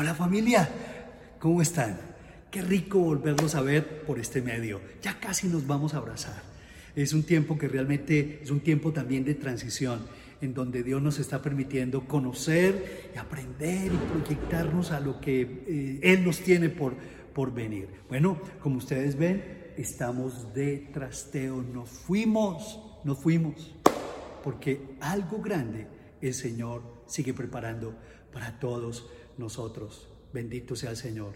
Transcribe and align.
Hola 0.00 0.14
familia, 0.14 0.68
¿cómo 1.40 1.60
están? 1.60 1.98
Qué 2.52 2.62
rico 2.62 3.00
volverlos 3.00 3.56
a 3.56 3.62
ver 3.62 4.04
por 4.04 4.20
este 4.20 4.40
medio. 4.40 4.80
Ya 5.02 5.18
casi 5.18 5.48
nos 5.48 5.66
vamos 5.66 5.92
a 5.92 5.96
abrazar. 5.96 6.40
Es 6.94 7.12
un 7.12 7.24
tiempo 7.24 7.58
que 7.58 7.66
realmente 7.66 8.38
es 8.40 8.52
un 8.52 8.60
tiempo 8.60 8.92
también 8.92 9.24
de 9.24 9.34
transición, 9.34 10.06
en 10.40 10.54
donde 10.54 10.84
Dios 10.84 11.02
nos 11.02 11.18
está 11.18 11.42
permitiendo 11.42 12.06
conocer 12.06 13.10
y 13.12 13.18
aprender 13.18 13.92
y 13.92 13.96
proyectarnos 13.96 14.92
a 14.92 15.00
lo 15.00 15.20
que 15.20 15.40
eh, 15.66 16.00
Él 16.00 16.24
nos 16.24 16.42
tiene 16.42 16.68
por, 16.68 16.94
por 17.34 17.52
venir. 17.52 17.88
Bueno, 18.08 18.40
como 18.60 18.76
ustedes 18.76 19.18
ven, 19.18 19.72
estamos 19.76 20.54
de 20.54 20.90
trasteo, 20.92 21.60
nos 21.60 21.90
fuimos, 21.90 22.80
nos 23.02 23.18
fuimos, 23.18 23.74
porque 24.44 24.80
algo 25.00 25.42
grande 25.42 25.88
el 26.20 26.34
Señor 26.34 26.84
sigue 27.08 27.34
preparando 27.34 27.96
para 28.32 28.60
todos 28.60 29.08
nosotros. 29.38 30.08
Bendito 30.32 30.76
sea 30.76 30.90
el 30.90 30.96
Señor. 30.96 31.34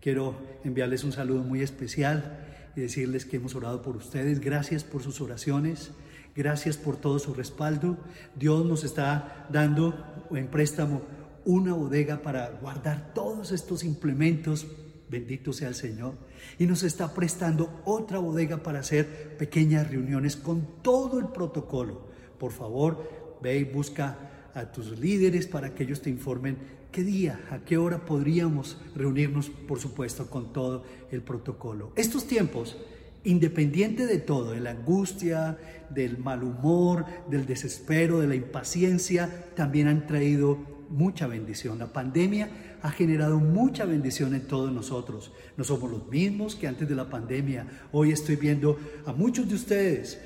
Quiero 0.00 0.34
enviarles 0.64 1.04
un 1.04 1.12
saludo 1.12 1.42
muy 1.42 1.62
especial 1.62 2.44
y 2.76 2.80
decirles 2.80 3.24
que 3.24 3.36
hemos 3.36 3.54
orado 3.54 3.82
por 3.82 3.96
ustedes. 3.96 4.40
Gracias 4.40 4.84
por 4.84 5.02
sus 5.02 5.20
oraciones. 5.20 5.92
Gracias 6.34 6.76
por 6.76 6.96
todo 6.96 7.18
su 7.18 7.32
respaldo. 7.32 7.96
Dios 8.34 8.66
nos 8.66 8.82
está 8.82 9.46
dando 9.50 10.26
en 10.32 10.48
préstamo 10.48 11.02
una 11.44 11.74
bodega 11.74 12.22
para 12.22 12.50
guardar 12.50 13.14
todos 13.14 13.52
estos 13.52 13.84
implementos. 13.84 14.66
Bendito 15.08 15.52
sea 15.52 15.68
el 15.68 15.74
Señor. 15.74 16.14
Y 16.58 16.66
nos 16.66 16.82
está 16.82 17.14
prestando 17.14 17.80
otra 17.84 18.18
bodega 18.18 18.62
para 18.62 18.80
hacer 18.80 19.36
pequeñas 19.38 19.88
reuniones 19.90 20.36
con 20.36 20.82
todo 20.82 21.20
el 21.20 21.28
protocolo. 21.28 22.08
Por 22.38 22.52
favor, 22.52 23.38
ve 23.40 23.58
y 23.58 23.64
busca 23.64 24.50
a 24.54 24.70
tus 24.72 24.98
líderes 24.98 25.46
para 25.46 25.74
que 25.74 25.84
ellos 25.84 26.00
te 26.00 26.10
informen 26.10 26.58
qué 26.94 27.02
día, 27.02 27.40
a 27.50 27.58
qué 27.58 27.76
hora 27.76 28.06
podríamos 28.06 28.76
reunirnos, 28.94 29.50
por 29.50 29.80
supuesto, 29.80 30.30
con 30.30 30.52
todo 30.52 30.84
el 31.10 31.22
protocolo. 31.22 31.90
Estos 31.96 32.28
tiempos, 32.28 32.76
independiente 33.24 34.06
de 34.06 34.18
todo, 34.18 34.52
de 34.52 34.60
la 34.60 34.70
angustia, 34.70 35.58
del 35.90 36.18
mal 36.18 36.44
humor, 36.44 37.04
del 37.28 37.46
desespero, 37.46 38.20
de 38.20 38.28
la 38.28 38.36
impaciencia, 38.36 39.28
también 39.56 39.88
han 39.88 40.06
traído 40.06 40.56
mucha 40.88 41.26
bendición. 41.26 41.80
La 41.80 41.92
pandemia 41.92 42.78
ha 42.80 42.92
generado 42.92 43.40
mucha 43.40 43.86
bendición 43.86 44.32
en 44.32 44.46
todos 44.46 44.70
nosotros. 44.70 45.32
No 45.56 45.64
somos 45.64 45.90
los 45.90 46.06
mismos 46.06 46.54
que 46.54 46.68
antes 46.68 46.88
de 46.88 46.94
la 46.94 47.10
pandemia. 47.10 47.66
Hoy 47.90 48.12
estoy 48.12 48.36
viendo 48.36 48.78
a 49.04 49.12
muchos 49.12 49.48
de 49.48 49.56
ustedes 49.56 50.20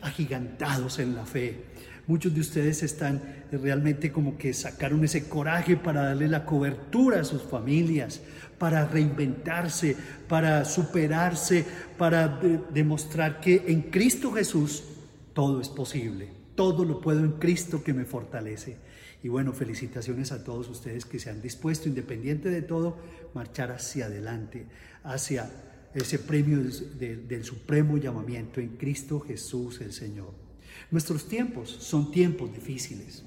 agigantados 0.00 1.00
en 1.00 1.16
la 1.16 1.26
fe 1.26 1.64
Muchos 2.06 2.34
de 2.34 2.40
ustedes 2.40 2.82
están 2.82 3.22
realmente 3.50 4.12
como 4.12 4.36
que 4.36 4.52
sacaron 4.52 5.02
ese 5.04 5.26
coraje 5.26 5.76
para 5.76 6.02
darle 6.02 6.28
la 6.28 6.44
cobertura 6.44 7.20
a 7.20 7.24
sus 7.24 7.42
familias, 7.42 8.20
para 8.58 8.86
reinventarse, 8.86 9.96
para 10.28 10.64
superarse, 10.66 11.64
para 11.96 12.40
demostrar 12.72 13.40
que 13.40 13.64
en 13.68 13.82
Cristo 13.82 14.32
Jesús 14.32 14.84
todo 15.32 15.60
es 15.60 15.68
posible. 15.68 16.28
Todo 16.54 16.84
lo 16.84 17.00
puedo 17.00 17.20
en 17.20 17.32
Cristo 17.32 17.82
que 17.82 17.94
me 17.94 18.04
fortalece. 18.04 18.76
Y 19.22 19.28
bueno, 19.28 19.54
felicitaciones 19.54 20.30
a 20.32 20.44
todos 20.44 20.68
ustedes 20.68 21.06
que 21.06 21.18
se 21.18 21.30
han 21.30 21.40
dispuesto, 21.40 21.88
independiente 21.88 22.50
de 22.50 22.60
todo, 22.60 22.98
marchar 23.32 23.72
hacia 23.72 24.06
adelante, 24.06 24.66
hacia 25.02 25.50
ese 25.94 26.18
premio 26.18 26.58
del 26.58 27.44
supremo 27.44 27.96
llamamiento 27.96 28.60
en 28.60 28.76
Cristo 28.76 29.20
Jesús 29.20 29.80
el 29.80 29.92
Señor. 29.92 30.43
Nuestros 30.94 31.26
tiempos 31.26 31.76
son 31.80 32.12
tiempos 32.12 32.54
difíciles. 32.54 33.24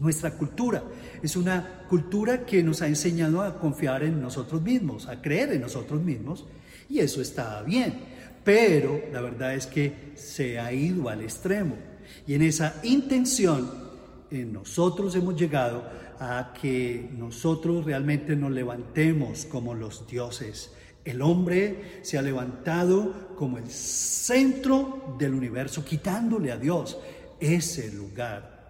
Nuestra 0.00 0.36
cultura 0.36 0.82
es 1.22 1.36
una 1.36 1.84
cultura 1.88 2.44
que 2.44 2.64
nos 2.64 2.82
ha 2.82 2.88
enseñado 2.88 3.42
a 3.42 3.60
confiar 3.60 4.02
en 4.02 4.20
nosotros 4.20 4.60
mismos, 4.60 5.06
a 5.06 5.22
creer 5.22 5.52
en 5.52 5.60
nosotros 5.60 6.02
mismos, 6.02 6.46
y 6.88 6.98
eso 6.98 7.22
está 7.22 7.62
bien. 7.62 7.94
Pero 8.42 9.00
la 9.12 9.20
verdad 9.20 9.54
es 9.54 9.68
que 9.68 10.14
se 10.16 10.58
ha 10.58 10.72
ido 10.72 11.08
al 11.08 11.20
extremo. 11.20 11.76
Y 12.26 12.34
en 12.34 12.42
esa 12.42 12.80
intención, 12.82 13.70
en 14.32 14.52
nosotros 14.52 15.14
hemos 15.14 15.36
llegado 15.36 15.84
a 16.18 16.52
que 16.60 17.08
nosotros 17.16 17.84
realmente 17.84 18.34
nos 18.34 18.50
levantemos 18.50 19.44
como 19.44 19.76
los 19.76 20.08
dioses, 20.08 20.72
el 21.04 21.22
hombre 21.22 22.00
se 22.02 22.18
ha 22.18 22.22
levantado 22.22 23.34
como 23.36 23.58
el 23.58 23.68
centro 23.70 25.16
del 25.18 25.34
universo, 25.34 25.84
quitándole 25.84 26.52
a 26.52 26.58
Dios 26.58 26.98
ese 27.40 27.92
lugar. 27.92 28.60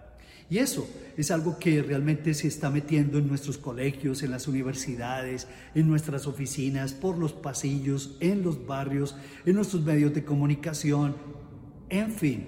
Y 0.48 0.58
eso 0.58 0.88
es 1.16 1.30
algo 1.30 1.58
que 1.58 1.80
realmente 1.80 2.34
se 2.34 2.48
está 2.48 2.70
metiendo 2.70 3.18
en 3.18 3.28
nuestros 3.28 3.56
colegios, 3.56 4.24
en 4.24 4.32
las 4.32 4.48
universidades, 4.48 5.46
en 5.76 5.88
nuestras 5.88 6.26
oficinas, 6.26 6.92
por 6.92 7.18
los 7.18 7.32
pasillos, 7.32 8.16
en 8.18 8.42
los 8.42 8.66
barrios, 8.66 9.14
en 9.46 9.54
nuestros 9.54 9.82
medios 9.84 10.12
de 10.12 10.24
comunicación, 10.24 11.14
en 11.88 12.12
fin. 12.12 12.46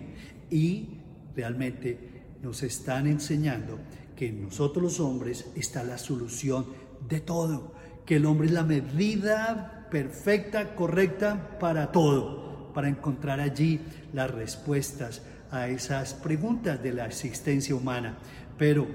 Y 0.50 0.98
realmente 1.36 1.96
nos 2.42 2.64
están 2.64 3.06
enseñando 3.06 3.78
que 4.16 4.28
en 4.28 4.42
nosotros 4.42 4.82
los 4.82 5.00
hombres 5.00 5.46
está 5.54 5.84
la 5.84 5.96
solución 5.96 6.66
de 7.08 7.20
todo 7.20 7.72
que 8.06 8.16
el 8.16 8.26
hombre 8.26 8.46
es 8.46 8.52
la 8.52 8.64
medida 8.64 9.86
perfecta, 9.90 10.74
correcta 10.74 11.58
para 11.58 11.92
todo, 11.92 12.72
para 12.72 12.88
encontrar 12.88 13.40
allí 13.40 13.80
las 14.12 14.30
respuestas 14.30 15.22
a 15.50 15.68
esas 15.68 16.14
preguntas 16.14 16.82
de 16.82 16.92
la 16.92 17.06
existencia 17.06 17.74
humana. 17.74 18.16
Pero 18.58 18.86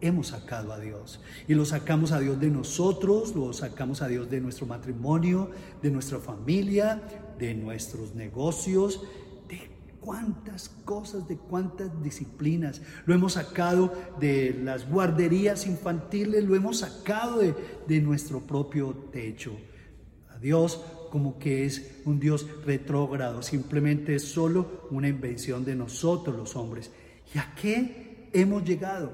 hemos 0.00 0.28
sacado 0.28 0.72
a 0.72 0.80
Dios 0.80 1.20
y 1.46 1.54
lo 1.54 1.64
sacamos 1.64 2.12
a 2.12 2.18
Dios 2.18 2.40
de 2.40 2.50
nosotros, 2.50 3.34
lo 3.34 3.52
sacamos 3.52 4.02
a 4.02 4.08
Dios 4.08 4.28
de 4.30 4.40
nuestro 4.40 4.66
matrimonio, 4.66 5.50
de 5.80 5.90
nuestra 5.90 6.18
familia, 6.18 7.00
de 7.38 7.54
nuestros 7.54 8.14
negocios 8.14 9.02
cuántas 10.02 10.68
cosas, 10.84 11.26
de 11.28 11.36
cuántas 11.36 12.02
disciplinas. 12.02 12.82
Lo 13.06 13.14
hemos 13.14 13.34
sacado 13.34 13.92
de 14.20 14.60
las 14.62 14.88
guarderías 14.88 15.66
infantiles, 15.66 16.44
lo 16.44 16.54
hemos 16.54 16.80
sacado 16.80 17.38
de, 17.38 18.00
nuestro 18.00 18.40
propio 18.40 19.08
techo. 19.12 19.56
A 20.28 20.38
Dios 20.38 20.82
como 21.10 21.38
que 21.38 21.64
es 21.64 22.00
un 22.04 22.18
Dios 22.18 22.46
retrógrado, 22.64 23.42
simplemente 23.42 24.14
es 24.14 24.24
solo 24.24 24.88
una 24.90 25.08
invención 25.08 25.64
de 25.64 25.76
nosotros 25.76 26.36
los 26.36 26.56
hombres. 26.56 26.90
¿Y 27.34 27.38
a 27.38 27.54
qué 27.54 28.28
hemos 28.32 28.64
llegado 28.64 29.12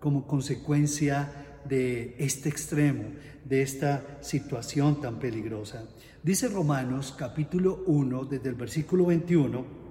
como 0.00 0.26
consecuencia 0.26 1.60
de 1.64 2.16
este 2.18 2.48
extremo, 2.48 3.04
de 3.44 3.62
esta 3.62 4.18
situación 4.22 5.00
tan 5.00 5.18
peligrosa? 5.18 5.84
Dice 6.22 6.48
Romanos 6.48 7.14
capítulo 7.16 7.84
1, 7.86 8.24
desde 8.24 8.48
el 8.48 8.54
versículo 8.56 9.06
21, 9.06 9.85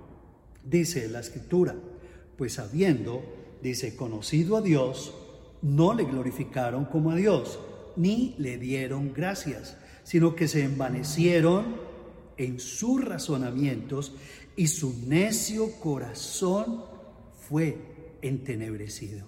dice 0.65 1.07
la 1.09 1.19
escritura, 1.19 1.75
pues 2.37 2.59
habiendo, 2.59 3.23
dice, 3.61 3.95
conocido 3.95 4.57
a 4.57 4.61
Dios, 4.61 5.13
no 5.61 5.93
le 5.93 6.03
glorificaron 6.03 6.85
como 6.85 7.11
a 7.11 7.15
Dios, 7.15 7.59
ni 7.95 8.35
le 8.37 8.57
dieron 8.57 9.13
gracias, 9.13 9.77
sino 10.03 10.35
que 10.35 10.47
se 10.47 10.63
envanecieron 10.63 11.77
en 12.37 12.59
sus 12.59 13.03
razonamientos 13.03 14.13
y 14.55 14.67
su 14.67 15.07
necio 15.07 15.71
corazón 15.79 16.83
fue 17.47 17.77
entenebrecido. 18.21 19.27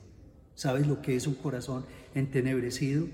¿Sabes 0.56 0.88
lo 0.88 1.02
que 1.02 1.16
es 1.16 1.28
un 1.28 1.36
corazón 1.36 1.86
entenebrecido? 2.16 3.08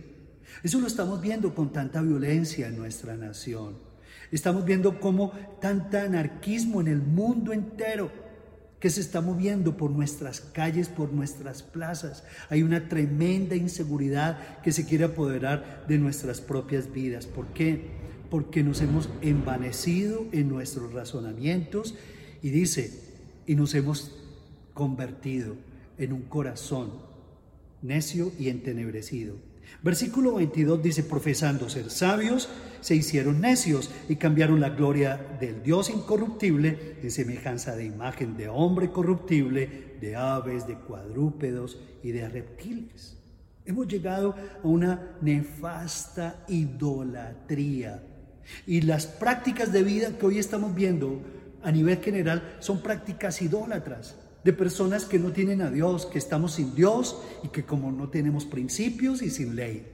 Eso 0.63 0.79
lo 0.79 0.87
estamos 0.87 1.21
viendo 1.21 1.53
con 1.53 1.71
tanta 1.71 2.01
violencia 2.01 2.67
en 2.67 2.77
nuestra 2.77 3.15
nación. 3.15 3.92
Estamos 4.33 4.65
viendo 4.65 4.99
cómo 4.99 5.31
tanta 5.61 6.05
anarquismo 6.05 6.81
en 6.81 6.87
el 6.87 7.03
mundo 7.03 7.53
entero 7.53 8.09
que 8.79 8.89
se 8.89 8.99
está 8.99 9.21
moviendo 9.21 9.77
por 9.77 9.91
nuestras 9.91 10.41
calles, 10.41 10.89
por 10.89 11.13
nuestras 11.13 11.61
plazas. 11.61 12.23
Hay 12.49 12.63
una 12.63 12.89
tremenda 12.89 13.55
inseguridad 13.55 14.59
que 14.61 14.71
se 14.71 14.87
quiere 14.87 15.03
apoderar 15.03 15.85
de 15.87 15.99
nuestras 15.99 16.41
propias 16.41 16.91
vidas. 16.91 17.27
¿Por 17.27 17.45
qué? 17.53 17.91
Porque 18.31 18.63
nos 18.63 18.81
hemos 18.81 19.07
envanecido 19.21 20.25
en 20.31 20.49
nuestros 20.49 20.93
razonamientos 20.93 21.93
y 22.41 22.49
dice, 22.49 22.91
y 23.45 23.53
nos 23.53 23.75
hemos 23.75 24.17
convertido 24.73 25.57
en 25.99 26.11
un 26.11 26.23
corazón 26.23 26.91
necio 27.83 28.31
y 28.39 28.49
entenebrecido. 28.49 29.52
Versículo 29.81 30.35
22 30.35 30.81
dice, 30.81 31.03
profesando 31.03 31.69
ser 31.69 31.89
sabios, 31.89 32.49
se 32.81 32.95
hicieron 32.95 33.41
necios 33.41 33.91
y 34.07 34.17
cambiaron 34.17 34.59
la 34.59 34.69
gloria 34.69 35.17
del 35.39 35.63
Dios 35.63 35.89
incorruptible 35.89 36.97
en 37.01 37.11
semejanza 37.11 37.75
de 37.75 37.85
imagen 37.85 38.37
de 38.37 38.47
hombre 38.49 38.91
corruptible, 38.91 39.97
de 39.99 40.15
aves, 40.15 40.67
de 40.67 40.77
cuadrúpedos 40.77 41.79
y 42.01 42.11
de 42.11 42.27
reptiles. 42.29 43.17
Hemos 43.65 43.87
llegado 43.87 44.35
a 44.63 44.67
una 44.67 45.17
nefasta 45.21 46.43
idolatría. 46.47 48.03
Y 48.67 48.81
las 48.81 49.05
prácticas 49.05 49.71
de 49.71 49.83
vida 49.83 50.17
que 50.17 50.25
hoy 50.25 50.37
estamos 50.37 50.75
viendo 50.75 51.21
a 51.63 51.71
nivel 51.71 51.99
general 51.99 52.57
son 52.59 52.81
prácticas 52.81 53.41
idólatras 53.41 54.17
de 54.43 54.53
personas 54.53 55.05
que 55.05 55.19
no 55.19 55.31
tienen 55.31 55.61
a 55.61 55.71
Dios, 55.71 56.05
que 56.05 56.17
estamos 56.17 56.53
sin 56.53 56.75
Dios 56.75 57.17
y 57.43 57.47
que 57.47 57.63
como 57.63 57.91
no 57.91 58.09
tenemos 58.09 58.45
principios 58.45 59.21
y 59.21 59.29
sin 59.29 59.55
ley. 59.55 59.87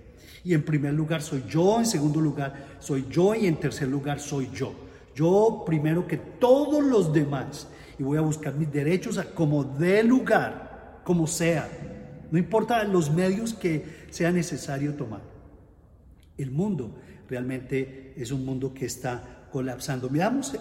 Y 0.43 0.53
en 0.53 0.63
primer 0.63 0.93
lugar 0.93 1.21
soy 1.21 1.43
yo, 1.47 1.79
en 1.79 1.85
segundo 1.85 2.21
lugar 2.21 2.77
soy 2.79 3.05
yo 3.09 3.35
y 3.35 3.45
en 3.45 3.59
tercer 3.59 3.87
lugar 3.87 4.19
soy 4.19 4.49
yo. 4.53 4.73
Yo 5.13 5.63
primero 5.65 6.07
que 6.07 6.17
todos 6.17 6.83
los 6.83 7.13
demás. 7.13 7.67
Y 7.97 8.03
voy 8.03 8.17
a 8.17 8.21
buscar 8.21 8.55
mis 8.55 8.71
derechos 8.71 9.17
a 9.17 9.25
como 9.25 9.63
dé 9.63 10.03
lugar, 10.03 11.01
como 11.03 11.27
sea. 11.27 11.69
No 12.31 12.37
importa 12.37 12.83
los 12.85 13.11
medios 13.11 13.53
que 13.53 14.07
sea 14.09 14.31
necesario 14.31 14.93
tomar. 14.93 15.21
El 16.37 16.51
mundo 16.51 16.95
realmente 17.27 18.13
es 18.15 18.31
un 18.31 18.45
mundo 18.45 18.73
que 18.73 18.85
está 18.85 19.47
colapsando. 19.51 20.09
Veamos 20.09 20.55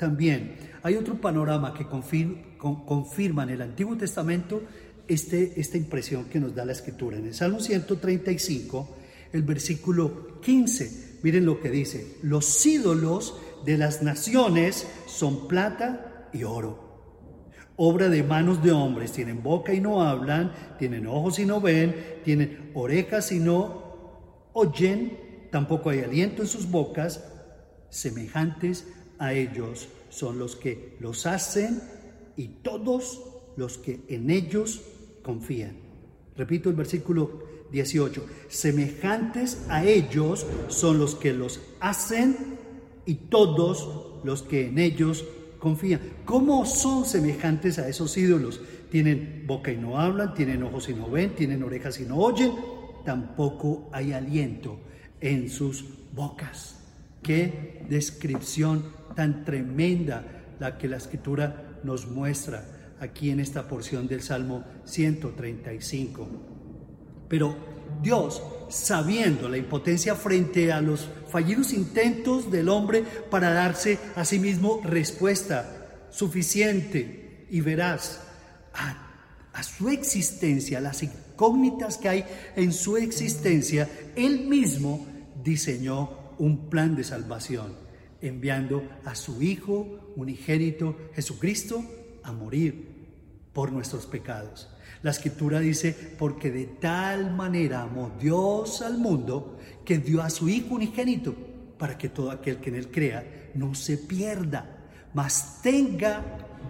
también, 0.00 0.56
hay 0.82 0.96
otro 0.96 1.20
panorama 1.20 1.74
que 1.74 1.86
confirma, 1.86 3.42
en 3.42 3.50
el 3.50 3.60
Antiguo 3.60 3.98
Testamento 3.98 4.62
este, 5.06 5.60
esta 5.60 5.76
impresión 5.76 6.24
que 6.24 6.40
nos 6.40 6.54
da 6.54 6.64
la 6.64 6.72
Escritura. 6.72 7.18
En 7.18 7.26
el 7.26 7.34
Salmo 7.34 7.60
135, 7.60 8.96
el 9.34 9.42
versículo 9.42 10.40
15, 10.40 11.18
miren 11.22 11.44
lo 11.44 11.60
que 11.60 11.68
dice, 11.68 12.16
los 12.22 12.64
ídolos 12.64 13.36
de 13.66 13.76
las 13.76 14.02
naciones 14.02 14.86
son 15.06 15.46
plata 15.46 16.28
y 16.32 16.44
oro 16.44 16.88
obra 17.82 18.10
de 18.10 18.22
manos 18.22 18.62
de 18.62 18.72
hombres. 18.72 19.12
Tienen 19.12 19.42
boca 19.42 19.72
y 19.72 19.80
no 19.80 20.02
hablan, 20.02 20.52
tienen 20.78 21.06
ojos 21.06 21.38
y 21.38 21.46
no 21.46 21.62
ven, 21.62 21.94
tienen 22.24 22.70
orejas 22.74 23.32
y 23.32 23.38
no 23.38 24.50
oyen, 24.52 25.48
tampoco 25.50 25.88
hay 25.88 26.00
aliento 26.00 26.42
en 26.42 26.48
sus 26.48 26.70
bocas. 26.70 27.24
Semejantes 27.88 28.86
a 29.20 29.34
ellos 29.34 29.88
son 30.08 30.38
los 30.38 30.56
que 30.56 30.96
los 30.98 31.26
hacen 31.26 31.80
y 32.36 32.48
todos 32.62 33.20
los 33.56 33.78
que 33.78 34.00
en 34.08 34.30
ellos 34.30 34.80
confían. 35.22 35.76
Repito 36.36 36.70
el 36.70 36.74
versículo 36.74 37.44
18. 37.70 38.24
Semejantes 38.48 39.66
a 39.68 39.84
ellos 39.84 40.46
son 40.68 40.98
los 40.98 41.14
que 41.14 41.32
los 41.32 41.60
hacen 41.80 42.58
y 43.06 43.14
todos 43.14 44.24
los 44.24 44.42
que 44.42 44.66
en 44.68 44.78
ellos 44.78 45.24
confían. 45.58 46.00
¿Cómo 46.24 46.64
son 46.64 47.04
semejantes 47.04 47.78
a 47.78 47.88
esos 47.88 48.16
ídolos? 48.16 48.60
Tienen 48.90 49.44
boca 49.46 49.70
y 49.70 49.76
no 49.76 50.00
hablan, 50.00 50.34
tienen 50.34 50.62
ojos 50.62 50.88
y 50.88 50.94
no 50.94 51.10
ven, 51.10 51.34
tienen 51.34 51.62
orejas 51.62 52.00
y 52.00 52.04
no 52.04 52.16
oyen, 52.16 52.52
tampoco 53.04 53.88
hay 53.92 54.12
aliento 54.12 54.80
en 55.20 55.50
sus 55.50 55.84
bocas. 56.12 56.80
Qué 57.22 57.84
descripción 57.88 58.99
tan 59.20 59.44
tremenda 59.44 60.24
la 60.58 60.78
que 60.78 60.88
la 60.88 60.96
escritura 60.96 61.78
nos 61.82 62.06
muestra 62.06 62.96
aquí 63.00 63.28
en 63.28 63.38
esta 63.38 63.68
porción 63.68 64.08
del 64.08 64.22
Salmo 64.22 64.64
135. 64.86 66.26
Pero 67.28 67.54
Dios, 68.02 68.42
sabiendo 68.70 69.46
la 69.50 69.58
impotencia 69.58 70.14
frente 70.14 70.72
a 70.72 70.80
los 70.80 71.06
fallidos 71.28 71.74
intentos 71.74 72.50
del 72.50 72.70
hombre 72.70 73.04
para 73.30 73.52
darse 73.52 73.98
a 74.16 74.24
sí 74.24 74.38
mismo 74.38 74.80
respuesta 74.84 76.06
suficiente 76.08 77.46
y 77.50 77.60
veraz 77.60 78.22
a, 78.72 79.62
su 79.62 79.90
existencia, 79.90 80.80
las 80.80 81.02
incógnitas 81.02 81.98
que 81.98 82.08
hay 82.08 82.24
en 82.56 82.72
su 82.72 82.96
existencia, 82.96 83.86
Él 84.16 84.46
mismo 84.46 85.06
diseñó 85.44 86.36
un 86.38 86.70
plan 86.70 86.96
de 86.96 87.04
salvación, 87.04 87.89
enviando 88.22 88.82
a 89.04 89.14
su 89.14 89.42
Hijo 89.42 90.12
unigénito 90.16 90.96
Jesucristo 91.14 91.84
a 92.22 92.32
morir 92.32 92.90
por 93.52 93.72
nuestros 93.72 94.06
pecados. 94.06 94.68
La 95.02 95.10
escritura 95.10 95.60
dice, 95.60 95.96
porque 96.18 96.50
de 96.50 96.66
tal 96.66 97.34
manera 97.34 97.82
amó 97.82 98.12
Dios 98.20 98.82
al 98.82 98.98
mundo 98.98 99.58
que 99.84 99.98
dio 99.98 100.22
a 100.22 100.30
su 100.30 100.48
Hijo 100.48 100.74
unigénito 100.74 101.34
para 101.78 101.96
que 101.96 102.10
todo 102.10 102.30
aquel 102.30 102.58
que 102.58 102.68
en 102.68 102.76
él 102.76 102.90
crea 102.90 103.50
no 103.54 103.74
se 103.74 103.96
pierda, 103.96 104.88
mas 105.14 105.62
tenga 105.62 106.22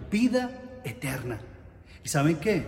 vida 0.09 0.79
eterna. 0.83 1.39
¿Y 2.03 2.07
saben 2.07 2.37
qué? 2.37 2.63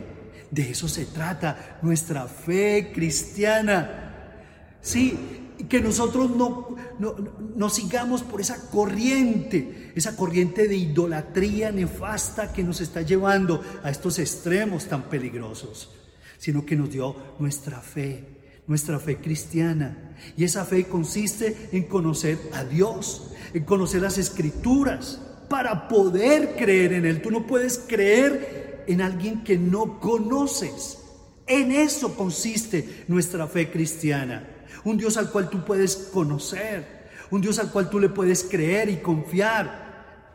De 0.51 0.69
eso 0.69 0.87
se 0.87 1.05
trata 1.05 1.79
nuestra 1.81 2.27
fe 2.27 2.91
cristiana. 2.93 4.35
Sí, 4.81 5.42
que 5.69 5.81
nosotros 5.81 6.31
no, 6.31 6.75
no, 7.55 7.69
sigamos 7.69 8.23
por 8.23 8.41
esa 8.41 8.69
corriente, 8.69 9.91
esa 9.95 10.15
corriente 10.15 10.67
de 10.67 10.75
idolatría 10.75 11.71
nefasta 11.71 12.51
que 12.51 12.63
nos 12.63 12.81
está 12.81 13.01
llevando 13.01 13.61
a 13.83 13.89
estos 13.89 14.19
extremos 14.19 14.85
tan 14.85 15.03
peligrosos, 15.03 15.91
sino 16.37 16.65
que 16.65 16.75
nos 16.75 16.91
dio 16.91 17.15
nuestra 17.39 17.79
fe, 17.81 18.23
nuestra 18.67 18.99
fe 18.99 19.17
cristiana. 19.17 20.15
Y 20.37 20.43
esa 20.43 20.65
fe 20.65 20.85
consiste 20.85 21.69
en 21.71 21.83
conocer 21.83 22.39
a 22.53 22.63
Dios, 22.63 23.31
en 23.53 23.63
conocer 23.63 24.01
las 24.01 24.17
escrituras, 24.17 25.21
para 25.49 25.87
poder 25.87 26.55
creer 26.55 26.93
en 26.93 27.05
Él. 27.05 27.21
Tú 27.21 27.29
no 27.29 27.45
puedes 27.45 27.77
creer 27.77 28.83
en 28.87 29.01
alguien 29.01 29.43
que 29.43 29.57
no 29.57 29.99
conoces. 29.99 30.99
En 31.45 31.71
eso 31.71 32.15
consiste 32.15 33.03
nuestra 33.07 33.47
fe 33.47 33.69
cristiana 33.69 34.52
un 34.85 34.97
Dios 34.97 35.17
al 35.17 35.31
cual 35.31 35.49
tú 35.49 35.63
puedes 35.63 35.95
conocer, 35.95 37.03
un 37.31 37.41
Dios 37.41 37.59
al 37.59 37.71
cual 37.71 37.89
tú 37.89 37.99
le 37.99 38.09
puedes 38.09 38.43
creer 38.43 38.89
y 38.89 38.97
confiar, 38.97 39.83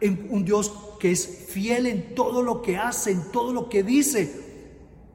en 0.00 0.28
un 0.30 0.44
Dios 0.44 0.72
que 1.00 1.10
es 1.10 1.46
fiel 1.48 1.86
en 1.86 2.14
todo 2.14 2.42
lo 2.42 2.62
que 2.62 2.76
hace, 2.76 3.10
en 3.10 3.32
todo 3.32 3.52
lo 3.52 3.68
que 3.68 3.82
dice, 3.82 4.46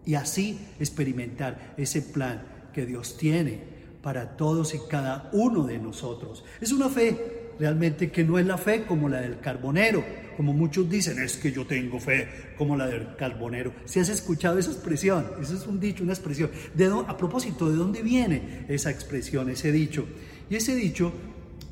y 0.06 0.15
así 0.15 0.59
experimentar 0.80 1.74
ese 1.77 2.01
plan 2.01 2.69
que 2.74 2.85
Dios 2.85 3.18
tiene 3.18 3.63
para 4.01 4.35
todos 4.35 4.74
y 4.75 4.80
cada 4.89 5.30
uno 5.31 5.63
de 5.63 5.79
nosotros. 5.79 6.44
Es 6.59 6.71
una 6.71 6.89
fe 6.89 7.43
realmente 7.59 8.11
que 8.11 8.23
no 8.23 8.39
es 8.39 8.45
la 8.45 8.57
fe 8.57 8.83
como 8.85 9.09
la 9.09 9.21
del 9.21 9.39
carbonero, 9.39 10.03
como 10.35 10.53
muchos 10.53 10.89
dicen, 10.89 11.21
es 11.21 11.38
que 11.38 11.51
yo 11.51 11.65
tengo 11.65 12.00
fe 12.00 12.27
como 12.57 12.75
la 12.75 12.88
del 12.88 13.15
carbonero. 13.15 13.73
Si 13.85 14.00
has 14.00 14.09
escuchado 14.09 14.57
esa 14.57 14.71
expresión, 14.71 15.25
eso 15.41 15.55
es 15.55 15.67
un 15.67 15.79
dicho, 15.79 16.03
una 16.03 16.13
expresión. 16.13 16.50
¿De 16.73 16.85
a 16.85 17.17
propósito, 17.17 17.69
¿de 17.69 17.75
dónde 17.75 18.01
viene 18.01 18.65
esa 18.67 18.89
expresión, 18.89 19.50
ese 19.50 19.71
dicho? 19.71 20.05
Y 20.50 20.55
ese 20.55 20.75
dicho 20.75 21.11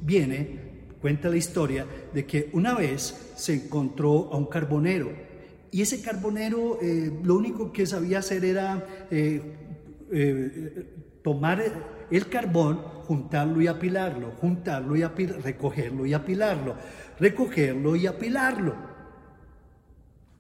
viene, 0.01 0.59
cuenta 1.01 1.29
la 1.29 1.37
historia, 1.37 1.85
de 2.13 2.25
que 2.25 2.49
una 2.53 2.75
vez 2.75 3.33
se 3.35 3.53
encontró 3.53 4.31
a 4.31 4.37
un 4.37 4.45
carbonero 4.45 5.31
y 5.71 5.81
ese 5.81 6.01
carbonero 6.01 6.79
eh, 6.81 7.11
lo 7.23 7.35
único 7.35 7.71
que 7.71 7.85
sabía 7.85 8.19
hacer 8.19 8.43
era 8.43 9.07
eh, 9.09 9.41
eh, 10.11 10.85
tomar 11.23 11.61
el 12.17 12.27
carbón, 12.27 12.77
juntarlo 13.07 13.61
y 13.61 13.67
apilarlo, 13.67 14.31
juntarlo 14.39 14.95
y 14.95 15.03
apilarlo, 15.03 15.43
recogerlo 15.43 16.05
y 16.05 16.13
apilarlo 16.13 16.75
recogerlo 17.21 17.95
y 17.95 18.07
apilarlo. 18.07 18.75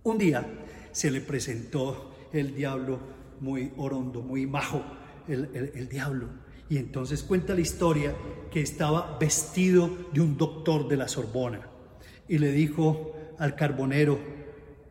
Un 0.03 0.17
día 0.17 0.45
se 0.91 1.11
le 1.11 1.21
presentó 1.21 2.15
el 2.33 2.55
diablo 2.55 2.99
muy 3.39 3.71
orondo, 3.77 4.21
muy 4.21 4.47
majo, 4.47 4.83
el, 5.27 5.87
diablo. 5.87 6.27
Y 6.69 6.77
entonces 6.77 7.21
cuenta 7.21 7.53
la 7.53 7.61
historia 7.61 8.15
que 8.49 8.61
estaba 8.61 9.17
vestido 9.19 9.89
de 10.11 10.21
un 10.21 10.37
doctor 10.37 10.87
de 10.87 10.97
la 10.97 11.07
Sorbona 11.07 11.67
y 12.27 12.39
le 12.39 12.51
dijo 12.51 13.13
al 13.37 13.55
carbonero, 13.55 14.17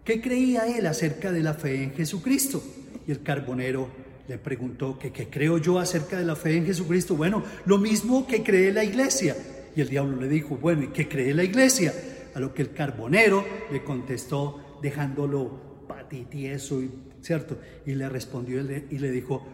¿qué 0.04 0.20
creía 0.20 0.66
él 0.66 0.86
acerca 0.86 1.32
de 1.32 1.42
la 1.42 1.54
fe 1.54 1.82
en 1.82 1.92
Jesucristo? 1.94 2.62
Y 3.06 3.10
el 3.10 3.22
carbonero 3.22 3.88
le 4.30 4.38
preguntó, 4.38 4.96
¿qué, 4.96 5.10
qué 5.10 5.28
creo 5.28 5.58
yo 5.58 5.80
acerca 5.80 6.16
de 6.16 6.24
la 6.24 6.36
fe 6.36 6.56
en 6.56 6.64
Jesucristo? 6.64 7.16
Bueno, 7.16 7.42
lo 7.66 7.78
mismo 7.78 8.28
que 8.28 8.44
cree 8.44 8.72
la 8.72 8.84
iglesia. 8.84 9.36
Y 9.74 9.80
el 9.80 9.88
diablo 9.88 10.20
le 10.20 10.28
dijo, 10.28 10.56
bueno, 10.56 10.84
¿y 10.84 10.88
qué 10.88 11.08
cree 11.08 11.34
la 11.34 11.42
iglesia? 11.42 11.92
A 12.36 12.38
lo 12.38 12.54
que 12.54 12.62
el 12.62 12.72
carbonero 12.72 13.44
le 13.72 13.82
contestó 13.82 14.78
dejándolo 14.80 15.84
patitieso, 15.88 16.80
¿cierto? 17.20 17.58
Y 17.84 17.96
le 17.96 18.08
respondió 18.08 18.60
y 18.60 18.98
le 18.98 19.10
dijo, 19.10 19.44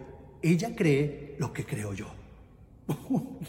ella 0.42 0.76
cree 0.76 1.36
lo 1.38 1.54
que 1.54 1.64
creo 1.64 1.94
yo. 1.94 2.12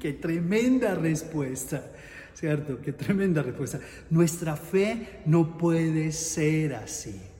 ¡Qué 0.00 0.14
tremenda 0.14 0.94
respuesta! 0.94 1.92
¿Cierto? 2.32 2.80
¡Qué 2.80 2.94
tremenda 2.94 3.42
respuesta! 3.42 3.80
Nuestra 4.08 4.56
fe 4.56 5.20
no 5.26 5.58
puede 5.58 6.10
ser 6.10 6.74
así. 6.74 7.33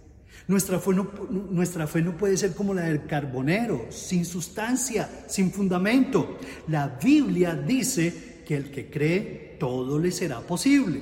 Nuestra 0.47 0.79
fe, 0.79 0.91
no, 0.93 1.11
nuestra 1.51 1.87
fe 1.87 2.03
no 2.03 2.17
puede 2.17 2.37
ser 2.37 2.55
como 2.55 2.75
la 2.75 2.83
del 2.83 3.07
carbonero, 3.07 3.87
sin 3.91 4.25
sustancia, 4.25 5.25
sin 5.27 5.51
fundamento. 5.51 6.39
La 6.69 6.99
Biblia 7.03 7.55
dice 7.55 8.43
que 8.47 8.57
el 8.57 8.71
que 8.71 8.91
cree, 8.91 9.57
todo 9.59 9.99
le 9.99 10.11
será 10.11 10.41
posible. 10.41 11.01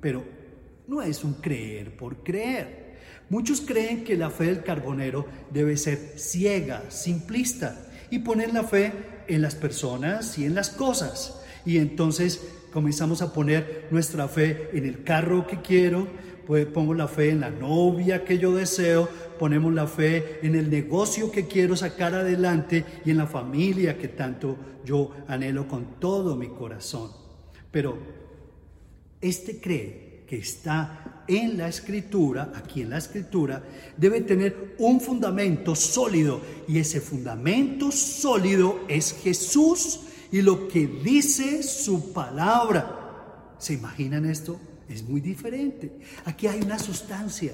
Pero 0.00 0.24
no 0.86 1.02
es 1.02 1.24
un 1.24 1.34
creer 1.34 1.96
por 1.96 2.22
creer. 2.22 2.80
Muchos 3.28 3.60
creen 3.60 4.02
que 4.04 4.16
la 4.16 4.30
fe 4.30 4.46
del 4.46 4.62
carbonero 4.62 5.26
debe 5.50 5.76
ser 5.76 6.14
ciega, 6.16 6.84
simplista, 6.90 7.86
y 8.10 8.18
poner 8.20 8.52
la 8.52 8.64
fe 8.64 8.92
en 9.28 9.42
las 9.42 9.54
personas 9.54 10.36
y 10.38 10.44
en 10.44 10.54
las 10.54 10.70
cosas. 10.70 11.40
Y 11.64 11.78
entonces 11.78 12.40
comenzamos 12.72 13.22
a 13.22 13.32
poner 13.32 13.86
nuestra 13.90 14.28
fe 14.28 14.70
en 14.72 14.84
el 14.84 15.04
carro 15.04 15.46
que 15.46 15.60
quiero, 15.60 16.08
pues 16.50 16.66
pongo 16.66 16.94
la 16.94 17.06
fe 17.06 17.30
en 17.30 17.42
la 17.42 17.50
novia 17.50 18.24
que 18.24 18.36
yo 18.36 18.52
deseo, 18.52 19.08
ponemos 19.38 19.72
la 19.72 19.86
fe 19.86 20.40
en 20.42 20.56
el 20.56 20.68
negocio 20.68 21.30
que 21.30 21.46
quiero 21.46 21.76
sacar 21.76 22.12
adelante 22.12 22.84
y 23.04 23.12
en 23.12 23.18
la 23.18 23.28
familia 23.28 23.96
que 23.96 24.08
tanto 24.08 24.56
yo 24.84 25.12
anhelo 25.28 25.68
con 25.68 26.00
todo 26.00 26.34
mi 26.34 26.48
corazón. 26.48 27.12
Pero 27.70 27.96
este 29.20 29.60
cree 29.60 30.24
que 30.26 30.38
está 30.38 31.22
en 31.28 31.56
la 31.56 31.68
escritura, 31.68 32.50
aquí 32.56 32.82
en 32.82 32.90
la 32.90 32.98
escritura, 32.98 33.62
debe 33.96 34.20
tener 34.22 34.74
un 34.78 35.00
fundamento 35.00 35.76
sólido 35.76 36.40
y 36.66 36.80
ese 36.80 37.00
fundamento 37.00 37.92
sólido 37.92 38.80
es 38.88 39.12
Jesús 39.22 40.00
y 40.32 40.42
lo 40.42 40.66
que 40.66 40.88
dice 40.88 41.62
su 41.62 42.12
palabra. 42.12 43.54
¿Se 43.56 43.74
imaginan 43.74 44.24
esto? 44.24 44.58
Es 44.90 45.08
muy 45.08 45.20
diferente. 45.20 45.92
Aquí 46.24 46.48
hay 46.48 46.60
una 46.60 46.78
sustancia, 46.78 47.52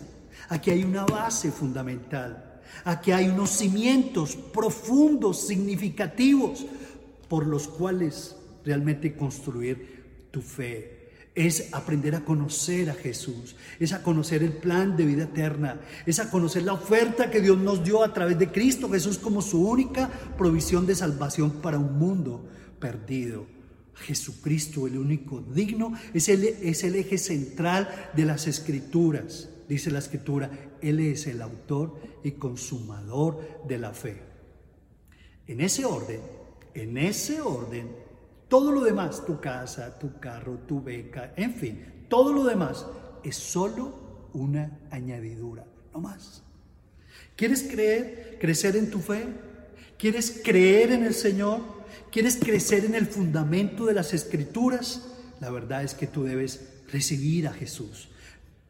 aquí 0.48 0.70
hay 0.70 0.82
una 0.84 1.04
base 1.04 1.52
fundamental, 1.52 2.62
aquí 2.82 3.12
hay 3.12 3.28
unos 3.28 3.50
cimientos 3.50 4.34
profundos, 4.36 5.46
significativos, 5.46 6.64
por 7.28 7.46
los 7.46 7.68
cuales 7.68 8.36
realmente 8.64 9.14
construir 9.14 10.28
tu 10.30 10.40
fe. 10.40 11.10
Es 11.34 11.74
aprender 11.74 12.14
a 12.14 12.24
conocer 12.24 12.88
a 12.88 12.94
Jesús, 12.94 13.54
es 13.78 13.92
a 13.92 14.02
conocer 14.02 14.42
el 14.42 14.54
plan 14.54 14.96
de 14.96 15.04
vida 15.04 15.24
eterna, 15.24 15.78
es 16.06 16.18
a 16.18 16.30
conocer 16.30 16.62
la 16.62 16.72
oferta 16.72 17.30
que 17.30 17.42
Dios 17.42 17.58
nos 17.58 17.84
dio 17.84 18.02
a 18.02 18.14
través 18.14 18.38
de 18.38 18.50
Cristo 18.50 18.88
Jesús 18.88 19.18
como 19.18 19.42
su 19.42 19.68
única 19.68 20.08
provisión 20.38 20.86
de 20.86 20.94
salvación 20.94 21.60
para 21.60 21.78
un 21.78 21.98
mundo 21.98 22.48
perdido. 22.80 23.55
Jesucristo, 23.96 24.86
el 24.86 24.98
único 24.98 25.40
digno, 25.40 25.94
es 26.12 26.28
el, 26.28 26.44
es 26.44 26.84
el 26.84 26.96
eje 26.96 27.18
central 27.18 28.10
de 28.14 28.24
las 28.24 28.46
escrituras. 28.46 29.48
Dice 29.68 29.90
la 29.90 29.98
escritura, 29.98 30.50
Él 30.80 31.00
es 31.00 31.26
el 31.26 31.42
autor 31.42 31.98
y 32.22 32.32
consumador 32.32 33.64
de 33.66 33.78
la 33.78 33.92
fe. 33.92 34.22
En 35.46 35.60
ese 35.60 35.84
orden, 35.84 36.20
en 36.74 36.98
ese 36.98 37.40
orden, 37.40 37.88
todo 38.48 38.70
lo 38.70 38.84
demás, 38.84 39.24
tu 39.24 39.40
casa, 39.40 39.98
tu 39.98 40.20
carro, 40.20 40.58
tu 40.68 40.82
beca, 40.82 41.32
en 41.36 41.54
fin, 41.54 42.06
todo 42.08 42.32
lo 42.32 42.44
demás 42.44 42.86
es 43.24 43.36
solo 43.36 44.28
una 44.34 44.78
añadidura, 44.90 45.64
no 45.92 46.00
más. 46.00 46.42
¿Quieres 47.34 47.64
creer, 47.64 48.38
crecer 48.40 48.76
en 48.76 48.90
tu 48.90 49.00
fe? 49.00 49.26
¿Quieres 49.98 50.40
creer 50.44 50.92
en 50.92 51.04
el 51.04 51.14
Señor? 51.14 51.75
¿Quieres 52.10 52.36
crecer 52.36 52.84
en 52.84 52.94
el 52.94 53.06
fundamento 53.06 53.86
de 53.86 53.94
las 53.94 54.14
escrituras? 54.14 55.08
La 55.40 55.50
verdad 55.50 55.82
es 55.82 55.94
que 55.94 56.06
tú 56.06 56.24
debes 56.24 56.68
recibir 56.92 57.48
a 57.48 57.52
Jesús. 57.52 58.08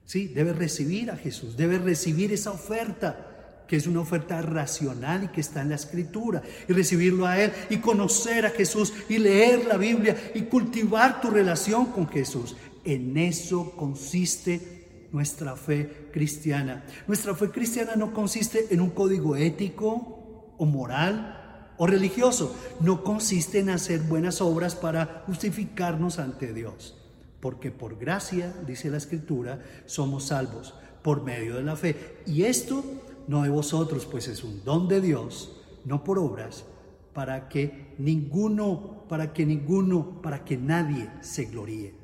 Sí, 0.04 0.28
debes 0.28 0.56
recibir 0.56 1.10
a 1.10 1.16
Jesús, 1.16 1.56
debes 1.56 1.82
recibir 1.82 2.32
esa 2.32 2.52
oferta 2.52 3.32
que 3.66 3.76
es 3.76 3.86
una 3.86 4.00
oferta 4.00 4.40
racional 4.42 5.24
y 5.24 5.28
que 5.28 5.40
está 5.40 5.62
en 5.62 5.70
la 5.70 5.74
escritura, 5.74 6.42
y 6.68 6.72
recibirlo 6.72 7.26
a 7.26 7.40
Él, 7.40 7.52
y 7.68 7.78
conocer 7.78 8.46
a 8.46 8.50
Jesús, 8.50 8.92
y 9.08 9.18
leer 9.18 9.66
la 9.66 9.76
Biblia, 9.76 10.16
y 10.34 10.42
cultivar 10.42 11.20
tu 11.20 11.30
relación 11.30 11.86
con 11.86 12.08
Jesús. 12.08 12.56
En 12.84 13.16
eso 13.16 13.72
consiste 13.72 15.08
nuestra 15.12 15.56
fe 15.56 16.08
cristiana. 16.12 16.84
Nuestra 17.06 17.34
fe 17.34 17.50
cristiana 17.50 17.96
no 17.96 18.12
consiste 18.12 18.66
en 18.70 18.80
un 18.80 18.90
código 18.90 19.34
ético 19.34 20.54
o 20.58 20.64
moral, 20.64 21.45
o 21.78 21.86
religioso. 21.86 22.54
No 22.80 23.04
consiste 23.04 23.58
en 23.58 23.70
hacer 23.70 24.00
buenas 24.00 24.40
obras 24.40 24.74
para 24.74 25.24
justificarnos 25.26 26.18
ante 26.18 26.52
Dios. 26.52 26.96
Porque 27.40 27.70
por 27.70 27.98
gracia, 27.98 28.54
dice 28.66 28.90
la 28.90 28.96
Escritura, 28.96 29.62
somos 29.86 30.26
salvos 30.26 30.74
por 31.02 31.22
medio 31.22 31.56
de 31.56 31.62
la 31.62 31.76
fe. 31.76 32.18
Y 32.26 32.42
esto 32.42 32.84
no 33.28 33.42
de 33.42 33.50
vosotros, 33.50 34.06
pues 34.06 34.28
es 34.28 34.42
un 34.44 34.64
don 34.64 34.88
de 34.88 35.00
Dios, 35.00 35.60
no 35.84 36.02
por 36.04 36.18
obras, 36.18 36.64
para 37.12 37.48
que 37.48 37.94
ninguno, 37.98 39.04
para 39.08 39.32
que 39.32 39.46
ninguno, 39.46 40.20
para 40.22 40.44
que 40.44 40.56
nadie 40.56 41.10
se 41.20 41.46
gloríe. 41.46 41.94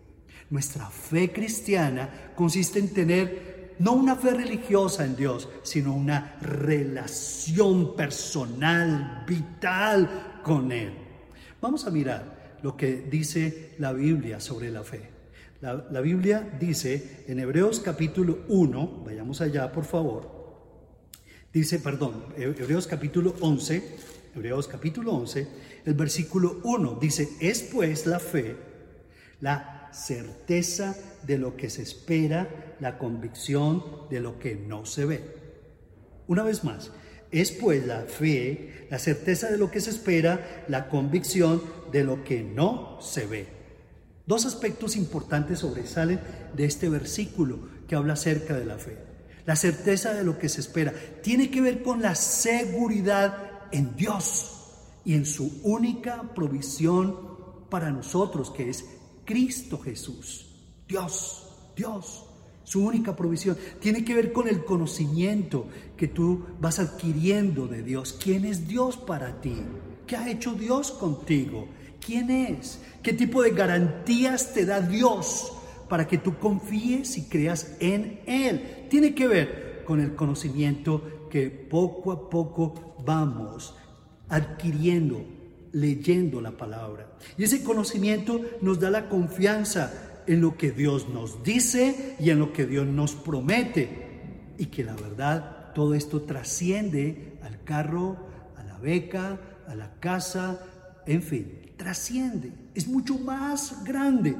Nuestra 0.51 0.89
fe 0.89 1.33
cristiana 1.33 2.33
consiste 2.35 2.79
en 2.79 2.93
tener 2.93 3.62
no 3.79 3.93
una 3.93 4.17
fe 4.17 4.33
religiosa 4.33 5.05
en 5.05 5.17
Dios, 5.17 5.49
sino 5.63 5.95
una 5.95 6.37
relación 6.41 7.97
personal, 7.97 9.25
vital 9.27 10.41
con 10.43 10.73
Él. 10.73 10.93
Vamos 11.61 11.87
a 11.87 11.91
mirar 11.91 12.59
lo 12.63 12.77
que 12.77 12.97
dice 12.97 13.75
la 13.79 13.93
Biblia 13.93 14.41
sobre 14.41 14.71
la 14.71 14.85
fe. 14.85 15.11
La, 15.61 16.01
Biblia 16.01 16.57
dice 16.59 17.25
en 17.29 17.39
Hebreos 17.39 17.79
capítulo 17.79 18.41
1, 18.49 19.05
vayamos 19.07 19.41
allá 19.41 19.71
por 19.71 19.85
favor, 19.85 20.29
dice, 21.53 21.79
perdón, 21.79 22.25
Hebreos 22.37 22.89
capítulo 22.89 23.37
11, 23.41 23.97
Hebreos 24.35 24.67
capítulo 24.67 25.13
11, 25.13 25.47
el 25.85 25.95
versículo 25.95 26.61
1 26.65 26.99
dice, 27.01 27.29
es 27.41 27.63
pues 27.63 28.07
la 28.07 28.19
fe, 28.19 28.57
la 29.41 29.89
certeza 29.93 30.97
de 31.25 31.39
lo 31.39 31.57
que 31.57 31.71
se 31.71 31.83
espera, 31.83 32.72
la 32.83 32.99
convicción 32.99 33.85
de 34.11 34.19
lo 34.19 34.41
que 34.41 34.57
no 34.57 34.85
se 34.85 35.05
ve. 35.05 35.21
Una 36.27 36.43
vez 36.43 36.65
más, 36.65 36.91
es 37.31 37.53
pues 37.53 37.87
la 37.87 38.01
fe, 38.03 38.89
la 38.91 38.99
certeza 38.99 39.49
de 39.49 39.57
lo 39.57 39.71
que 39.71 39.81
se 39.81 39.91
espera, 39.91 40.65
la 40.67 40.89
convicción 40.89 41.63
de 41.93 42.03
lo 42.03 42.25
que 42.25 42.43
no 42.43 42.99
se 43.01 43.27
ve. 43.27 43.47
Dos 44.27 44.47
aspectos 44.47 44.97
importantes 44.97 45.61
sobresalen 45.61 46.21
de 46.57 46.65
este 46.65 46.89
versículo 46.89 47.61
que 47.87 47.95
habla 47.95 48.15
acerca 48.15 48.59
de 48.59 48.65
la 48.65 48.79
fe. 48.79 48.99
La 49.47 49.55
certeza 49.55 50.13
de 50.13 50.25
lo 50.25 50.39
que 50.39 50.49
se 50.49 50.61
espera 50.61 50.93
tiene 51.23 51.53
que 51.53 51.61
ver 51.61 51.85
con 51.85 52.03
la 52.03 52.17
seguridad 52.17 53.69
en 53.71 53.95
Dios 53.95 54.73
y 55.05 55.15
en 55.15 55.25
su 55.25 55.61
única 55.63 56.35
provisión 56.35 57.69
para 57.71 57.93
nosotros, 57.93 58.51
que 58.51 58.71
es 58.71 58.85
Cristo 59.25 59.79
Jesús, 59.79 60.47
Dios, 60.89 61.49
Dios, 61.77 62.27
su 62.73 62.83
única 62.83 63.15
provisión. 63.15 63.59
Tiene 63.81 64.03
que 64.03 64.15
ver 64.15 64.33
con 64.33 64.49
el 64.49 64.65
conocimiento 64.65 65.67
que 65.95 66.09
tú 66.09 66.47
vas 66.59 66.79
adquiriendo 66.79 67.67
de 67.67 67.83
Dios. 67.83 68.19
¿Quién 68.19 68.47
es 68.47 68.67
Dios 68.67 68.97
para 68.97 69.43
ti? 69.43 69.57
¿Qué 70.07 70.17
ha 70.17 70.31
hecho 70.31 70.55
Dios 70.55 70.91
contigo? 70.91 71.69
¿Quién 72.05 72.31
es? 72.31 72.81
¿Qué 73.03 73.13
tipo 73.13 73.43
de 73.43 73.51
garantías 73.51 74.55
te 74.55 74.65
da 74.65 74.81
Dios 74.81 75.53
para 75.87 76.09
que 76.09 76.17
tú 76.17 76.39
confíes 76.39 77.19
y 77.19 77.25
creas 77.25 77.77
en 77.79 78.21
Él? 78.25 78.87
Tiene 78.89 79.15
que 79.15 79.29
ver 79.29 79.83
con 79.85 80.01
el 80.01 80.15
conocimiento 80.15 81.29
que 81.31 81.51
poco 81.51 82.11
a 82.11 82.31
poco 82.31 82.97
vamos 83.05 83.75
adquiriendo 84.31 85.23
leyendo 85.73 86.41
la 86.41 86.53
palabra. 86.53 87.19
Y 87.37 87.45
ese 87.45 87.63
conocimiento 87.63 88.41
nos 88.63 88.81
da 88.81 88.89
la 88.89 89.11
confianza 89.11 90.12
en 90.27 90.41
lo 90.41 90.57
que 90.57 90.71
Dios 90.71 91.09
nos 91.09 91.43
dice 91.43 92.17
y 92.19 92.31
en 92.31 92.39
lo 92.39 92.53
que 92.53 92.67
Dios 92.67 92.87
nos 92.87 93.15
promete. 93.15 94.11
Y 94.59 94.67
que 94.67 94.85
la 94.85 94.95
verdad, 94.95 95.73
todo 95.75 95.95
esto 95.95 96.23
trasciende 96.23 97.39
al 97.43 97.63
carro, 97.65 98.17
a 98.57 98.63
la 98.63 98.79
beca, 98.79 99.41
a 99.67 99.75
la 99.75 99.95
casa, 100.01 100.61
en 101.07 101.23
fin, 101.23 101.73
trasciende. 101.77 102.53
Es 102.75 102.87
mucho 102.87 103.19
más 103.19 103.85
grande. 103.85 104.37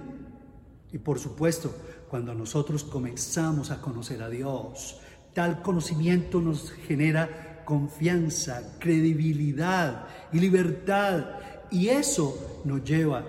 Y 0.93 0.99
por 0.99 1.19
supuesto, 1.19 1.75
cuando 2.09 2.35
nosotros 2.35 2.85
comenzamos 2.85 3.71
a 3.71 3.81
conocer 3.81 4.23
a 4.23 4.29
Dios, 4.29 5.01
tal 5.33 5.63
conocimiento 5.63 6.41
nos 6.41 6.71
genera 6.71 7.63
confianza, 7.65 8.77
credibilidad 8.79 10.07
y 10.33 10.39
libertad. 10.39 11.25
Y 11.71 11.89
eso 11.89 12.63
nos 12.65 12.85
lleva 12.85 13.25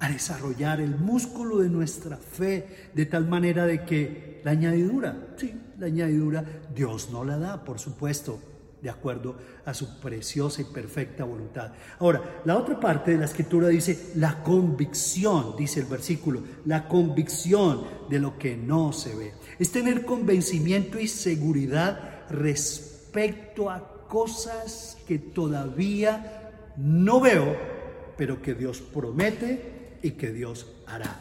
a 0.00 0.08
desarrollar 0.08 0.80
el 0.80 0.96
músculo 0.96 1.58
de 1.58 1.68
nuestra 1.68 2.16
fe 2.16 2.90
de 2.94 3.06
tal 3.06 3.26
manera 3.28 3.66
de 3.66 3.84
que 3.84 4.40
la 4.44 4.52
añadidura, 4.52 5.34
sí, 5.36 5.52
la 5.78 5.86
añadidura 5.86 6.44
Dios 6.74 7.10
no 7.10 7.24
la 7.24 7.38
da, 7.38 7.64
por 7.64 7.78
supuesto, 7.78 8.40
de 8.80 8.90
acuerdo 8.90 9.36
a 9.64 9.74
su 9.74 9.98
preciosa 9.98 10.62
y 10.62 10.64
perfecta 10.64 11.24
voluntad. 11.24 11.72
Ahora, 11.98 12.42
la 12.44 12.56
otra 12.56 12.78
parte 12.78 13.10
de 13.10 13.18
la 13.18 13.24
escritura 13.24 13.68
dice 13.68 14.12
la 14.14 14.42
convicción, 14.42 15.56
dice 15.56 15.80
el 15.80 15.86
versículo, 15.86 16.42
la 16.64 16.86
convicción 16.86 17.84
de 18.08 18.20
lo 18.20 18.38
que 18.38 18.56
no 18.56 18.92
se 18.92 19.16
ve. 19.16 19.32
Es 19.58 19.72
tener 19.72 20.04
convencimiento 20.04 21.00
y 21.00 21.08
seguridad 21.08 22.28
respecto 22.30 23.68
a 23.68 24.06
cosas 24.06 24.96
que 25.08 25.18
todavía 25.18 26.74
no 26.76 27.20
veo, 27.20 27.56
pero 28.16 28.40
que 28.40 28.54
Dios 28.54 28.80
promete 28.80 29.77
y 30.02 30.12
que 30.12 30.32
Dios 30.32 30.66
hará. 30.86 31.20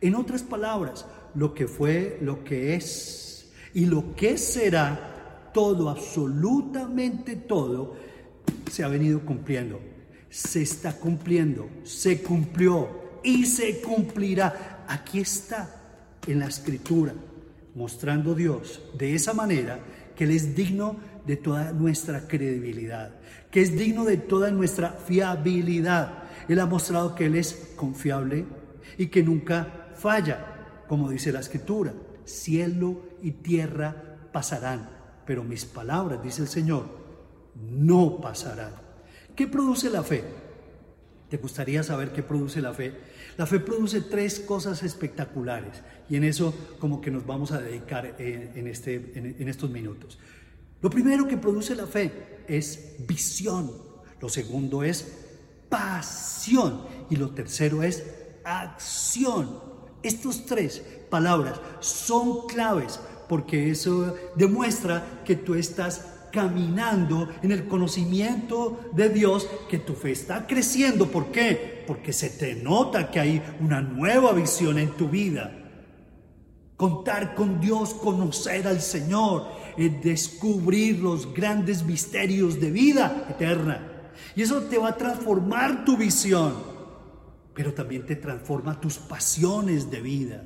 En 0.00 0.14
otras 0.14 0.42
palabras, 0.42 1.06
lo 1.34 1.54
que 1.54 1.66
fue, 1.66 2.18
lo 2.20 2.44
que 2.44 2.74
es 2.74 3.50
y 3.74 3.86
lo 3.86 4.14
que 4.14 4.38
será, 4.38 5.50
todo, 5.52 5.88
absolutamente 5.88 7.36
todo, 7.36 7.96
se 8.70 8.84
ha 8.84 8.88
venido 8.88 9.20
cumpliendo. 9.20 9.80
Se 10.30 10.62
está 10.62 10.92
cumpliendo, 10.94 11.68
se 11.84 12.22
cumplió 12.22 12.88
y 13.22 13.44
se 13.46 13.80
cumplirá. 13.80 14.84
Aquí 14.88 15.20
está 15.20 15.74
en 16.26 16.40
la 16.40 16.46
escritura. 16.46 17.14
mostrando 17.74 18.34
Dios 18.34 18.82
de 18.98 19.14
esa 19.14 19.32
manera 19.34 19.78
que 20.16 20.24
Él 20.24 20.32
es 20.32 20.56
digno 20.56 20.96
de 21.26 21.36
toda 21.36 21.72
nuestra 21.72 22.26
credibilidad, 22.26 23.12
que 23.52 23.60
es 23.60 23.76
digno 23.76 24.04
de 24.04 24.16
toda 24.16 24.50
nuestra 24.50 24.90
fiabilidad. 24.90 26.24
Él 26.48 26.60
ha 26.60 26.66
mostrado 26.66 27.14
que 27.14 27.26
Él 27.26 27.36
es 27.36 27.72
confiable 27.76 28.46
y 28.96 29.08
que 29.08 29.22
nunca 29.22 29.90
falla, 29.94 30.84
como 30.88 31.10
dice 31.10 31.32
la 31.32 31.40
Escritura. 31.40 31.92
Cielo 32.24 33.02
y 33.22 33.32
tierra 33.32 34.18
pasarán, 34.32 34.88
pero 35.26 35.44
mis 35.44 35.64
palabras, 35.64 36.22
dice 36.22 36.42
el 36.42 36.48
Señor, 36.48 36.86
no 37.54 38.20
pasarán. 38.20 38.72
¿Qué 39.36 39.46
produce 39.46 39.90
la 39.90 40.02
fe? 40.02 40.24
¿Te 41.28 41.36
gustaría 41.36 41.82
saber 41.82 42.12
qué 42.12 42.22
produce 42.22 42.60
la 42.60 42.72
fe? 42.72 42.94
La 43.36 43.46
fe 43.46 43.60
produce 43.60 44.00
tres 44.00 44.40
cosas 44.40 44.82
espectaculares 44.82 45.82
y 46.08 46.16
en 46.16 46.24
eso 46.24 46.54
como 46.78 47.00
que 47.00 47.10
nos 47.10 47.26
vamos 47.26 47.52
a 47.52 47.60
dedicar 47.60 48.16
en, 48.18 48.66
este, 48.66 49.12
en 49.14 49.48
estos 49.48 49.70
minutos. 49.70 50.18
Lo 50.80 50.88
primero 50.90 51.28
que 51.28 51.36
produce 51.36 51.74
la 51.74 51.86
fe 51.86 52.44
es 52.48 52.96
visión, 53.06 53.70
lo 54.20 54.28
segundo 54.28 54.82
es 54.82 55.27
pasión 55.68 56.82
y 57.10 57.16
lo 57.16 57.30
tercero 57.30 57.82
es 57.82 58.04
acción. 58.44 59.60
Estos 60.02 60.46
tres 60.46 60.82
palabras 61.10 61.60
son 61.80 62.46
claves 62.46 63.00
porque 63.28 63.70
eso 63.70 64.14
demuestra 64.36 65.22
que 65.24 65.36
tú 65.36 65.54
estás 65.54 66.06
caminando 66.32 67.28
en 67.42 67.52
el 67.52 67.66
conocimiento 67.66 68.90
de 68.92 69.08
Dios, 69.08 69.48
que 69.68 69.78
tu 69.78 69.94
fe 69.94 70.12
está 70.12 70.46
creciendo. 70.46 71.08
¿Por 71.08 71.26
qué? 71.26 71.84
Porque 71.86 72.12
se 72.12 72.30
te 72.30 72.54
nota 72.54 73.10
que 73.10 73.20
hay 73.20 73.42
una 73.60 73.80
nueva 73.80 74.32
visión 74.32 74.78
en 74.78 74.90
tu 74.90 75.08
vida. 75.08 75.54
Contar 76.76 77.34
con 77.34 77.60
Dios, 77.60 77.92
conocer 77.94 78.68
al 78.68 78.80
Señor, 78.80 79.48
es 79.76 80.02
descubrir 80.02 81.00
los 81.00 81.34
grandes 81.34 81.82
misterios 81.82 82.60
de 82.60 82.70
vida 82.70 83.26
eterna. 83.28 83.97
Y 84.34 84.42
eso 84.42 84.62
te 84.62 84.78
va 84.78 84.90
a 84.90 84.96
transformar 84.96 85.84
tu 85.84 85.96
visión, 85.96 86.54
pero 87.54 87.74
también 87.74 88.06
te 88.06 88.16
transforma 88.16 88.80
tus 88.80 88.98
pasiones 88.98 89.90
de 89.90 90.00
vida. 90.00 90.44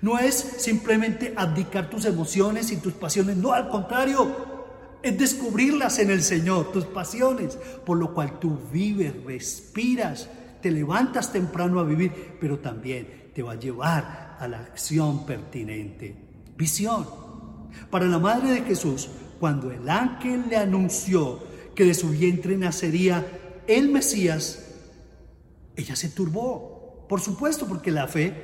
No 0.00 0.18
es 0.18 0.34
simplemente 0.34 1.34
abdicar 1.36 1.90
tus 1.90 2.04
emociones 2.04 2.72
y 2.72 2.76
tus 2.76 2.94
pasiones, 2.94 3.36
no, 3.36 3.52
al 3.52 3.68
contrario, 3.68 4.52
es 5.02 5.18
descubrirlas 5.18 5.98
en 5.98 6.10
el 6.10 6.22
Señor, 6.22 6.72
tus 6.72 6.84
pasiones, 6.84 7.58
por 7.84 7.98
lo 7.98 8.14
cual 8.14 8.38
tú 8.38 8.58
vives, 8.72 9.12
respiras, 9.24 10.28
te 10.60 10.70
levantas 10.70 11.32
temprano 11.32 11.80
a 11.80 11.84
vivir, 11.84 12.36
pero 12.40 12.58
también 12.60 13.30
te 13.34 13.42
va 13.42 13.52
a 13.52 13.58
llevar 13.58 14.36
a 14.38 14.46
la 14.46 14.60
acción 14.60 15.26
pertinente. 15.26 16.14
Visión. 16.56 17.06
Para 17.90 18.06
la 18.06 18.18
Madre 18.18 18.50
de 18.52 18.62
Jesús, 18.62 19.08
cuando 19.40 19.70
el 19.72 19.88
ángel 19.88 20.44
le 20.48 20.56
anunció 20.56 21.40
que 21.74 21.84
de 21.84 21.94
su 21.94 22.10
vientre 22.10 22.56
nacería 22.56 23.26
el 23.66 23.88
Mesías, 23.88 24.66
ella 25.76 25.96
se 25.96 26.08
turbó. 26.08 27.06
Por 27.08 27.20
supuesto, 27.20 27.66
porque 27.66 27.90
la 27.90 28.08
fe, 28.08 28.34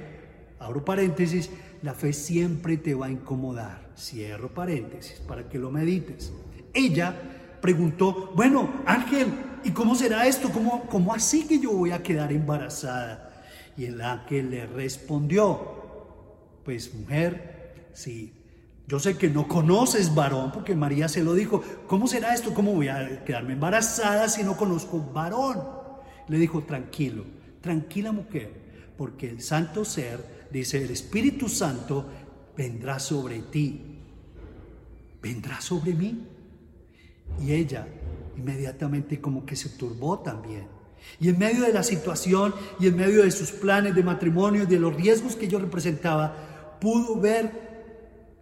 abro 0.59 0.85
paréntesis, 0.85 1.51
la 1.83 1.95
fe 1.95 2.13
siempre 2.13 2.77
te 2.77 2.95
va 2.95 3.07
a 3.07 3.11
incomodar. 3.11 3.91
Cierro 3.97 4.53
paréntesis 4.53 5.21
para 5.27 5.49
que 5.49 5.59
lo 5.59 5.71
medites. 5.71 6.33
Ella 6.73 7.15
preguntó, 7.61 8.33
bueno, 8.35 8.83
Ángel, 8.87 9.29
¿y 9.65 9.71
cómo 9.71 9.95
será 9.95 10.27
esto? 10.27 10.51
¿Cómo, 10.51 10.87
¿Cómo 10.87 11.13
así 11.13 11.47
que 11.47 11.59
yo 11.59 11.73
voy 11.73 11.91
a 11.91 12.03
quedar 12.03 12.33
embarazada? 12.33 13.45
Y 13.77 13.87
el 13.87 14.01
ángel 14.01 14.51
le 14.51 14.67
respondió, 14.67 15.79
pues 16.65 16.93
mujer, 16.95 17.91
sí, 17.93 18.33
yo 18.89 18.99
sé 18.99 19.19
que 19.19 19.29
no 19.29 19.47
conoces 19.47 20.15
varón, 20.15 20.51
porque 20.51 20.75
María 20.75 21.09
se 21.09 21.23
lo 21.23 21.35
dijo, 21.35 21.63
¿cómo 21.87 22.07
será 22.07 22.33
esto? 22.33 22.55
¿Cómo 22.55 22.73
voy 22.73 22.89
a 22.89 23.23
quedarme 23.23 23.53
embarazada 23.53 24.31
si 24.31 24.43
no 24.43 24.57
conozco 24.57 24.99
varón? 25.13 25.63
Le 26.27 26.39
dijo, 26.39 26.63
tranquilo, 26.63 27.25
tranquila 27.61 28.13
mujer, 28.13 28.51
porque 28.97 29.29
el 29.29 29.43
santo 29.43 29.85
ser, 29.85 30.49
dice 30.51 30.83
el 30.83 30.91
Espíritu 30.91 31.51
Santo, 31.51 32.07
vendrá 32.57 32.99
sobre 32.99 33.41
ti, 33.41 33.99
vendrá 35.21 35.61
sobre 35.61 35.93
mí. 35.93 36.27
Y 37.43 37.53
ella 37.53 37.87
inmediatamente 38.39 39.21
como 39.21 39.45
que 39.45 39.55
se 39.55 39.69
turbó 39.69 40.21
también. 40.21 40.67
Y 41.21 41.29
en 41.29 41.39
medio 41.39 41.65
de 41.65 41.75
la 41.75 41.83
situación 41.83 42.55
y 42.81 42.87
en 42.87 42.97
medio 42.97 43.23
de 43.23 43.31
sus 43.33 43.53
planes 43.53 43.95
de 43.95 44.03
matrimonio 44.03 44.63
y 44.63 44.67
de 44.67 44.81
los 44.81 44.97
riesgos 44.97 45.37
que 45.37 45.47
yo 45.47 45.59
representaba, 45.59 46.79
pudo 46.81 47.21
ver 47.21 47.68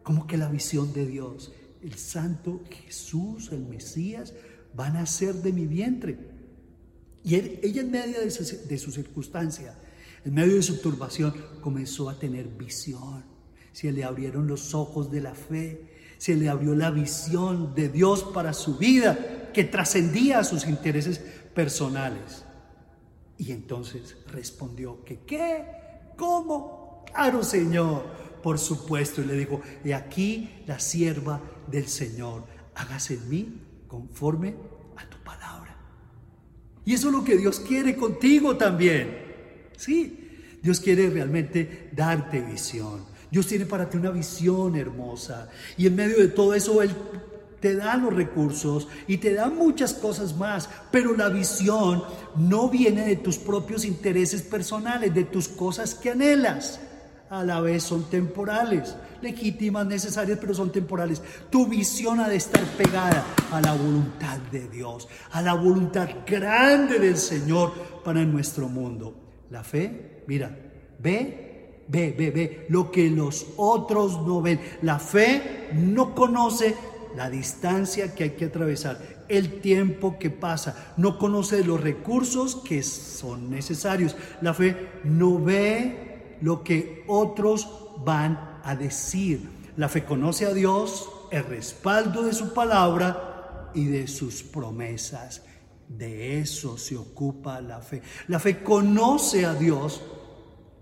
como 0.07 0.29
que 0.29 0.37
la 0.37 0.49
visión 0.49 0.93
de 0.93 1.05
Dios, 1.05 1.53
el 1.83 1.99
santo 1.99 2.63
Jesús, 2.71 3.51
el 3.51 3.67
Mesías, 3.67 4.35
va 4.79 4.87
a 4.87 4.91
nacer 4.91 5.35
de 5.35 5.53
mi 5.53 5.67
vientre. 5.67 6.17
Y 7.25 7.35
ella 7.35 7.81
en 7.81 7.91
medio 7.91 8.21
de 8.21 8.31
su, 8.31 8.69
de 8.69 8.79
su 8.79 8.93
circunstancia, 8.93 9.77
en 10.25 10.33
medio 10.33 10.55
de 10.55 10.63
su 10.63 10.81
turbación, 10.81 11.35
comenzó 11.61 12.09
a 12.09 12.17
tener 12.21 12.47
visión. 12.47 13.25
Se 13.73 13.91
le 13.91 14.05
abrieron 14.05 14.47
los 14.47 14.75
ojos 14.77 15.11
de 15.11 15.21
la 15.23 15.35
fe 15.35 15.97
se 16.19 16.35
le 16.35 16.49
abrió 16.49 16.75
la 16.75 16.91
visión 16.91 17.75
de 17.75 17.89
Dios 17.89 18.25
para 18.25 18.53
su 18.53 18.77
vida 18.79 19.51
que 19.53 19.65
trascendía 19.65 20.39
a 20.39 20.45
sus 20.45 20.67
intereses 20.67 21.19
personales. 21.55 22.45
Y 23.39 23.53
entonces 23.53 24.17
respondió 24.29 25.05
que 25.05 25.21
qué, 25.21 25.65
cómo, 26.17 27.05
claro 27.13 27.43
Señor, 27.43 28.26
por 28.47 28.61
supuesto, 28.61 29.21
y 29.21 29.25
le 29.25 29.35
dijo, 29.35 29.61
he 29.85 29.93
aquí 29.93 30.63
la 30.69 30.79
sierva 30.79 31.41
del 31.69 31.89
Señor, 31.89 32.45
hágase 32.77 33.15
en 33.15 33.29
mí 33.29 33.61
conforme 33.89 34.55
a 34.97 35.05
tu 35.11 35.17
palabra. 35.25 35.77
Y 36.85 36.95
eso 36.95 37.09
es 37.09 37.13
lo 37.13 37.25
que 37.25 37.37
Dios 37.37 37.59
quiere 37.59 37.97
contigo 37.97 38.57
también. 38.57 39.19
Sí, 39.77 40.61
Dios 40.63 40.79
quiere 40.79 41.11
realmente 41.11 41.91
darte 41.93 42.41
visión. 42.41 43.07
Dios 43.33 43.49
tiene 43.49 43.67
para 43.67 43.91
ti 43.91 43.97
una 43.97 44.11
visión 44.11 44.77
hermosa. 44.77 45.51
Y 45.77 45.89
en 45.89 45.97
medio 45.97 46.19
de 46.19 46.29
todo 46.29 46.55
eso, 46.55 46.81
Él 46.81 46.93
te 47.59 47.75
da 47.75 47.97
los 47.97 48.15
recursos 48.15 48.87
y 49.09 49.17
te 49.17 49.35
da 49.35 49.49
muchas 49.49 49.93
cosas 49.93 50.37
más. 50.37 50.69
Pero 50.93 51.17
la 51.17 51.31
visión 51.31 52.05
no 52.37 52.71
viene 52.71 53.07
de 53.07 53.17
tus 53.17 53.39
propios 53.39 53.85
intereses 53.85 54.43
personales, 54.43 55.13
de 55.13 55.25
tus 55.25 55.49
cosas 55.49 55.97
que 55.97 56.11
anhelas. 56.11 56.79
A 57.29 57.43
la 57.43 57.61
vez 57.61 57.83
son 57.83 58.05
temporales, 58.09 58.97
legítimas, 59.21 59.87
necesarias, 59.87 60.39
pero 60.41 60.55
son 60.55 60.71
temporales. 60.71 61.23
Tu 61.51 61.67
visión 61.67 62.21
ha 62.21 62.29
de 62.29 62.37
estar 62.37 62.63
pegada 62.77 63.25
a 63.51 63.61
la 63.61 63.73
voluntad 63.73 64.39
de 64.53 64.69
Dios, 64.69 65.09
a 65.33 65.43
la 65.43 65.55
voluntad 65.55 66.09
grande 66.27 66.99
del 66.99 67.17
Señor 67.17 67.73
para 68.05 68.25
nuestro 68.25 68.69
mundo. 68.69 69.15
La 69.51 69.65
fe, 69.65 70.23
mira, 70.27 70.57
ve 70.99 71.47
ve, 71.89 72.15
ve, 72.17 72.31
ve, 72.31 72.67
lo 72.69 72.91
que 72.91 73.11
los 73.11 73.47
otros 73.57 74.27
no 74.27 74.43
ven. 74.43 74.61
La 74.83 74.99
fe 74.99 75.69
no 75.75 76.15
conoce 76.15 76.75
la 77.17 77.31
distancia 77.31 78.15
que 78.15 78.25
hay 78.25 78.31
que 78.31 78.47
atravesar, 78.47 79.25
el 79.29 79.61
tiempo 79.61 80.19
que 80.19 80.31
pasa, 80.31 80.95
no 80.97 81.19
conoce 81.19 81.65
los 81.65 81.81
recursos 81.81 82.57
que 82.57 82.83
son 82.83 83.51
necesarios. 83.51 84.17
La 84.41 84.55
fe 84.55 84.89
no 85.05 85.43
ve 85.43 86.06
lo 86.41 86.63
que 86.63 87.05
otros 87.07 87.69
van 88.05 88.61
a 88.63 88.75
decir. 88.75 89.49
La 89.77 89.89
fe 89.89 90.05
conoce 90.05 90.47
a 90.47 90.55
Dios, 90.55 91.09
el 91.31 91.45
respaldo 91.45 92.23
de 92.23 92.33
su 92.33 92.53
palabra 92.55 93.71
y 93.75 93.85
de 93.87 94.07
sus 94.07 94.43
promesas. 94.43 95.43
De 95.89 96.41
eso 96.41 96.79
se 96.79 96.97
ocupa 96.97 97.61
la 97.61 97.81
fe. 97.81 98.03
La 98.29 98.41
fe 98.41 98.63
conoce 98.63 99.45
a 99.45 99.55
Dios 99.55 100.03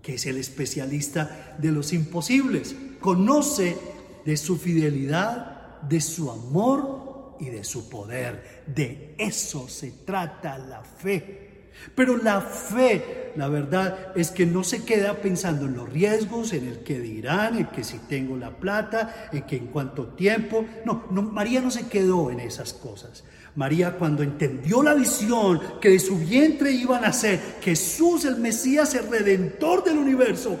que 0.01 0.15
es 0.15 0.25
el 0.27 0.37
especialista 0.37 1.55
de 1.57 1.71
los 1.71 1.91
imposibles. 1.91 2.75
Conoce 2.99 3.75
de 4.23 4.37
su 4.37 4.57
fidelidad, 4.57 5.81
de 5.81 5.99
su 5.99 6.29
amor 6.29 7.37
y 7.39 7.49
de 7.49 7.63
su 7.63 7.89
poder. 7.89 8.63
De 8.67 9.15
eso 9.17 9.67
se 9.67 9.91
trata 9.91 10.57
la 10.57 10.83
fe. 10.83 11.44
Pero 11.93 12.17
la 12.17 12.41
fe, 12.41 13.31
la 13.35 13.47
verdad 13.47 14.11
es 14.15 14.31
que 14.31 14.45
no 14.45 14.63
se 14.63 14.83
queda 14.83 15.15
pensando 15.15 15.65
en 15.65 15.75
los 15.75 15.89
riesgos, 15.89 16.53
en 16.53 16.67
el 16.67 16.79
que 16.79 16.99
dirán, 16.99 17.57
en 17.57 17.67
que 17.67 17.83
si 17.83 17.99
tengo 17.99 18.37
la 18.37 18.51
plata, 18.51 19.29
en 19.31 19.43
que 19.43 19.57
en 19.57 19.67
cuánto 19.67 20.07
tiempo. 20.07 20.65
No, 20.85 21.05
no, 21.11 21.21
María 21.21 21.61
no 21.61 21.71
se 21.71 21.87
quedó 21.87 22.31
en 22.31 22.39
esas 22.39 22.73
cosas. 22.73 23.23
María 23.55 23.97
cuando 23.97 24.23
entendió 24.23 24.83
la 24.83 24.93
visión 24.93 25.61
que 25.79 25.89
de 25.89 25.99
su 25.99 26.17
vientre 26.17 26.71
iba 26.71 26.97
a 26.97 27.01
nacer 27.01 27.39
Jesús 27.61 28.25
el 28.25 28.37
Mesías, 28.37 28.93
el 28.95 29.09
redentor 29.09 29.83
del 29.83 29.97
universo. 29.97 30.57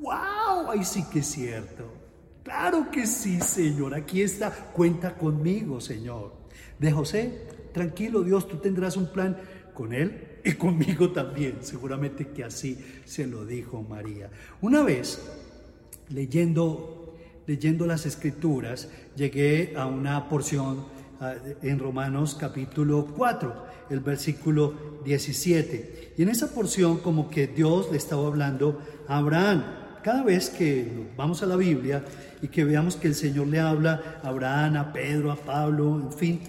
¡Wow! 0.00 0.70
Ahí 0.70 0.84
sí 0.84 1.04
que 1.10 1.20
es 1.20 1.26
cierto. 1.26 1.92
Claro 2.44 2.90
que 2.90 3.06
sí, 3.06 3.40
Señor. 3.40 3.94
Aquí 3.94 4.22
está. 4.22 4.50
Cuenta 4.50 5.14
conmigo, 5.14 5.80
Señor. 5.80 6.34
De 6.78 6.92
José, 6.92 7.46
tranquilo 7.72 8.22
Dios, 8.22 8.48
tú 8.48 8.58
tendrás 8.58 8.96
un 8.96 9.06
plan 9.12 9.38
con 9.74 9.92
él 9.92 10.31
y 10.44 10.52
conmigo 10.52 11.10
también. 11.10 11.58
Seguramente 11.62 12.28
que 12.28 12.44
así 12.44 12.78
se 13.04 13.26
lo 13.26 13.44
dijo 13.44 13.82
María. 13.82 14.30
Una 14.60 14.82
vez, 14.82 15.20
leyendo 16.08 17.02
leyendo 17.46 17.86
las 17.86 18.06
escrituras, 18.06 18.88
llegué 19.16 19.74
a 19.76 19.86
una 19.86 20.28
porción 20.28 20.84
en 21.62 21.78
Romanos 21.78 22.36
capítulo 22.38 23.06
4, 23.16 23.66
el 23.90 24.00
versículo 24.00 24.74
17. 25.04 26.14
Y 26.16 26.22
en 26.22 26.28
esa 26.28 26.52
porción 26.52 26.98
como 26.98 27.30
que 27.30 27.46
Dios 27.46 27.90
le 27.90 27.98
estaba 27.98 28.26
hablando 28.26 28.80
a 29.06 29.18
Abraham. 29.18 29.62
Cada 30.02 30.24
vez 30.24 30.50
que 30.50 30.90
vamos 31.16 31.42
a 31.42 31.46
la 31.46 31.54
Biblia 31.54 32.04
y 32.40 32.48
que 32.48 32.64
veamos 32.64 32.96
que 32.96 33.06
el 33.06 33.14
Señor 33.14 33.46
le 33.46 33.60
habla 33.60 34.20
a 34.22 34.28
Abraham, 34.28 34.76
a 34.76 34.92
Pedro, 34.92 35.30
a 35.30 35.36
Pablo, 35.36 36.00
en 36.00 36.12
fin, 36.12 36.40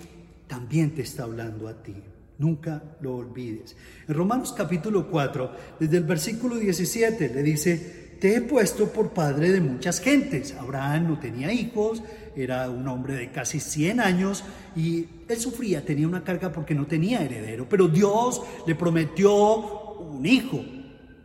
también 0.48 0.96
te 0.96 1.04
está 1.04 1.24
hablando 1.24 1.68
a 1.68 1.74
ti. 1.84 1.94
Nunca 2.38 2.82
lo 3.02 3.16
olvides. 3.16 3.76
En 4.08 4.16
Romanos 4.16 4.54
capítulo 4.58 5.10
4, 5.10 5.52
desde 5.80 5.98
el 5.98 6.04
versículo 6.04 6.56
17, 6.56 7.30
le 7.30 7.44
dice, 7.44 8.04
te 8.20 8.36
he 8.36 8.42
puesto 8.42 8.88
por 8.88 9.10
padre 9.10 9.52
de 9.52 9.60
muchas 9.60 10.00
gentes. 10.00 10.56
Abraham 10.58 11.10
no 11.10 11.20
tenía 11.20 11.52
hijos, 11.52 12.02
era 12.36 12.70
un 12.70 12.88
hombre 12.88 13.16
de 13.16 13.32
casi 13.32 13.60
100 13.60 14.00
años 14.00 14.44
y 14.76 15.08
él 15.28 15.38
sufría, 15.38 15.84
tenía 15.84 16.08
una 16.08 16.24
carga 16.24 16.52
porque 16.52 16.74
no 16.74 16.88
tenía 16.88 17.22
heredero, 17.22 17.68
pero 17.68 17.88
Dios 17.88 18.42
le 18.66 18.76
prometió 18.76 20.00
un 20.00 20.26
hijo 20.26 20.64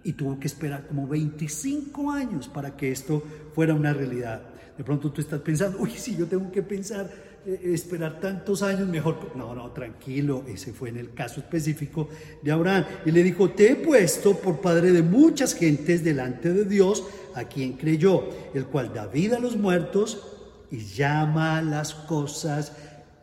y 0.02 0.12
tuvo 0.14 0.40
que 0.40 0.48
esperar 0.48 0.86
como 0.88 1.06
25 1.06 2.10
años 2.10 2.48
para 2.48 2.76
que 2.76 2.90
esto 2.90 3.22
fuera 3.54 3.74
una 3.74 3.92
realidad. 3.92 4.42
De 4.76 4.84
pronto 4.84 5.12
tú 5.12 5.20
estás 5.20 5.40
pensando, 5.40 5.78
uy, 5.78 5.90
si 5.90 6.16
yo 6.16 6.26
tengo 6.26 6.50
que 6.50 6.62
pensar, 6.62 7.10
esperar 7.46 8.20
tantos 8.20 8.62
años, 8.62 8.88
mejor. 8.88 9.36
No, 9.36 9.54
no, 9.54 9.70
tranquilo, 9.72 10.44
ese 10.48 10.72
fue 10.72 10.90
en 10.90 10.98
el 10.98 11.14
caso 11.14 11.40
específico 11.40 12.08
de 12.42 12.52
Abraham. 12.52 12.84
Y 13.04 13.10
le 13.10 13.22
dijo, 13.22 13.50
te 13.50 13.72
he 13.72 13.76
puesto 13.76 14.36
por 14.36 14.60
padre 14.60 14.92
de 14.92 15.02
muchas 15.02 15.54
gentes 15.54 16.04
delante 16.04 16.52
de 16.52 16.64
Dios, 16.64 17.04
a 17.34 17.44
quien 17.44 17.74
creyó, 17.74 18.28
el 18.54 18.66
cual 18.66 18.92
da 18.92 19.06
vida 19.06 19.36
a 19.36 19.40
los 19.40 19.56
muertos 19.56 20.36
y 20.70 20.78
llama 20.78 21.62
las 21.62 21.94
cosas 21.94 22.72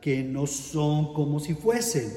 que 0.02 0.24
no 0.24 0.48
son 0.48 1.14
como 1.14 1.40
si 1.40 1.54
fuesen. 1.54 2.14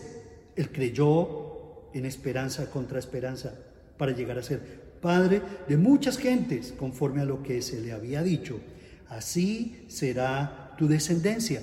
Él 0.56 0.70
creyó 0.70 1.90
en 1.94 2.04
esperanza 2.04 2.70
contra 2.70 2.98
esperanza 2.98 3.54
para 3.96 4.12
llegar 4.12 4.38
a 4.38 4.42
ser 4.42 4.88
padre 5.00 5.42
de 5.68 5.76
muchas 5.76 6.18
gentes, 6.18 6.72
conforme 6.72 7.22
a 7.22 7.24
lo 7.24 7.42
que 7.42 7.62
se 7.62 7.80
le 7.80 7.92
había 7.92 8.22
dicho 8.22 8.60
así 9.08 9.84
será 9.88 10.74
tu 10.76 10.86
descendencia. 10.86 11.62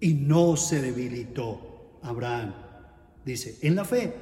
Y 0.00 0.14
no 0.14 0.56
se 0.56 0.80
debilitó 0.80 1.98
Abraham, 2.02 2.54
dice, 3.24 3.58
en 3.62 3.74
la 3.74 3.84
fe, 3.84 4.12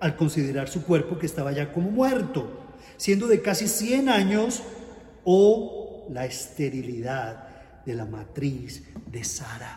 al 0.00 0.16
considerar 0.16 0.68
su 0.68 0.84
cuerpo 0.84 1.18
que 1.18 1.26
estaba 1.26 1.52
ya 1.52 1.72
como 1.72 1.90
muerto, 1.90 2.48
siendo 2.96 3.26
de 3.26 3.42
casi 3.42 3.68
100 3.68 4.08
años, 4.08 4.62
o 5.24 6.06
la 6.10 6.24
esterilidad 6.24 7.84
de 7.84 7.94
la 7.94 8.06
matriz 8.06 8.84
de 9.10 9.24
Sara. 9.24 9.76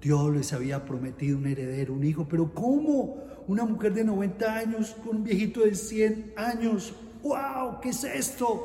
Dios 0.00 0.34
les 0.34 0.52
había 0.52 0.84
prometido 0.84 1.38
un 1.38 1.46
heredero, 1.46 1.94
un 1.94 2.04
hijo, 2.04 2.26
pero 2.28 2.52
¿cómo? 2.54 3.18
Una 3.46 3.64
mujer 3.64 3.94
de 3.94 4.04
90 4.04 4.54
años 4.54 4.96
con 5.04 5.18
un 5.18 5.24
viejito 5.24 5.60
de 5.60 5.74
100 5.74 6.32
años. 6.36 6.94
¡Wow! 7.22 7.80
¿Qué 7.82 7.90
es 7.90 8.04
esto? 8.04 8.64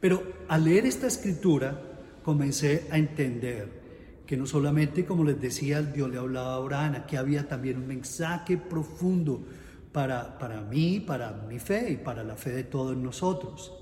Pero 0.00 0.22
al 0.48 0.64
leer 0.64 0.84
esta 0.86 1.06
escritura 1.06 1.91
comencé 2.22 2.86
a 2.90 2.98
entender 2.98 3.82
que 4.26 4.36
no 4.36 4.46
solamente, 4.46 5.04
como 5.04 5.24
les 5.24 5.40
decía, 5.40 5.82
Dios 5.82 6.10
le 6.10 6.18
hablaba 6.18 6.54
a 6.54 6.56
Abraham, 6.56 6.94
aquí 6.96 7.16
había 7.16 7.48
también 7.48 7.76
un 7.76 7.86
mensaje 7.86 8.56
profundo 8.56 9.44
para, 9.92 10.38
para 10.38 10.62
mí, 10.62 11.00
para 11.00 11.32
mi 11.48 11.58
fe 11.58 11.92
y 11.92 11.96
para 11.96 12.24
la 12.24 12.36
fe 12.36 12.50
de 12.50 12.64
todos 12.64 12.96
nosotros. 12.96 13.72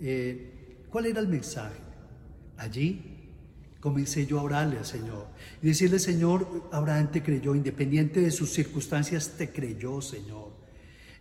Eh, 0.00 0.84
¿Cuál 0.88 1.06
era 1.06 1.20
el 1.20 1.28
mensaje? 1.28 1.80
Allí 2.58 3.12
comencé 3.80 4.26
yo 4.26 4.38
a 4.38 4.42
orarle 4.42 4.78
al 4.78 4.86
Señor 4.86 5.26
y 5.60 5.66
decirle, 5.66 5.98
Señor, 5.98 6.68
Abraham 6.70 7.10
te 7.10 7.22
creyó, 7.22 7.54
independiente 7.54 8.20
de 8.20 8.30
sus 8.30 8.50
circunstancias, 8.50 9.34
te 9.36 9.50
creyó, 9.50 10.00
Señor. 10.00 10.52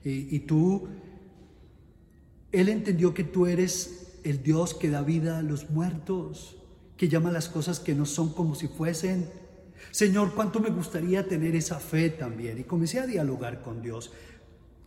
Y, 0.03 0.35
y 0.35 0.39
tú, 0.41 0.87
él 2.51 2.69
entendió 2.69 3.13
que 3.13 3.23
tú 3.23 3.47
eres 3.47 4.00
el 4.23 4.43
Dios 4.43 4.73
que 4.73 4.89
da 4.89 5.01
vida 5.01 5.39
a 5.39 5.43
los 5.43 5.69
muertos, 5.69 6.57
que 6.97 7.07
llama 7.07 7.31
las 7.31 7.49
cosas 7.49 7.79
que 7.79 7.95
no 7.95 8.05
son 8.05 8.33
como 8.33 8.55
si 8.55 8.67
fuesen. 8.67 9.29
Señor, 9.91 10.33
cuánto 10.35 10.59
me 10.59 10.69
gustaría 10.69 11.27
tener 11.27 11.55
esa 11.55 11.79
fe 11.79 12.09
también. 12.09 12.59
Y 12.59 12.63
comencé 12.63 12.99
a 12.99 13.07
dialogar 13.07 13.61
con 13.61 13.81
Dios 13.81 14.11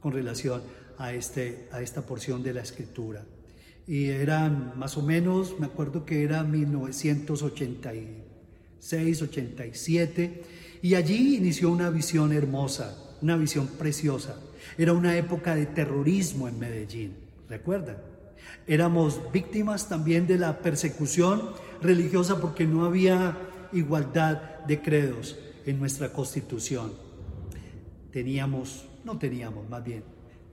con 0.01 0.12
relación 0.12 0.62
a, 0.99 1.12
este, 1.12 1.68
a 1.73 1.83
esta 1.83 2.03
porción 2.03 2.42
de 2.42 2.55
la 2.55 2.62
escritura. 2.62 3.25
Y 3.87 4.07
eran 4.07 4.79
más 4.79 4.97
o 4.97 5.03
menos, 5.03 5.59
me 5.59 5.66
acuerdo 5.66 6.07
que 6.07 6.23
era 6.23 6.42
1986, 6.42 9.23
87, 9.23 10.42
y 10.83 10.94
allí 10.94 11.37
inició 11.37 11.70
una 11.70 11.90
visión 11.90 12.33
hermosa, 12.33 12.97
una 13.23 13.37
visión 13.37 13.66
preciosa. 13.66 14.37
Era 14.79 14.92
una 14.92 15.16
época 15.16 15.55
de 15.55 15.66
terrorismo 15.66 16.49
en 16.49 16.59
Medellín, 16.59 17.14
¿recuerdan? 17.49 18.13
Éramos 18.67 19.21
víctimas 19.33 19.89
también 19.89 20.27
de 20.27 20.39
la 20.39 20.59
persecución 20.61 21.51
religiosa 21.83 22.41
porque 22.41 22.67
no 22.67 22.85
había 22.85 23.37
igualdad 23.73 24.61
de 24.67 24.81
credos 24.81 25.39
en 25.67 25.79
nuestra 25.79 26.13
constitución. 26.13 26.93
Teníamos, 28.11 28.87
no 29.05 29.19
teníamos 29.19 29.69
más 29.69 29.85
bien, 29.85 30.05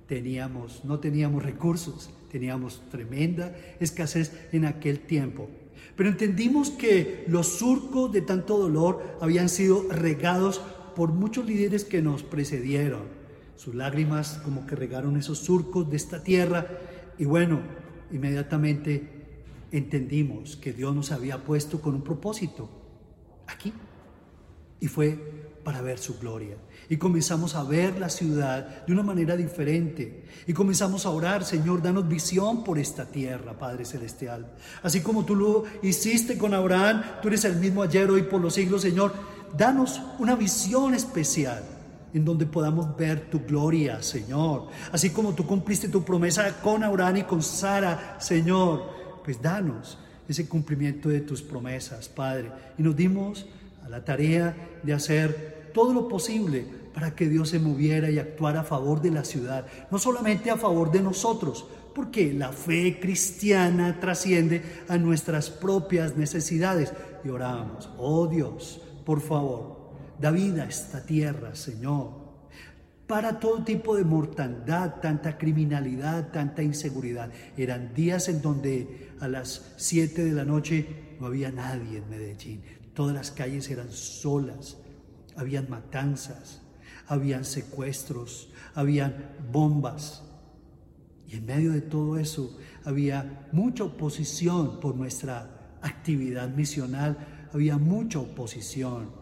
teníamos, 0.07 0.83
no 0.83 0.99
teníamos 0.99 1.43
recursos, 1.43 2.09
teníamos 2.31 2.81
tremenda 2.89 3.55
escasez 3.79 4.33
en 4.51 4.65
aquel 4.65 4.99
tiempo. 4.99 5.49
Pero 5.95 6.09
entendimos 6.09 6.69
que 6.69 7.25
los 7.27 7.59
surcos 7.59 8.11
de 8.11 8.21
tanto 8.21 8.57
dolor 8.57 9.17
habían 9.21 9.49
sido 9.49 9.85
regados 9.89 10.61
por 10.95 11.11
muchos 11.11 11.45
líderes 11.45 11.85
que 11.85 12.01
nos 12.01 12.23
precedieron. 12.23 13.03
Sus 13.55 13.75
lágrimas 13.75 14.39
como 14.43 14.65
que 14.65 14.75
regaron 14.75 15.17
esos 15.17 15.39
surcos 15.39 15.89
de 15.89 15.97
esta 15.97 16.23
tierra. 16.23 16.67
Y 17.17 17.25
bueno, 17.25 17.59
inmediatamente 18.11 19.21
entendimos 19.71 20.57
que 20.57 20.73
Dios 20.73 20.93
nos 20.93 21.11
había 21.11 21.43
puesto 21.43 21.81
con 21.81 21.95
un 21.95 22.03
propósito 22.03 22.69
aquí. 23.47 23.73
Y 24.79 24.87
fue 24.87 25.17
para 25.63 25.81
ver 25.81 25.99
su 25.99 26.17
gloria. 26.19 26.57
Y 26.89 26.97
comenzamos 26.97 27.55
a 27.55 27.63
ver 27.63 27.99
la 27.99 28.09
ciudad 28.09 28.85
de 28.85 28.93
una 28.93 29.03
manera 29.03 29.35
diferente. 29.37 30.25
Y 30.47 30.53
comenzamos 30.53 31.05
a 31.05 31.11
orar, 31.11 31.45
Señor, 31.45 31.81
danos 31.81 32.07
visión 32.07 32.63
por 32.63 32.79
esta 32.79 33.05
tierra, 33.05 33.57
Padre 33.57 33.85
Celestial. 33.85 34.51
Así 34.81 35.01
como 35.01 35.23
tú 35.23 35.35
lo 35.35 35.63
hiciste 35.83 36.37
con 36.37 36.53
Abraham, 36.53 37.03
tú 37.21 37.27
eres 37.27 37.45
el 37.45 37.57
mismo 37.57 37.83
ayer, 37.83 38.09
hoy, 38.09 38.23
por 38.23 38.41
los 38.41 38.55
siglos, 38.55 38.81
Señor. 38.81 39.13
Danos 39.55 40.01
una 40.17 40.35
visión 40.35 40.95
especial 40.95 41.63
en 42.13 42.25
donde 42.25 42.45
podamos 42.45 42.95
ver 42.97 43.29
tu 43.29 43.39
gloria, 43.39 44.01
Señor. 44.01 44.67
Así 44.91 45.09
como 45.09 45.33
tú 45.33 45.45
cumpliste 45.45 45.87
tu 45.87 46.03
promesa 46.03 46.61
con 46.61 46.83
Abraham 46.83 47.17
y 47.17 47.23
con 47.23 47.41
Sara, 47.41 48.17
Señor, 48.19 48.83
pues 49.23 49.41
danos 49.41 49.97
ese 50.27 50.47
cumplimiento 50.47 51.09
de 51.09 51.21
tus 51.21 51.41
promesas, 51.41 52.09
Padre. 52.09 52.51
Y 52.77 52.83
nos 52.83 52.95
dimos 52.95 53.45
a 53.83 53.89
la 53.89 54.03
tarea 54.03 54.55
de 54.83 54.93
hacer 54.93 55.71
todo 55.73 55.93
lo 55.93 56.07
posible 56.07 56.65
para 56.93 57.15
que 57.15 57.29
Dios 57.29 57.49
se 57.49 57.59
moviera 57.59 58.09
y 58.09 58.19
actuara 58.19 58.61
a 58.61 58.63
favor 58.63 59.01
de 59.01 59.11
la 59.11 59.23
ciudad, 59.23 59.65
no 59.89 59.97
solamente 59.97 60.51
a 60.51 60.57
favor 60.57 60.91
de 60.91 61.01
nosotros, 61.01 61.65
porque 61.95 62.33
la 62.33 62.51
fe 62.51 62.99
cristiana 62.99 63.99
trasciende 63.99 64.61
a 64.87 64.97
nuestras 64.97 65.49
propias 65.49 66.15
necesidades. 66.15 66.93
Y 67.23 67.29
oramos, 67.29 67.89
oh 67.97 68.27
Dios, 68.27 68.81
por 69.05 69.21
favor, 69.21 69.80
Da 70.21 70.29
vida 70.29 70.63
a 70.63 70.67
esta 70.67 71.03
tierra, 71.03 71.55
Señor, 71.55 72.11
para 73.07 73.39
todo 73.39 73.63
tipo 73.63 73.95
de 73.95 74.03
mortandad, 74.03 75.01
tanta 75.01 75.35
criminalidad, 75.35 76.31
tanta 76.31 76.61
inseguridad. 76.61 77.31
Eran 77.57 77.95
días 77.95 78.29
en 78.29 78.39
donde 78.39 79.09
a 79.19 79.27
las 79.27 79.73
7 79.77 80.23
de 80.23 80.31
la 80.33 80.45
noche 80.45 81.15
no 81.19 81.25
había 81.25 81.51
nadie 81.51 81.97
en 81.97 82.09
Medellín. 82.09 82.61
Todas 82.93 83.15
las 83.15 83.31
calles 83.31 83.67
eran 83.71 83.91
solas, 83.91 84.77
habían 85.35 85.67
matanzas, 85.71 86.61
habían 87.07 87.43
secuestros, 87.43 88.53
habían 88.75 89.31
bombas. 89.51 90.21
Y 91.27 91.37
en 91.37 91.45
medio 91.47 91.71
de 91.71 91.81
todo 91.81 92.19
eso 92.19 92.59
había 92.85 93.47
mucha 93.51 93.85
oposición 93.85 94.79
por 94.79 94.95
nuestra 94.95 95.77
actividad 95.81 96.47
misional, 96.49 97.17
había 97.51 97.79
mucha 97.79 98.19
oposición. 98.19 99.20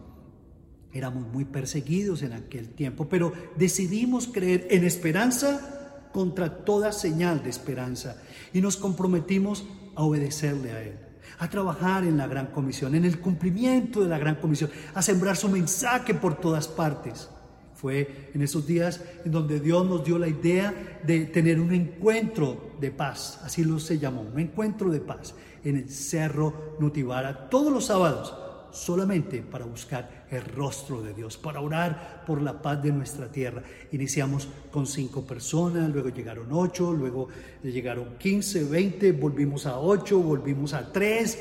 Éramos 0.91 1.27
muy 1.27 1.45
perseguidos 1.45 2.23
en 2.23 2.33
aquel 2.33 2.69
tiempo, 2.69 3.07
pero 3.07 3.31
decidimos 3.57 4.27
creer 4.27 4.67
en 4.71 4.83
esperanza 4.83 6.09
contra 6.11 6.65
toda 6.65 6.91
señal 6.91 7.43
de 7.43 7.49
esperanza 7.49 8.17
y 8.53 8.61
nos 8.61 8.77
comprometimos 8.77 9.65
a 9.95 10.03
obedecerle 10.03 10.71
a 10.71 10.81
Él, 10.81 10.99
a 11.37 11.49
trabajar 11.49 12.03
en 12.05 12.17
la 12.17 12.25
gran 12.25 12.47
comisión, 12.47 12.95
en 12.95 13.05
el 13.05 13.19
cumplimiento 13.19 14.01
de 14.01 14.09
la 14.09 14.17
gran 14.17 14.35
comisión, 14.35 14.71
a 14.95 15.01
sembrar 15.01 15.37
su 15.37 15.49
mensaje 15.49 16.13
por 16.15 16.39
todas 16.39 16.67
partes. 16.67 17.29
Fue 17.75 18.31
en 18.33 18.41
esos 18.41 18.67
días 18.67 19.01
en 19.23 19.31
donde 19.31 19.59
Dios 19.59 19.87
nos 19.87 20.03
dio 20.03 20.17
la 20.17 20.27
idea 20.27 20.99
de 21.05 21.25
tener 21.27 21.61
un 21.61 21.73
encuentro 21.73 22.75
de 22.81 22.91
paz, 22.91 23.39
así 23.43 23.63
lo 23.63 23.79
se 23.79 23.99
llamó, 23.99 24.21
un 24.21 24.39
encuentro 24.39 24.89
de 24.89 24.99
paz 24.99 25.35
en 25.63 25.77
el 25.77 25.89
Cerro 25.89 26.75
Nutibara 26.79 27.49
todos 27.49 27.71
los 27.71 27.85
sábados, 27.85 28.33
solamente 28.71 29.41
para 29.41 29.65
buscar 29.65 30.25
el 30.31 30.43
rostro 30.43 31.01
de 31.01 31.13
Dios, 31.13 31.37
para 31.37 31.61
orar 31.61 32.23
por 32.25 32.41
la 32.41 32.61
paz 32.61 32.81
de 32.83 32.91
nuestra 32.91 33.31
tierra. 33.31 33.63
Iniciamos 33.91 34.47
con 34.71 34.85
cinco 34.85 35.25
personas, 35.25 35.89
luego 35.89 36.09
llegaron 36.09 36.47
ocho, 36.51 36.93
luego 36.93 37.27
llegaron 37.63 38.17
quince, 38.17 38.63
veinte, 38.63 39.11
volvimos 39.11 39.65
a 39.65 39.79
ocho, 39.79 40.19
volvimos 40.19 40.73
a 40.73 40.91
tres 40.91 41.37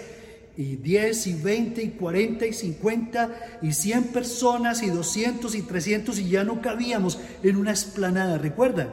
y 0.59 0.75
10 0.75 1.27
y 1.29 1.35
20 1.35 1.83
y 1.83 1.91
40 1.91 2.47
y 2.47 2.53
50 2.53 3.59
y 3.63 3.73
100 3.73 4.05
personas 4.09 4.83
y 4.83 4.91
200 4.91 5.55
y 5.55 5.63
300 5.63 6.19
y 6.19 6.31
ya 6.31 6.43
no 6.43 6.61
cabíamos 6.61 7.21
en 7.45 7.57
una 7.57 7.71
esplanada, 7.71 8.39
¿recuerdan? 8.39 8.89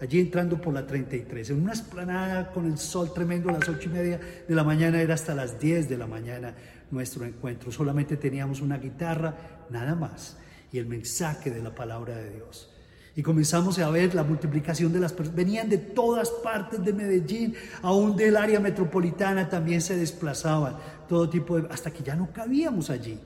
Allí 0.00 0.18
entrando 0.18 0.58
por 0.58 0.72
la 0.72 0.86
33, 0.86 1.50
en 1.50 1.62
una 1.62 1.74
esplanada 1.74 2.52
con 2.52 2.64
el 2.64 2.78
sol 2.78 3.12
tremendo 3.12 3.50
a 3.50 3.52
las 3.52 3.68
8 3.68 3.80
y 3.84 3.92
media 3.92 4.20
de 4.48 4.54
la 4.54 4.64
mañana, 4.64 5.02
era 5.02 5.12
hasta 5.12 5.34
las 5.34 5.60
10 5.60 5.90
de 5.90 5.98
la 5.98 6.06
mañana 6.06 6.54
nuestro 6.90 7.24
encuentro. 7.24 7.72
Solamente 7.72 8.16
teníamos 8.16 8.60
una 8.60 8.78
guitarra, 8.78 9.66
nada 9.70 9.94
más, 9.94 10.38
y 10.72 10.78
el 10.78 10.86
mensaje 10.86 11.50
de 11.50 11.62
la 11.62 11.74
palabra 11.74 12.16
de 12.16 12.30
Dios. 12.30 12.70
Y 13.16 13.22
comenzamos 13.22 13.78
a 13.78 13.90
ver 13.90 14.14
la 14.14 14.22
multiplicación 14.22 14.92
de 14.92 15.00
las 15.00 15.12
personas. 15.12 15.36
Venían 15.36 15.68
de 15.68 15.78
todas 15.78 16.30
partes 16.30 16.84
de 16.84 16.92
Medellín, 16.92 17.54
aún 17.82 18.16
del 18.16 18.36
área 18.36 18.60
metropolitana 18.60 19.48
también 19.48 19.80
se 19.80 19.96
desplazaban, 19.96 20.76
todo 21.08 21.28
tipo 21.28 21.60
de... 21.60 21.68
hasta 21.72 21.90
que 21.90 22.02
ya 22.02 22.14
no 22.14 22.32
cabíamos 22.32 22.88
allí. 22.88 23.18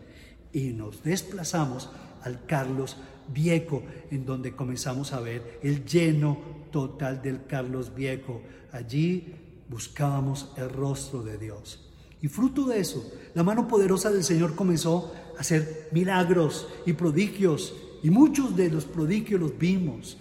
Y 0.52 0.72
nos 0.72 1.02
desplazamos 1.02 1.90
al 2.22 2.46
Carlos 2.46 2.96
Viejo, 3.28 3.82
en 4.10 4.24
donde 4.24 4.52
comenzamos 4.52 5.12
a 5.12 5.20
ver 5.20 5.60
el 5.62 5.84
lleno 5.84 6.38
total 6.70 7.22
del 7.22 7.46
Carlos 7.46 7.94
Viejo. 7.94 8.42
Allí 8.72 9.34
buscábamos 9.68 10.52
el 10.56 10.70
rostro 10.70 11.22
de 11.22 11.38
Dios. 11.38 11.93
Y 12.24 12.28
fruto 12.28 12.64
de 12.64 12.80
eso, 12.80 13.06
la 13.34 13.42
mano 13.42 13.68
poderosa 13.68 14.10
del 14.10 14.24
Señor 14.24 14.54
comenzó 14.54 15.12
a 15.36 15.40
hacer 15.42 15.90
milagros 15.92 16.66
y 16.86 16.94
prodigios 16.94 17.74
y 18.02 18.08
muchos 18.08 18.56
de 18.56 18.70
los 18.70 18.86
prodigios 18.86 19.38
los 19.38 19.58
vimos. 19.58 20.16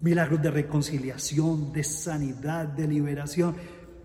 Milagros 0.00 0.40
de 0.40 0.50
reconciliación, 0.50 1.70
de 1.70 1.84
sanidad, 1.84 2.64
de 2.68 2.88
liberación. 2.88 3.56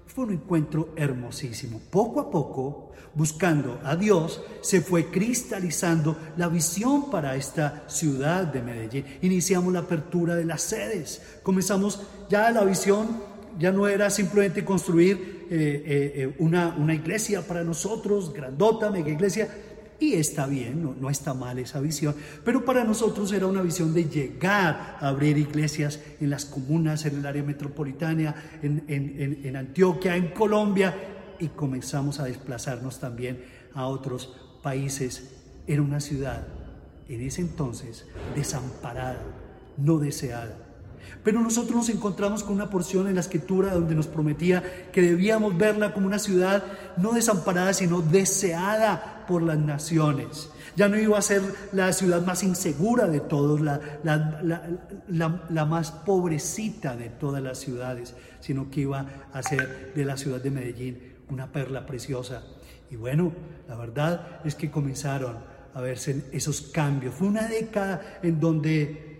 Fue 0.05 0.25
un 0.25 0.33
encuentro 0.33 0.89
hermosísimo. 0.97 1.79
Poco 1.89 2.19
a 2.19 2.29
poco, 2.29 2.91
buscando 3.13 3.79
a 3.85 3.95
Dios, 3.95 4.41
se 4.59 4.81
fue 4.81 5.09
cristalizando 5.09 6.17
la 6.35 6.49
visión 6.49 7.09
para 7.09 7.37
esta 7.37 7.85
ciudad 7.87 8.47
de 8.47 8.61
Medellín. 8.61 9.05
Iniciamos 9.21 9.71
la 9.71 9.79
apertura 9.79 10.35
de 10.35 10.43
las 10.43 10.61
sedes. 10.61 11.21
Comenzamos 11.41 12.01
ya 12.29 12.51
la 12.51 12.65
visión, 12.65 13.31
ya 13.59 13.71
no 13.71 13.87
era 13.87 14.09
simplemente 14.09 14.63
construir 14.63 15.47
eh, 15.49 15.83
eh, 15.85 16.13
eh, 16.15 16.35
una, 16.39 16.75
una 16.77 16.93
iglesia 16.93 17.41
para 17.45 17.63
nosotros, 17.63 18.33
grandota, 18.33 18.89
mega 18.89 19.09
iglesia, 19.09 19.49
y 19.99 20.15
está 20.15 20.47
bien, 20.47 20.97
no, 20.99 21.09
está 21.09 21.33
mal 21.33 21.59
esa 21.59 21.79
visión, 21.79 22.13
pero 22.43 22.65
para 22.65 22.83
nosotros 22.83 23.31
era 23.31 23.47
una 23.47 23.61
visión 23.61 23.93
de 23.93 24.05
llegar 24.05 24.97
a 24.99 25.07
abrir 25.07 25.37
iglesias 25.37 25.99
en 26.19 26.29
las 26.29 26.45
comunas, 26.45 27.05
en 27.05 27.19
el 27.19 27.25
área 27.25 27.43
metropolitana, 27.43 28.35
en, 28.61 28.83
en 28.87 29.55
Antioquia, 29.55 30.17
en 30.17 30.29
Colombia, 30.29 30.93
y 31.39 31.47
comenzamos 31.49 32.19
a 32.19 32.25
desplazarnos 32.25 32.99
también 32.99 33.43
a 33.73 33.87
otros 33.87 34.35
países. 34.61 35.29
Era 35.67 35.81
una 35.81 35.99
ciudad 35.99 36.47
en 37.07 37.21
ese 37.21 37.41
entonces 37.41 38.05
desamparada, 38.35 39.21
no 39.77 39.99
deseada. 39.99 40.72
Pero 41.23 41.39
nosotros 41.39 41.75
nos 41.75 41.89
encontramos 41.89 42.43
con 42.43 42.53
una 42.53 42.69
porción 42.69 43.07
en 43.07 43.15
la 43.15 43.21
escritura 43.21 43.73
donde 43.73 43.95
nos 43.95 44.07
prometía 44.07 44.91
que 44.91 45.01
debíamos 45.01 45.57
verla 45.57 45.93
como 45.93 46.07
una 46.07 46.19
ciudad 46.19 46.63
no 46.97 47.13
desamparada, 47.13 47.73
sino 47.73 48.01
deseada 48.01 49.25
por 49.27 49.41
las 49.41 49.57
naciones. 49.57 50.49
Ya 50.75 50.89
no 50.89 50.97
iba 50.97 51.17
a 51.17 51.21
ser 51.21 51.41
la 51.71 51.93
ciudad 51.93 52.25
más 52.25 52.43
insegura 52.43 53.07
de 53.07 53.19
todos, 53.19 53.61
la, 53.61 53.79
la, 54.03 55.65
más 55.65 55.91
pobrecita 55.91 56.95
de 56.95 57.09
todas 57.09 57.43
las 57.43 57.59
ciudades, 57.59 58.15
sino 58.39 58.71
que 58.71 58.81
iba 58.81 59.07
a 59.31 59.43
ser 59.43 59.93
de 59.93 60.05
la 60.05 60.17
ciudad 60.17 60.41
de 60.41 60.49
Medellín 60.49 61.13
una 61.29 61.51
perla 61.51 61.85
preciosa. 61.85 62.43
Y 62.89 62.95
bueno, 62.95 63.31
la 63.67 63.75
verdad 63.75 64.41
es 64.45 64.55
que 64.55 64.71
comenzaron 64.71 65.37
a 65.73 65.81
verse 65.81 66.25
esos 66.31 66.61
cambios. 66.61 67.13
Fue 67.13 67.27
una 67.27 67.47
década 67.47 68.19
en 68.23 68.39
donde 68.39 69.12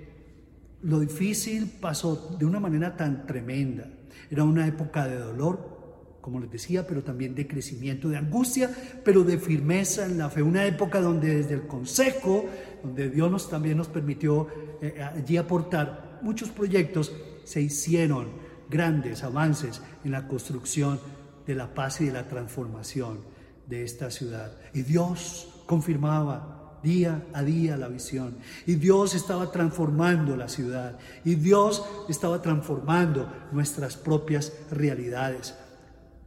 lo 0.84 1.00
difícil 1.00 1.72
pasó 1.80 2.36
de 2.38 2.46
una 2.46 2.60
manera 2.60 2.96
tan 2.96 3.26
tremenda. 3.26 3.88
Era 4.30 4.44
una 4.44 4.68
época 4.68 5.08
de 5.08 5.18
dolor, 5.18 6.18
como 6.22 6.40
les 6.40 6.52
decía, 6.52 6.86
pero 6.86 7.04
también 7.04 7.36
de 7.36 7.48
crecimiento, 7.48 8.10
de 8.10 8.18
angustia, 8.18 8.70
pero 9.04 9.24
de 9.24 9.38
firmeza 9.38 10.06
en 10.06 10.18
la 10.18 10.30
fe. 10.30 10.42
Una 10.42 10.66
época 10.66 11.02
donde 11.02 11.36
desde 11.36 11.56
el 11.56 11.68
consejo, 11.68 12.46
donde 12.84 13.10
Dios 13.10 13.50
también 13.50 13.78
nos 13.78 13.88
permitió 13.88 14.48
eh, 14.82 15.02
allí 15.02 15.38
aportar 15.38 16.20
muchos 16.22 16.50
proyectos, 16.50 17.14
se 17.44 17.62
hicieron 17.62 18.30
grandes 18.70 19.24
avances 19.24 19.82
en 20.04 20.12
la 20.12 20.28
construcción 20.28 21.00
de 21.46 21.56
la 21.56 21.74
paz 21.74 22.02
y 22.02 22.06
de 22.06 22.14
la 22.14 22.28
transformación 22.28 23.20
de 23.68 23.84
esta 23.84 24.10
ciudad. 24.10 24.58
Y 24.74 24.84
Dios 24.84 25.64
confirmaba 25.66 26.63
día 26.84 27.24
a 27.34 27.42
día 27.42 27.78
la 27.78 27.88
visión. 27.88 28.36
Y 28.68 28.76
Dios 28.76 29.16
estaba 29.16 29.52
transformando 29.52 30.36
la 30.36 30.50
ciudad. 30.50 31.00
Y 31.24 31.36
Dios 31.36 31.84
estaba 32.10 32.42
transformando 32.42 33.32
nuestras 33.52 33.96
propias 33.96 34.54
realidades. 34.70 35.56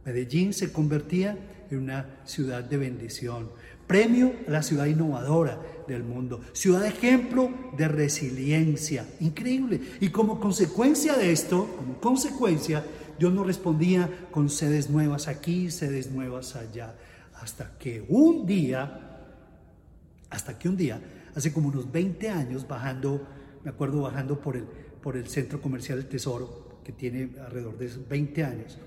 Medellín 0.03 0.53
se 0.53 0.71
convertía 0.71 1.37
en 1.69 1.79
una 1.79 2.05
ciudad 2.25 2.63
de 2.63 2.77
bendición. 2.77 3.49
Premio 3.85 4.33
a 4.47 4.51
la 4.51 4.63
ciudad 4.63 4.85
innovadora 4.85 5.61
del 5.87 6.03
mundo. 6.03 6.41
Ciudad 6.51 6.85
ejemplo 6.85 7.49
de 7.77 7.87
resiliencia. 7.87 9.05
Increíble. 9.21 9.79
Y 10.01 10.09
como 10.09 10.39
consecuencia 10.39 11.15
de 11.15 11.31
esto, 11.31 11.73
como 11.77 11.99
consecuencia, 11.99 12.83
Dios 13.17 13.33
nos 13.33 13.47
respondía 13.47 14.27
con 14.31 14.49
sedes 14.49 14.89
nuevas 14.89 15.27
aquí, 15.27 15.71
sedes 15.71 16.11
nuevas 16.11 16.55
allá. 16.55 16.95
Hasta 17.41 17.77
que 17.77 18.05
un 18.09 18.45
día 18.45 19.06
hasta 20.29 20.57
que 20.57 20.69
un 20.69 20.77
día, 20.77 20.99
hace 21.35 21.53
como 21.53 21.69
unos 21.69 21.91
20 21.91 22.29
años, 22.29 22.67
bajando, 22.67 23.27
me 23.63 23.69
acuerdo 23.69 24.01
bajando 24.01 24.39
por 24.39 24.57
el, 24.57 24.63
por 24.63 25.17
el 25.17 25.27
centro 25.27 25.61
comercial 25.61 25.99
del 25.99 26.07
Tesoro, 26.07 26.79
que 26.83 26.91
tiene 26.91 27.31
alrededor 27.45 27.77
de 27.77 27.89
20 28.09 28.43
años, 28.43 28.77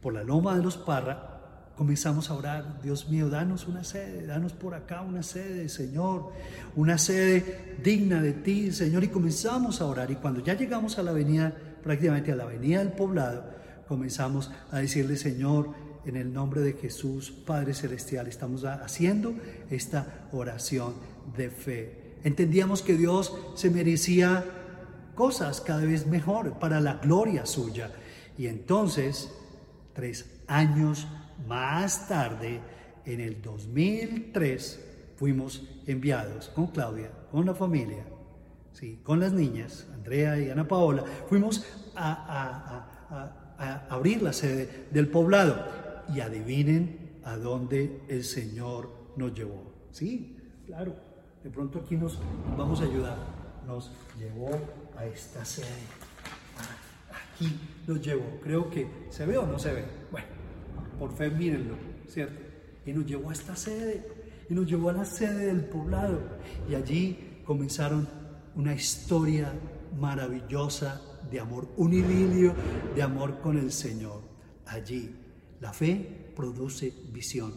por 0.00 0.12
la 0.14 0.22
loma 0.22 0.56
de 0.56 0.62
los 0.62 0.76
Parra, 0.76 1.32
comenzamos 1.76 2.30
a 2.30 2.34
orar, 2.34 2.80
Dios 2.82 3.08
mío, 3.08 3.28
danos 3.28 3.66
una 3.66 3.82
sede, 3.84 4.26
danos 4.26 4.52
por 4.52 4.74
acá 4.74 5.00
una 5.00 5.22
sede, 5.22 5.68
Señor, 5.68 6.32
una 6.76 6.98
sede 6.98 7.76
digna 7.82 8.20
de 8.20 8.32
ti, 8.32 8.72
Señor, 8.72 9.04
y 9.04 9.08
comenzamos 9.08 9.80
a 9.80 9.86
orar. 9.86 10.10
Y 10.10 10.16
cuando 10.16 10.40
ya 10.40 10.54
llegamos 10.54 10.98
a 10.98 11.02
la 11.02 11.10
avenida, 11.10 11.52
prácticamente 11.82 12.32
a 12.32 12.36
la 12.36 12.44
avenida 12.44 12.80
del 12.80 12.92
poblado, 12.92 13.44
comenzamos 13.88 14.50
a 14.70 14.78
decirle, 14.78 15.16
Señor, 15.16 15.70
en 16.04 16.16
el 16.16 16.32
nombre 16.32 16.60
de 16.60 16.72
Jesús, 16.72 17.30
Padre 17.30 17.74
Celestial, 17.74 18.26
estamos 18.26 18.64
haciendo 18.64 19.34
esta 19.70 20.28
oración 20.32 20.94
de 21.36 21.50
fe. 21.50 22.16
Entendíamos 22.24 22.82
que 22.82 22.96
Dios 22.96 23.34
se 23.54 23.70
merecía 23.70 24.44
cosas 25.14 25.60
cada 25.60 25.84
vez 25.84 26.06
mejor 26.06 26.58
para 26.58 26.80
la 26.80 26.94
gloria 26.94 27.46
suya. 27.46 27.90
Y 28.36 28.46
entonces, 28.46 29.32
tres 29.92 30.42
años 30.46 31.06
más 31.46 32.08
tarde, 32.08 32.60
en 33.04 33.20
el 33.20 33.42
2003, 33.42 34.80
fuimos 35.16 35.68
enviados 35.86 36.48
con 36.48 36.68
Claudia, 36.68 37.10
con 37.30 37.46
la 37.46 37.54
familia, 37.54 38.04
¿sí? 38.72 39.00
con 39.02 39.20
las 39.20 39.32
niñas, 39.32 39.86
Andrea 39.92 40.38
y 40.40 40.50
Ana 40.50 40.66
Paola, 40.66 41.04
fuimos 41.28 41.64
a, 41.94 42.88
a 43.58 43.86
abrir 43.90 44.22
la 44.22 44.32
sede 44.32 44.86
del 44.90 45.08
poblado 45.08 45.81
y 46.14 46.20
adivinen 46.20 47.20
a 47.24 47.36
dónde 47.36 48.02
el 48.08 48.24
Señor 48.24 48.90
nos 49.16 49.34
llevó. 49.34 49.72
Sí, 49.90 50.36
claro, 50.66 50.94
de 51.42 51.50
pronto 51.50 51.80
aquí 51.80 51.96
nos 51.96 52.18
vamos 52.56 52.80
a 52.80 52.84
ayudar. 52.84 53.18
Nos 53.66 53.92
llevó 54.18 54.50
a 54.96 55.04
esta 55.06 55.44
sede. 55.44 55.66
Aquí 57.34 57.58
nos 57.86 58.00
llevó. 58.00 58.40
Creo 58.42 58.70
que 58.70 58.88
se 59.10 59.26
ve 59.26 59.38
o 59.38 59.46
no 59.46 59.58
se 59.58 59.72
ve. 59.72 59.84
Bueno, 60.10 60.26
por 60.98 61.14
fe 61.14 61.30
mírenlo, 61.30 61.74
¿cierto? 62.08 62.40
Y 62.84 62.92
nos 62.92 63.06
llevó 63.06 63.30
a 63.30 63.32
esta 63.32 63.54
sede. 63.54 64.04
Y 64.48 64.54
nos 64.54 64.66
llevó 64.66 64.90
a 64.90 64.92
la 64.92 65.04
sede 65.04 65.46
del 65.46 65.64
poblado. 65.64 66.20
Y 66.68 66.74
allí 66.74 67.40
comenzaron 67.44 68.08
una 68.54 68.74
historia 68.74 69.52
maravillosa 69.98 71.00
de 71.30 71.40
amor, 71.40 71.68
un 71.76 71.92
idilio 71.92 72.54
de 72.94 73.02
amor 73.02 73.40
con 73.40 73.58
el 73.58 73.72
Señor. 73.72 74.22
Allí 74.66 75.14
la 75.62 75.72
fe 75.72 76.32
produce 76.36 76.92
visión. 77.12 77.54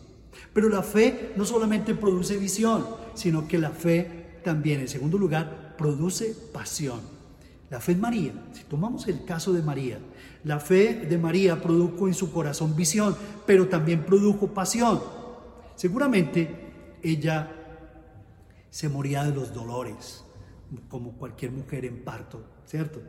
Pero 0.53 0.69
la 0.69 0.83
fe 0.83 1.33
no 1.35 1.43
solamente 1.43 1.95
produce 1.95 2.37
visión, 2.37 2.85
sino 3.15 3.47
que 3.47 3.57
la 3.57 3.71
fe 3.71 4.39
también, 4.43 4.79
en 4.79 4.87
segundo 4.87 5.17
lugar, 5.17 5.75
produce 5.77 6.35
pasión. 6.53 7.01
La 7.69 7.81
fe 7.81 7.93
en 7.93 7.99
María, 7.99 8.33
si 8.53 8.63
tomamos 8.65 9.07
el 9.07 9.25
caso 9.25 9.51
de 9.51 9.63
María, 9.63 9.97
la 10.43 10.59
fe 10.59 11.07
de 11.09 11.17
María 11.17 11.59
produjo 11.61 12.07
en 12.07 12.13
su 12.13 12.31
corazón 12.31 12.75
visión, 12.75 13.15
pero 13.47 13.67
también 13.67 14.03
produjo 14.03 14.53
pasión. 14.53 15.01
Seguramente 15.75 16.99
ella 17.01 17.51
se 18.69 18.87
moría 18.87 19.23
de 19.23 19.33
los 19.33 19.51
dolores, 19.51 20.23
como 20.89 21.13
cualquier 21.13 21.51
mujer 21.51 21.85
en 21.85 22.03
parto, 22.03 22.43
¿cierto? 22.67 23.01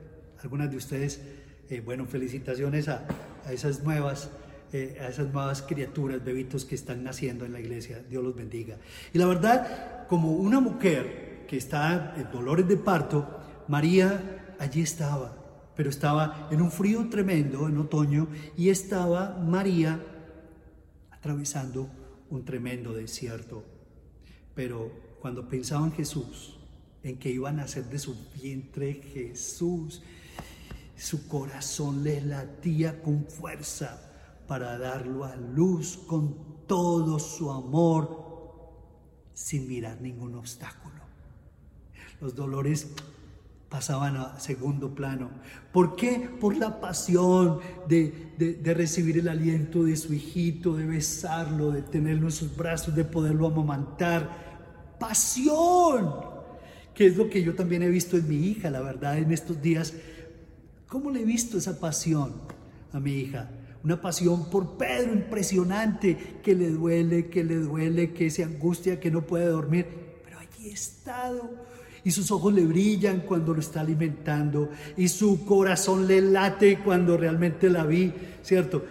Algunas 0.42 0.70
de 0.70 0.78
ustedes, 0.78 1.20
eh, 1.68 1.82
bueno, 1.84 2.06
felicitaciones 2.06 2.88
a, 2.88 3.06
esas 3.50 3.82
nuevas 3.82 4.30
eh, 4.72 4.98
a 5.00 5.08
esas 5.08 5.32
nuevas 5.32 5.62
criaturas, 5.62 6.24
bebitos 6.24 6.64
que 6.64 6.74
están 6.74 7.04
naciendo 7.04 7.44
en 7.44 7.52
la 7.52 7.60
iglesia. 7.60 8.02
Dios 8.08 8.24
los 8.24 8.34
bendiga. 8.34 8.76
Y 9.12 9.18
la 9.18 9.26
verdad, 9.26 10.06
como 10.08 10.32
una 10.32 10.60
mujer 10.60 11.44
que 11.46 11.56
está 11.56 12.14
en 12.16 12.30
dolores 12.32 12.66
de 12.66 12.76
parto, 12.76 13.26
María 13.68 14.56
allí 14.58 14.80
estaba, 14.80 15.36
pero 15.76 15.90
estaba 15.90 16.48
en 16.50 16.60
un 16.60 16.70
frío 16.70 17.08
tremendo 17.08 17.68
en 17.68 17.78
otoño 17.78 18.28
y 18.56 18.70
estaba 18.70 19.38
María 19.38 20.00
atravesando 21.10 21.88
un 22.30 22.44
tremendo 22.44 22.92
desierto. 22.92 23.64
Pero 24.54 24.90
cuando 25.20 25.48
pensaba 25.48 25.86
en 25.86 25.92
Jesús, 25.92 26.58
en 27.02 27.18
que 27.18 27.30
iba 27.30 27.50
a 27.50 27.52
nacer 27.52 27.84
de 27.84 27.98
su 27.98 28.16
vientre 28.34 28.94
Jesús, 28.94 30.02
su 30.96 31.28
corazón 31.28 32.02
le 32.02 32.20
latía 32.20 33.00
con 33.02 33.26
fuerza 33.26 34.05
para 34.46 34.78
darlo 34.78 35.24
a 35.24 35.36
luz 35.36 35.98
con 36.06 36.66
todo 36.66 37.18
su 37.18 37.50
amor, 37.50 38.24
sin 39.34 39.68
mirar 39.68 40.00
ningún 40.00 40.34
obstáculo. 40.34 40.94
Los 42.20 42.34
dolores 42.34 42.88
pasaban 43.68 44.16
a 44.16 44.40
segundo 44.40 44.94
plano. 44.94 45.30
¿Por 45.72 45.96
qué? 45.96 46.30
Por 46.40 46.56
la 46.56 46.80
pasión 46.80 47.58
de, 47.88 48.32
recibir 48.64 49.18
el 49.18 49.28
aliento 49.28 49.84
de 49.84 49.96
su 49.96 50.14
hijito, 50.14 50.76
de 50.76 50.86
besarlo, 50.86 51.70
de 51.70 51.82
tenerlo 51.82 52.26
en 52.26 52.32
sus 52.32 52.56
brazos, 52.56 52.94
de 52.94 53.04
poderlo 53.04 53.48
amamantar. 53.48 54.96
Pasión, 54.98 56.10
que 56.94 57.06
es 57.06 57.16
lo 57.16 57.28
que 57.28 57.42
yo 57.42 57.54
también 57.54 57.82
he 57.82 57.88
visto 57.88 58.16
en 58.16 58.28
mi 58.28 58.36
hija, 58.36 58.70
la 58.70 58.80
verdad, 58.80 59.18
en 59.18 59.32
estos 59.32 59.60
días. 59.60 59.92
¿Cómo 60.88 61.10
le 61.10 61.20
he 61.20 61.24
visto 61.24 61.58
esa 61.58 61.78
pasión 61.78 62.32
a 62.92 63.00
mi 63.00 63.12
hija? 63.12 63.50
Una 63.84 64.00
pasión 64.00 64.50
por 64.50 64.76
Pedro 64.76 65.12
impresionante, 65.12 66.40
que 66.42 66.54
le 66.54 66.70
duele, 66.70 67.28
que 67.28 67.44
le 67.44 67.56
duele, 67.56 68.12
que 68.12 68.30
se 68.30 68.44
angustia, 68.44 68.98
que 69.00 69.10
no 69.10 69.26
puede 69.26 69.46
dormir. 69.46 69.86
Pero 70.24 70.38
allí 70.38 70.68
he 70.68 70.72
estado 70.72 71.50
y 72.06 72.12
sus 72.12 72.30
ojos 72.30 72.54
le 72.54 72.64
brillan 72.64 73.22
cuando 73.22 73.52
lo 73.52 73.58
está 73.58 73.80
alimentando 73.80 74.70
y 74.96 75.08
su 75.08 75.44
corazón 75.44 76.06
le 76.06 76.20
late 76.20 76.78
cuando 76.78 77.16
realmente 77.16 77.68
la 77.68 77.84
vi, 77.84 78.12
¿cierto? 78.44 78.84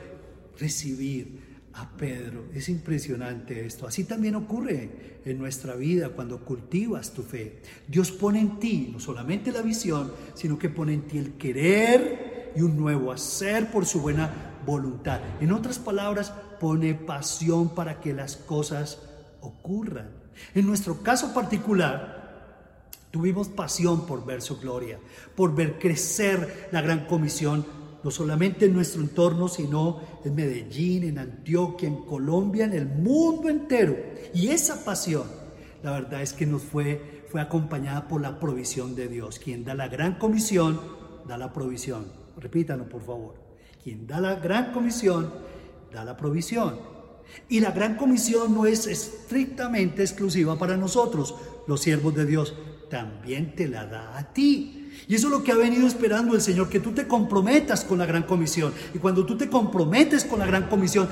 Recibir 0.60 1.40
a 1.76 1.90
Pedro, 1.96 2.48
es 2.54 2.68
impresionante 2.68 3.66
esto. 3.66 3.88
Así 3.88 4.04
también 4.04 4.36
ocurre 4.36 5.22
en 5.24 5.38
nuestra 5.38 5.76
vida 5.76 6.10
cuando 6.10 6.44
cultivas 6.44 7.14
tu 7.14 7.24
fe. 7.24 7.62
Dios 7.88 8.12
pone 8.12 8.42
en 8.42 8.60
ti 8.60 8.90
no 8.92 9.00
solamente 9.00 9.54
la 9.54 9.62
visión, 9.62 10.12
sino 10.34 10.60
que 10.60 10.68
pone 10.68 10.94
en 10.94 11.04
ti 11.04 11.18
el 11.18 11.36
querer 11.36 12.52
y 12.54 12.64
un 12.64 12.76
nuevo 12.76 13.14
hacer 13.14 13.72
por 13.72 13.86
su 13.86 14.02
buena 14.02 14.55
voluntad. 14.66 15.20
En 15.40 15.52
otras 15.52 15.80
palabras, 15.80 16.34
pone 16.60 16.94
pasión 16.96 17.70
para 17.70 18.00
que 18.02 18.14
las 18.14 18.36
cosas 18.36 19.00
ocurran. 19.42 20.10
En 20.54 20.66
nuestro 20.66 21.02
caso 21.02 21.34
particular, 21.34 22.26
Tuvimos 23.16 23.48
pasión 23.48 24.06
por 24.06 24.26
ver 24.26 24.42
su 24.42 24.60
gloria, 24.60 25.00
por 25.38 25.56
ver 25.56 25.80
crecer 25.80 26.68
la 26.74 26.82
gran 26.82 27.06
comisión, 27.06 27.66
no 28.04 28.12
solamente 28.12 28.66
en 28.66 28.74
nuestro 28.74 29.02
entorno, 29.02 29.48
sino 29.48 30.02
en 30.26 30.36
Medellín, 30.36 31.06
en 31.06 31.20
Antioquia, 31.20 31.88
en 31.88 32.04
Colombia, 32.04 32.66
en 32.66 32.74
el 32.74 32.88
mundo 32.88 33.48
entero. 33.48 33.96
Y 34.34 34.50
esa 34.50 34.84
pasión, 34.84 35.24
la 35.82 35.92
verdad 35.92 36.22
es 36.24 36.34
que 36.34 36.46
nos 36.46 36.64
fue, 36.64 37.24
fue 37.30 37.40
acompañada 37.40 38.10
por 38.10 38.20
la 38.20 38.38
provisión 38.38 38.96
de 38.96 39.08
Dios. 39.08 39.40
Quien 39.40 39.64
da 39.64 39.76
la 39.76 39.88
gran 39.88 40.16
comisión, 40.16 40.78
da 41.26 41.38
la 41.38 41.54
provisión. 41.54 42.08
Repítanlo, 42.36 42.90
por 42.90 43.02
favor. 43.02 43.45
Quien 43.86 44.08
da 44.08 44.20
la 44.20 44.34
gran 44.34 44.72
comisión, 44.72 45.32
da 45.94 46.04
la 46.04 46.18
provisión. 46.18 46.80
Y 47.48 47.60
la 47.60 47.70
gran 47.70 47.98
comisión 47.98 48.52
no 48.52 48.66
es 48.66 48.88
estrictamente 48.88 50.02
exclusiva 50.02 50.58
para 50.58 50.76
nosotros, 50.76 51.36
los 51.68 51.82
siervos 51.82 52.16
de 52.16 52.26
Dios, 52.26 52.56
también 52.90 53.54
te 53.56 53.68
la 53.68 53.86
da 53.86 54.18
a 54.18 54.34
ti. 54.34 54.90
Y 55.08 55.14
eso 55.14 55.28
es 55.28 55.32
lo 55.32 55.44
que 55.44 55.52
ha 55.52 55.56
venido 55.56 55.86
esperando 55.86 56.34
el 56.34 56.42
Señor, 56.42 56.68
que 56.68 56.80
tú 56.80 56.94
te 56.94 57.08
comprometas 57.08 57.86
con 57.86 58.00
la 58.00 58.08
gran 58.08 58.24
comisión. 58.24 58.74
Y 58.96 58.98
cuando 58.98 59.24
tú 59.24 59.38
te 59.38 59.52
comprometes 59.52 60.26
con 60.26 60.40
la 60.40 60.48
gran 60.48 60.68
comisión, 60.68 61.08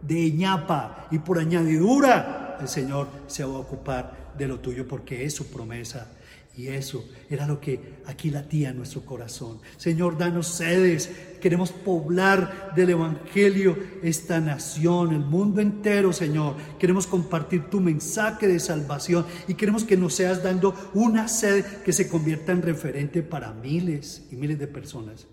de 0.00 0.30
ñapa 0.32 1.08
y 1.10 1.18
por 1.18 1.38
añadidura, 1.38 2.56
el 2.62 2.68
Señor 2.68 3.08
se 3.26 3.44
va 3.44 3.56
a 3.56 3.58
ocupar 3.58 4.32
de 4.38 4.48
lo 4.48 4.58
tuyo 4.58 4.88
porque 4.88 5.26
es 5.26 5.34
su 5.34 5.48
promesa. 5.48 6.08
Y 6.56 6.68
eso 6.68 7.04
era 7.28 7.48
lo 7.48 7.60
que 7.60 7.94
aquí 8.06 8.30
latía 8.30 8.70
en 8.70 8.76
nuestro 8.76 9.04
corazón. 9.04 9.58
Señor, 9.76 10.16
danos 10.16 10.46
sedes. 10.46 11.10
Queremos 11.40 11.72
poblar 11.72 12.72
del 12.76 12.90
Evangelio 12.90 13.76
esta 14.02 14.40
nación, 14.40 15.12
el 15.12 15.20
mundo 15.20 15.60
entero, 15.60 16.12
Señor. 16.12 16.54
Queremos 16.78 17.08
compartir 17.08 17.64
tu 17.70 17.80
mensaje 17.80 18.46
de 18.46 18.60
salvación 18.60 19.26
y 19.48 19.54
queremos 19.54 19.82
que 19.82 19.96
nos 19.96 20.14
seas 20.14 20.44
dando 20.44 20.74
una 20.94 21.26
sed 21.26 21.64
que 21.84 21.92
se 21.92 22.08
convierta 22.08 22.52
en 22.52 22.62
referente 22.62 23.22
para 23.24 23.52
miles 23.52 24.28
y 24.30 24.36
miles 24.36 24.58
de 24.58 24.68
personas. 24.68 25.26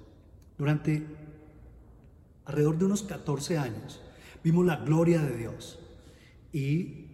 Durante 0.58 1.04
alrededor 2.46 2.80
de 2.80 2.86
unos 2.86 3.04
14 3.04 3.60
años 3.60 4.02
vimos 4.44 4.66
la 4.66 4.78
gloria 4.78 5.22
de 5.22 5.38
Dios 5.38 5.80
y 6.52 7.06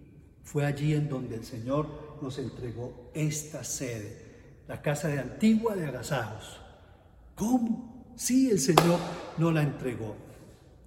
fue 0.43 0.65
allí 0.65 0.93
en 0.93 1.09
donde 1.09 1.35
el 1.35 1.43
Señor 1.43 2.06
nos 2.21 2.37
entregó 2.39 3.11
esta 3.13 3.63
sede, 3.63 4.63
la 4.67 4.81
casa 4.81 5.07
de 5.07 5.19
Antigua 5.19 5.75
de 5.75 5.87
Agasajos. 5.87 6.59
¿Cómo? 7.35 8.13
Sí, 8.15 8.49
el 8.49 8.59
Señor 8.59 8.99
nos 9.37 9.53
la 9.53 9.61
entregó. 9.61 10.15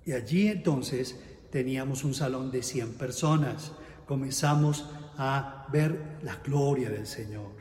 Y 0.04 0.12
allí 0.12 0.48
entonces 0.48 1.16
teníamos 1.50 2.04
un 2.04 2.14
salón 2.14 2.50
de 2.50 2.62
100 2.62 2.94
personas. 2.94 3.72
Comenzamos 4.06 4.86
a 5.16 5.66
ver 5.72 6.18
la 6.22 6.36
gloria 6.36 6.90
del 6.90 7.06
Señor. 7.06 7.52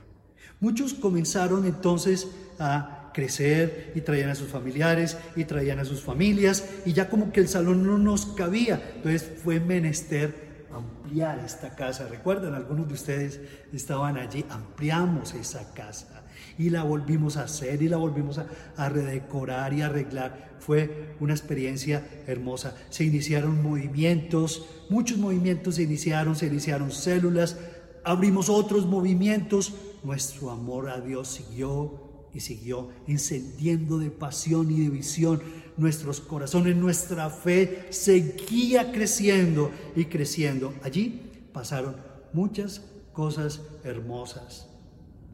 Muchos 0.59 0.93
comenzaron 0.93 1.65
entonces 1.65 2.27
a 2.57 3.11
crecer 3.13 3.91
y 3.95 4.01
traían 4.01 4.29
a 4.29 4.35
sus 4.35 4.49
familiares 4.49 5.17
y 5.35 5.45
traían 5.45 5.79
a 5.79 5.85
sus 5.85 6.01
familias 6.01 6.65
y 6.85 6.93
ya 6.93 7.09
como 7.09 7.31
que 7.31 7.41
el 7.41 7.47
salón 7.47 7.85
no 7.85 7.97
nos 7.97 8.25
cabía. 8.27 8.93
Entonces 8.95 9.29
fue 9.43 9.59
menester 9.59 10.48
ampliar 10.73 11.39
esta 11.39 11.75
casa. 11.75 12.07
Recuerdan, 12.07 12.53
algunos 12.53 12.87
de 12.87 12.93
ustedes 12.93 13.39
estaban 13.73 14.17
allí, 14.17 14.45
ampliamos 14.49 15.33
esa 15.33 15.73
casa 15.73 16.23
y 16.57 16.69
la 16.69 16.83
volvimos 16.83 17.37
a 17.37 17.43
hacer 17.43 17.81
y 17.81 17.89
la 17.89 17.97
volvimos 17.97 18.37
a, 18.37 18.47
a, 18.77 18.89
redecorar 18.89 19.73
y 19.73 19.81
arreglar. 19.81 20.57
Fue 20.59 21.15
una 21.19 21.33
experiencia 21.33 22.05
hermosa. 22.27 22.75
Se 22.89 23.03
iniciaron 23.03 23.63
movimientos, 23.63 24.65
muchos 24.89 25.17
movimientos 25.17 25.75
se 25.75 25.83
iniciaron, 25.83 26.35
se 26.35 26.47
iniciaron 26.47 26.91
células, 26.91 27.57
abrimos 28.03 28.49
otros 28.49 28.85
movimientos. 28.85 29.73
Nuestro 30.03 30.49
amor 30.49 30.89
a 30.89 30.99
Dios 30.99 31.27
siguió 31.27 32.08
y 32.33 32.39
siguió 32.39 32.89
encendiendo 33.07 33.97
de 33.97 34.11
pasión 34.11 34.71
y 34.71 34.81
de 34.81 34.89
visión 34.89 35.41
nuestros 35.77 36.19
corazones, 36.19 36.75
nuestra 36.75 37.29
fe 37.29 37.87
seguía 37.89 38.91
creciendo 38.91 39.71
y 39.95 40.05
creciendo. 40.05 40.73
Allí 40.83 41.21
pasaron 41.53 41.95
muchas 42.33 42.81
cosas 43.13 43.61
hermosas 43.83 44.67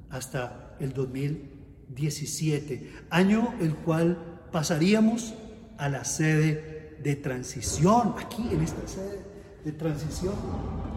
hasta 0.10 0.76
el 0.80 0.94
2017, 0.94 2.92
año 3.10 3.54
el 3.60 3.76
cual 3.76 4.48
pasaríamos 4.52 5.34
a 5.78 5.90
la 5.90 6.06
sede 6.06 6.98
de 7.04 7.16
transición, 7.16 8.16
aquí 8.18 8.48
en 8.52 8.62
esta 8.62 8.88
sede 8.88 9.20
de 9.64 9.72
transición. 9.72 10.36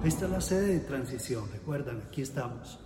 Esta 0.04 0.26
es 0.26 0.30
la 0.30 0.40
sede 0.40 0.74
de 0.74 0.80
transición, 0.80 1.50
recuerdan, 1.50 2.02
aquí 2.06 2.22
estamos. 2.22 2.78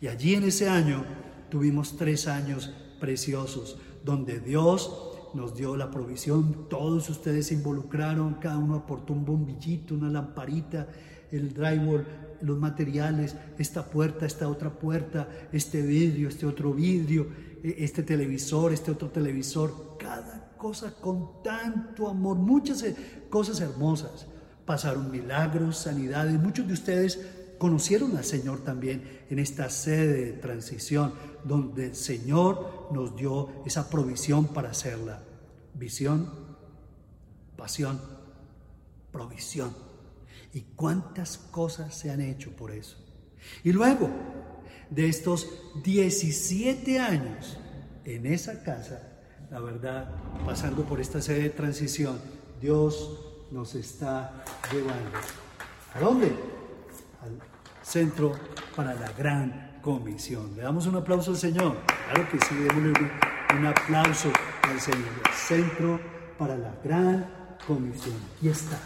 Y 0.00 0.08
allí 0.08 0.34
en 0.34 0.44
ese 0.44 0.68
año 0.68 1.04
tuvimos 1.48 1.96
tres 1.96 2.26
años 2.26 2.70
preciosos, 3.00 3.78
donde 4.04 4.40
Dios 4.40 4.90
nos 5.34 5.54
dio 5.54 5.76
la 5.76 5.90
provisión, 5.90 6.68
todos 6.68 7.10
ustedes 7.10 7.48
se 7.48 7.54
involucraron, 7.54 8.34
cada 8.34 8.58
uno 8.58 8.76
aportó 8.76 9.12
un 9.12 9.24
bombillito, 9.24 9.94
una 9.94 10.08
lamparita, 10.08 10.88
el 11.30 11.52
drywall, 11.52 12.06
los 12.40 12.58
materiales, 12.58 13.36
esta 13.58 13.84
puerta, 13.86 14.26
esta 14.26 14.48
otra 14.48 14.70
puerta, 14.70 15.28
este 15.52 15.82
vidrio, 15.82 16.28
este 16.28 16.46
otro 16.46 16.72
vidrio, 16.72 17.28
e, 17.62 17.76
este 17.84 18.02
televisor, 18.02 18.72
este 18.72 18.90
otro 18.90 19.10
televisor, 19.10 19.96
cada 19.98 20.52
cosa 20.56 20.94
con 21.00 21.42
tanto 21.42 22.08
amor, 22.08 22.36
muchas 22.36 22.82
eh, 22.82 22.96
cosas 23.28 23.60
hermosas. 23.60 24.26
Pasaron 24.64 25.10
milagros, 25.10 25.78
sanidades, 25.78 26.40
muchos 26.40 26.66
de 26.66 26.72
ustedes 26.72 27.20
conocieron 27.58 28.16
al 28.16 28.24
Señor 28.24 28.60
también 28.60 29.24
en 29.30 29.38
esta 29.38 29.70
sede 29.70 30.24
de 30.26 30.32
transición, 30.32 31.12
donde 31.44 31.86
el 31.86 31.94
Señor 31.96 32.88
nos 32.92 33.16
dio 33.16 33.50
esa 33.64 33.88
provisión 33.88 34.48
para 34.48 34.70
hacerla. 34.70 35.22
Visión, 35.74 36.30
pasión, 37.56 38.00
provisión. 39.12 39.74
¿Y 40.52 40.62
cuántas 40.74 41.38
cosas 41.38 41.94
se 41.94 42.10
han 42.10 42.20
hecho 42.20 42.50
por 42.56 42.70
eso? 42.70 42.96
Y 43.62 43.72
luego 43.72 44.10
de 44.90 45.08
estos 45.08 45.48
17 45.82 46.98
años 46.98 47.58
en 48.04 48.26
esa 48.26 48.62
casa, 48.62 49.20
la 49.50 49.60
verdad, 49.60 50.10
pasando 50.44 50.84
por 50.84 51.00
esta 51.00 51.20
sede 51.20 51.42
de 51.42 51.50
transición, 51.50 52.18
Dios 52.60 53.26
nos 53.50 53.74
está 53.74 54.44
llevando. 54.72 55.18
¿A 55.94 56.00
dónde? 56.00 56.55
Centro 57.82 58.32
para 58.74 58.94
la 58.94 59.12
gran 59.12 59.78
comisión. 59.82 60.56
Le 60.56 60.62
damos 60.62 60.86
un 60.86 60.96
aplauso 60.96 61.30
al 61.30 61.36
Señor. 61.36 61.76
Claro 61.86 62.28
que 62.30 62.40
sí, 62.40 62.54
démosle 62.56 62.92
un, 63.56 63.66
aplauso 63.66 64.30
al 64.62 64.80
Señor. 64.80 65.04
centro 65.32 66.00
para 66.38 66.56
la 66.56 66.74
gran 66.82 67.56
comisión. 67.66 68.16
Aquí 68.36 68.48
está. 68.48 68.78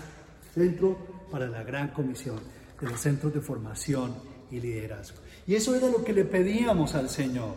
Centro 0.54 0.98
para 1.30 1.46
la 1.46 1.62
gran 1.62 1.88
comisión 1.88 2.38
de 2.80 2.86
los 2.88 3.00
centros 3.00 3.32
de 3.32 3.40
formación 3.40 4.14
y 4.50 4.60
liderazgo. 4.60 5.18
Y 5.46 5.54
eso 5.54 5.74
era 5.74 5.88
lo 5.88 6.04
que 6.04 6.12
le 6.12 6.24
pedíamos 6.24 6.94
al 6.94 7.08
Señor. 7.08 7.54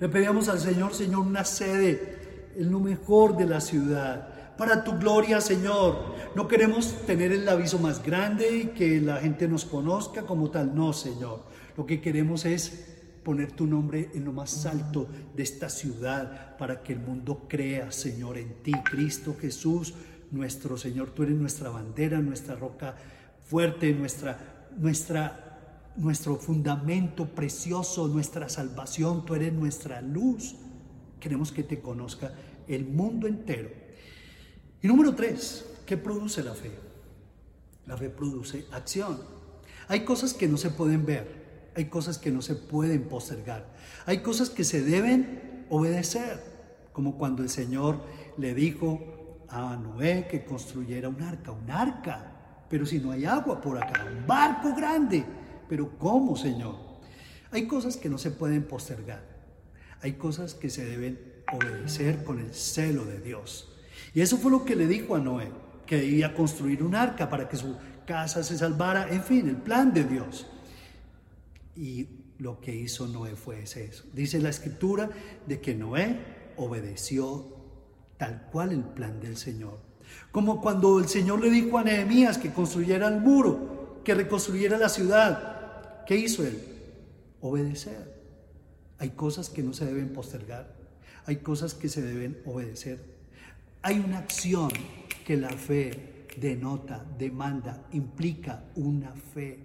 Le 0.00 0.08
pedíamos 0.08 0.48
al 0.48 0.58
Señor, 0.58 0.94
Señor, 0.94 1.20
una 1.20 1.44
sede 1.44 2.52
en 2.56 2.70
lo 2.70 2.80
mejor 2.80 3.36
de 3.36 3.46
la 3.46 3.60
ciudad, 3.60 4.28
para 4.56 4.84
tu 4.84 4.98
gloria, 4.98 5.40
Señor. 5.40 6.14
No 6.34 6.48
queremos 6.48 6.94
tener 7.06 7.32
el 7.32 7.48
aviso 7.48 7.78
más 7.78 8.02
grande 8.02 8.56
y 8.56 8.66
que 8.68 9.00
la 9.00 9.16
gente 9.16 9.48
nos 9.48 9.64
conozca 9.64 10.22
como 10.22 10.50
tal, 10.50 10.74
no, 10.74 10.92
Señor. 10.92 11.44
Lo 11.76 11.86
que 11.86 12.00
queremos 12.00 12.44
es 12.44 12.92
poner 13.22 13.52
tu 13.52 13.66
nombre 13.66 14.10
en 14.14 14.24
lo 14.24 14.32
más 14.32 14.66
alto 14.66 15.08
de 15.34 15.42
esta 15.42 15.68
ciudad 15.68 16.56
para 16.56 16.82
que 16.82 16.92
el 16.92 17.00
mundo 17.00 17.46
crea, 17.48 17.90
Señor, 17.90 18.38
en 18.38 18.62
ti, 18.62 18.72
Cristo 18.84 19.36
Jesús, 19.38 19.94
nuestro 20.30 20.76
Señor. 20.76 21.10
Tú 21.10 21.22
eres 21.22 21.36
nuestra 21.36 21.70
bandera, 21.70 22.20
nuestra 22.20 22.54
roca 22.54 22.96
fuerte, 23.46 23.92
nuestra, 23.92 24.68
nuestra, 24.76 25.92
nuestro 25.96 26.36
fundamento 26.36 27.26
precioso, 27.26 28.08
nuestra 28.08 28.48
salvación. 28.48 29.24
Tú 29.26 29.34
eres 29.34 29.52
nuestra 29.52 30.00
luz. 30.00 30.56
Queremos 31.20 31.52
que 31.52 31.62
te 31.62 31.80
conozca 31.80 32.32
el 32.68 32.86
mundo 32.86 33.26
entero 33.26 33.85
y 34.82 34.88
número 34.88 35.14
tres, 35.14 35.64
¿qué 35.86 35.96
produce 35.96 36.42
la 36.42 36.54
fe? 36.54 36.70
La 37.86 37.96
fe 37.96 38.10
produce 38.10 38.66
acción. 38.72 39.20
Hay 39.88 40.04
cosas 40.04 40.34
que 40.34 40.48
no 40.48 40.56
se 40.56 40.70
pueden 40.70 41.06
ver, 41.06 41.70
hay 41.76 41.86
cosas 41.86 42.18
que 42.18 42.30
no 42.30 42.42
se 42.42 42.56
pueden 42.56 43.04
postergar, 43.04 43.66
hay 44.04 44.18
cosas 44.18 44.50
que 44.50 44.64
se 44.64 44.82
deben 44.82 45.66
obedecer, 45.70 46.42
como 46.92 47.16
cuando 47.16 47.42
el 47.42 47.48
Señor 47.48 48.00
le 48.36 48.54
dijo 48.54 49.44
a 49.48 49.76
Noé 49.76 50.26
que 50.28 50.44
construyera 50.44 51.08
un 51.08 51.22
arca, 51.22 51.52
un 51.52 51.70
arca, 51.70 52.64
pero 52.68 52.84
si 52.84 52.98
no 52.98 53.12
hay 53.12 53.24
agua 53.24 53.60
por 53.60 53.78
acá, 53.78 54.06
un 54.10 54.26
barco 54.26 54.74
grande, 54.74 55.24
pero 55.68 55.96
¿cómo, 55.98 56.36
Señor? 56.36 56.76
Hay 57.52 57.66
cosas 57.66 57.96
que 57.96 58.08
no 58.08 58.18
se 58.18 58.32
pueden 58.32 58.64
postergar, 58.64 59.22
hay 60.00 60.14
cosas 60.14 60.54
que 60.54 60.68
se 60.68 60.84
deben 60.84 61.18
obedecer 61.52 62.24
con 62.24 62.40
el 62.40 62.52
celo 62.52 63.04
de 63.04 63.20
Dios. 63.20 63.75
Y 64.14 64.20
eso 64.20 64.38
fue 64.38 64.50
lo 64.50 64.64
que 64.64 64.76
le 64.76 64.86
dijo 64.86 65.14
a 65.14 65.18
Noé, 65.18 65.50
que 65.86 65.96
debía 65.96 66.34
construir 66.34 66.82
un 66.82 66.94
arca 66.94 67.28
para 67.28 67.48
que 67.48 67.56
su 67.56 67.76
casa 68.06 68.42
se 68.42 68.56
salvara, 68.56 69.08
en 69.10 69.22
fin, 69.22 69.48
el 69.48 69.56
plan 69.56 69.92
de 69.92 70.04
Dios. 70.04 70.46
Y 71.74 72.08
lo 72.38 72.60
que 72.60 72.74
hizo 72.74 73.06
Noé 73.06 73.36
fue 73.36 73.62
eso. 73.62 74.04
Dice 74.12 74.40
la 74.40 74.50
escritura 74.50 75.10
de 75.46 75.60
que 75.60 75.74
Noé 75.74 76.18
obedeció 76.56 77.56
tal 78.16 78.48
cual 78.50 78.72
el 78.72 78.82
plan 78.82 79.20
del 79.20 79.36
Señor. 79.36 79.78
Como 80.32 80.60
cuando 80.60 80.98
el 80.98 81.08
Señor 81.08 81.40
le 81.40 81.50
dijo 81.50 81.78
a 81.78 81.84
Nehemías 81.84 82.38
que 82.38 82.52
construyera 82.52 83.08
el 83.08 83.20
muro, 83.20 84.00
que 84.04 84.14
reconstruyera 84.14 84.78
la 84.78 84.88
ciudad. 84.88 86.04
¿Qué 86.06 86.16
hizo 86.16 86.44
él? 86.44 86.62
Obedecer. 87.40 88.16
Hay 88.98 89.10
cosas 89.10 89.50
que 89.50 89.62
no 89.62 89.72
se 89.72 89.84
deben 89.84 90.12
postergar. 90.12 90.74
Hay 91.26 91.36
cosas 91.36 91.74
que 91.74 91.88
se 91.88 92.02
deben 92.02 92.40
obedecer. 92.44 93.15
Hay 93.82 93.98
una 93.98 94.18
acción 94.18 94.70
que 95.24 95.36
la 95.36 95.50
fe 95.50 96.26
denota, 96.36 97.04
demanda, 97.18 97.86
implica 97.92 98.64
una 98.76 99.12
fe. 99.12 99.58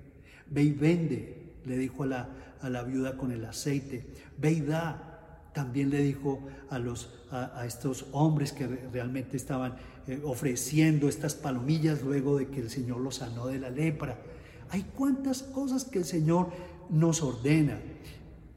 Ve 0.50 0.64
y 0.64 0.72
vende, 0.72 1.54
le 1.66 1.78
dijo 1.78 2.04
a 2.04 2.08
la, 2.08 2.30
a 2.62 2.70
la 2.70 2.84
viuda 2.84 3.18
con 3.18 3.32
el 3.32 3.46
aceite. 3.46 4.06
Ve 4.38 4.52
y 4.52 4.62
da. 4.62 5.08
También 5.54 5.90
le 5.90 6.02
dijo 6.02 6.48
a, 6.70 6.80
los, 6.80 7.26
a, 7.30 7.66
estos 7.66 8.06
hombres 8.14 8.54
que 8.54 8.68
realmente 8.68 9.36
estaban 9.36 9.76
eh, 10.08 10.22
ofreciendo 10.24 11.10
estas 11.10 11.36
palomillas 11.36 12.02
luego 12.04 12.38
de 12.38 12.48
que 12.48 12.62
el 12.62 12.70
Señor 12.70 13.02
los 13.02 13.16
sanó 13.16 13.48
de 13.48 13.60
la 13.60 13.70
lepra. 13.70 14.18
Hay 14.70 14.84
cuantas 14.84 15.44
cosas 15.44 15.84
que 15.84 16.00
el 16.00 16.06
Señor 16.06 16.52
nos 16.90 17.22
ordena. 17.22 17.80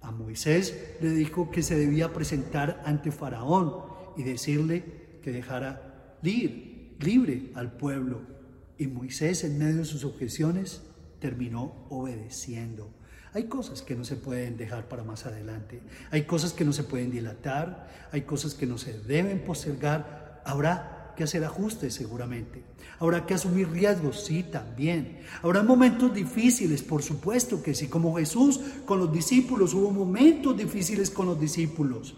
A 0.03 0.13
Moisés 0.13 0.97
le 1.01 1.11
dijo 1.11 1.51
que 1.51 1.63
se 1.63 1.77
debía 1.77 2.13
presentar 2.13 2.81
ante 2.85 3.11
Faraón 3.11 3.75
y 4.17 4.23
decirle 4.23 5.04
que 5.25 5.33
dejara 5.33 6.19
libre, 6.21 7.51
al 7.55 7.73
pueblo. 7.73 8.21
Y 8.77 8.87
Moisés, 8.89 9.43
en 9.45 9.59
medio 9.59 9.79
de 9.79 9.85
sus 9.87 10.05
objeciones, 10.05 10.83
terminó 11.19 11.87
obedeciendo. 11.89 12.91
Hay 13.33 13.45
cosas 13.45 13.81
que 13.81 13.97
no 13.97 14.05
se 14.05 14.17
pueden 14.17 14.59
dejar 14.59 14.87
para 14.87 15.03
más 15.03 15.25
adelante. 15.25 15.81
Hay 16.11 16.25
cosas 16.25 16.53
que 16.53 16.65
no 16.65 16.73
se 16.75 16.85
pueden 16.85 17.11
dilatar. 17.11 17.89
Hay 18.13 18.23
cosas 18.23 18.55
que 18.55 18.67
no 18.67 18.77
se 18.77 19.01
deben 19.01 19.41
postergar. 19.45 20.43
Habrá 20.45 21.15
que 21.17 21.25
hacer 21.25 21.43
ajustes 21.43 21.95
seguramente. 21.95 22.63
Habrá 22.99 23.25
que 23.25 23.35
asumir 23.35 23.71
riesgos, 23.71 24.25
sí, 24.25 24.43
también. 24.43 25.21
Habrá 25.43 25.63
momentos 25.63 26.13
difíciles, 26.13 26.83
por 26.83 27.03
supuesto 27.03 27.63
que 27.63 27.75
sí. 27.75 27.89
Como 27.89 28.17
Jesús 28.17 28.61
con 28.85 28.99
los 28.99 29.11
discípulos, 29.11 29.73
hubo 29.73 29.91
momentos 29.91 30.57
difíciles 30.57 31.11
con 31.11 31.27
los 31.27 31.41
discípulos. 31.41 32.15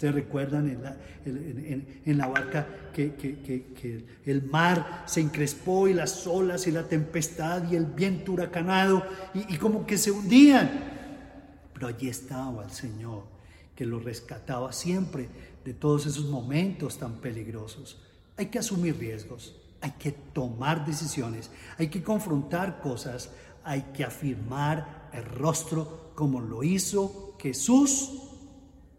Ustedes 0.00 0.14
recuerdan 0.14 0.66
en 0.66 0.82
la, 0.82 0.96
en, 1.26 2.16
la 2.16 2.26
barca 2.26 2.66
que, 2.90 3.12
que, 3.16 4.06
el 4.24 4.42
mar 4.44 5.04
se 5.04 5.20
encrespó 5.20 5.88
y 5.88 5.92
las 5.92 6.26
olas 6.26 6.66
y 6.66 6.70
la 6.70 6.84
tempestad 6.84 7.70
y 7.70 7.76
el 7.76 7.84
viento 7.84 8.32
huracanado 8.32 9.04
y, 9.34 9.56
y 9.56 9.58
como 9.58 9.84
que 9.84 9.98
se 9.98 10.10
hundían. 10.10 10.70
Pero 11.74 11.88
allí 11.88 12.08
estaba 12.08 12.64
el 12.64 12.70
Señor 12.70 13.24
que 13.76 13.84
los 13.84 14.02
rescataba 14.02 14.72
siempre 14.72 15.28
de 15.66 15.74
todos 15.74 16.06
esos 16.06 16.24
momentos 16.24 16.96
tan 16.96 17.16
peligrosos. 17.16 18.00
Hay 18.38 18.46
que 18.46 18.58
asumir 18.58 18.96
riesgos, 18.96 19.54
hay 19.82 19.90
que 19.98 20.12
tomar 20.12 20.86
decisiones, 20.86 21.50
hay 21.76 21.88
que 21.88 22.02
confrontar 22.02 22.80
cosas, 22.80 23.28
hay 23.64 23.82
que 23.92 24.02
afirmar 24.02 25.10
el 25.12 25.26
rostro 25.26 26.12
como 26.14 26.40
lo 26.40 26.62
hizo 26.62 27.36
Jesús 27.38 28.29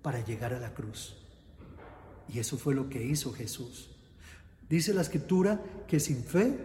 para 0.02 0.24
llegar 0.24 0.54
a 0.54 0.60
la 0.60 0.74
cruz. 0.74 1.16
Y 2.28 2.40
eso 2.40 2.58
fue 2.58 2.74
lo 2.74 2.90
que 2.90 3.04
hizo 3.04 3.34
Jesús. 3.34 3.90
Dice 4.70 4.94
la 4.94 5.02
escritura 5.02 5.62
que 5.88 6.00
sin 6.00 6.24
fe 6.24 6.58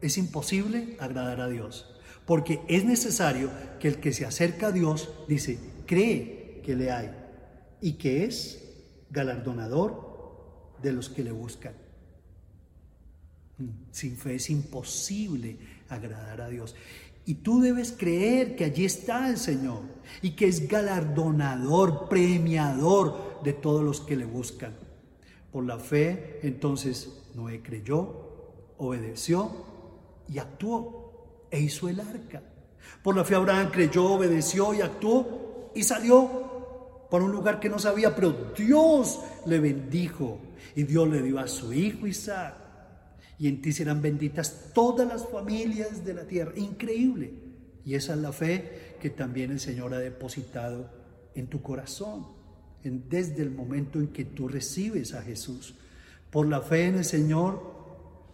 es 0.00 0.18
imposible 0.18 0.96
agradar 0.98 1.40
a 1.40 1.48
Dios, 1.48 1.94
porque 2.26 2.60
es 2.68 2.84
necesario 2.84 3.50
que 3.78 3.88
el 3.88 4.00
que 4.00 4.12
se 4.12 4.26
acerca 4.26 4.68
a 4.68 4.72
Dios, 4.72 5.10
dice, 5.28 5.58
cree 5.86 6.60
que 6.64 6.74
le 6.74 6.90
hay 6.90 7.10
y 7.80 7.94
que 7.94 8.24
es 8.24 8.62
galardonador 9.10 10.76
de 10.82 10.92
los 10.92 11.08
que 11.08 11.22
le 11.22 11.32
buscan. 11.32 11.74
Mm, 13.58 13.68
sin 13.92 14.16
fe 14.16 14.36
es 14.36 14.50
imposible 14.50 15.56
agradar 15.88 16.40
a 16.40 16.48
Dios. 16.48 16.74
Y 17.24 17.34
tú 17.36 17.60
debes 17.60 17.92
creer 17.92 18.56
que 18.56 18.64
allí 18.64 18.84
está 18.84 19.28
el 19.28 19.36
Señor 19.36 19.80
y 20.22 20.30
que 20.30 20.46
es 20.46 20.68
galardonador, 20.68 22.08
premiador 22.08 23.40
de 23.44 23.52
todos 23.52 23.82
los 23.82 24.00
que 24.00 24.16
le 24.16 24.24
buscan. 24.24 24.74
Por 25.52 25.64
la 25.64 25.78
fe, 25.78 26.40
entonces 26.42 27.22
Noé 27.34 27.62
creyó, 27.62 28.74
obedeció 28.78 29.50
y 30.28 30.38
actuó 30.38 31.46
e 31.50 31.60
hizo 31.60 31.88
el 31.88 32.00
arca. 32.00 32.42
Por 33.02 33.16
la 33.16 33.24
fe 33.24 33.34
Abraham 33.34 33.70
creyó, 33.70 34.04
obedeció 34.04 34.74
y 34.74 34.80
actuó 34.80 35.70
y 35.74 35.82
salió 35.82 37.06
para 37.10 37.24
un 37.24 37.32
lugar 37.32 37.60
que 37.60 37.68
no 37.68 37.78
sabía, 37.78 38.14
pero 38.14 38.52
Dios 38.56 39.20
le 39.46 39.60
bendijo 39.60 40.38
y 40.74 40.84
Dios 40.84 41.08
le 41.08 41.22
dio 41.22 41.38
a 41.38 41.46
su 41.46 41.72
hijo 41.72 42.06
Isaac 42.06 42.61
y 43.38 43.48
en 43.48 43.60
ti 43.60 43.72
serán 43.72 44.02
benditas 44.02 44.72
todas 44.74 45.06
las 45.08 45.26
familias 45.28 46.04
de 46.04 46.14
la 46.14 46.24
tierra. 46.24 46.52
Increíble. 46.56 47.32
Y 47.84 47.94
esa 47.94 48.14
es 48.14 48.20
la 48.20 48.32
fe 48.32 48.96
que 49.00 49.10
también 49.10 49.50
el 49.50 49.60
Señor 49.60 49.94
ha 49.94 49.98
depositado 49.98 50.90
en 51.34 51.48
tu 51.48 51.62
corazón, 51.62 52.26
desde 52.84 53.42
el 53.42 53.50
momento 53.50 53.98
en 53.98 54.08
que 54.08 54.24
tú 54.24 54.48
recibes 54.48 55.14
a 55.14 55.22
Jesús. 55.22 55.74
Por 56.30 56.46
la 56.46 56.60
fe 56.60 56.86
en 56.86 56.96
el 56.96 57.04
Señor, 57.04 57.62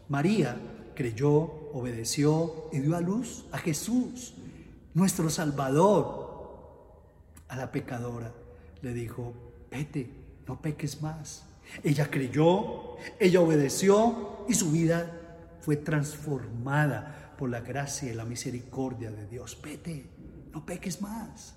María 0.08 0.56
creyó, 0.94 1.70
obedeció 1.72 2.68
y 2.72 2.80
dio 2.80 2.96
a 2.96 3.00
luz 3.00 3.44
a 3.52 3.58
Jesús. 3.58 4.34
nuestro 4.94 5.30
Salvador, 5.30 6.28
a 7.48 7.56
la 7.56 7.70
pecadora 7.70 8.32
le 8.82 8.92
dijo, 8.92 9.32
vete, 9.70 10.10
no 10.46 10.60
peques 10.60 11.00
más. 11.02 11.47
Ella 11.82 12.10
creyó, 12.10 12.96
ella 13.18 13.40
obedeció 13.40 14.44
y 14.48 14.54
su 14.54 14.70
vida 14.70 15.14
fue 15.60 15.76
transformada 15.76 17.34
por 17.38 17.50
la 17.50 17.60
gracia 17.60 18.10
y 18.10 18.14
la 18.14 18.24
misericordia 18.24 19.10
de 19.10 19.26
Dios. 19.26 19.58
Vete, 19.62 20.06
no 20.52 20.64
peques 20.64 21.00
más. 21.00 21.54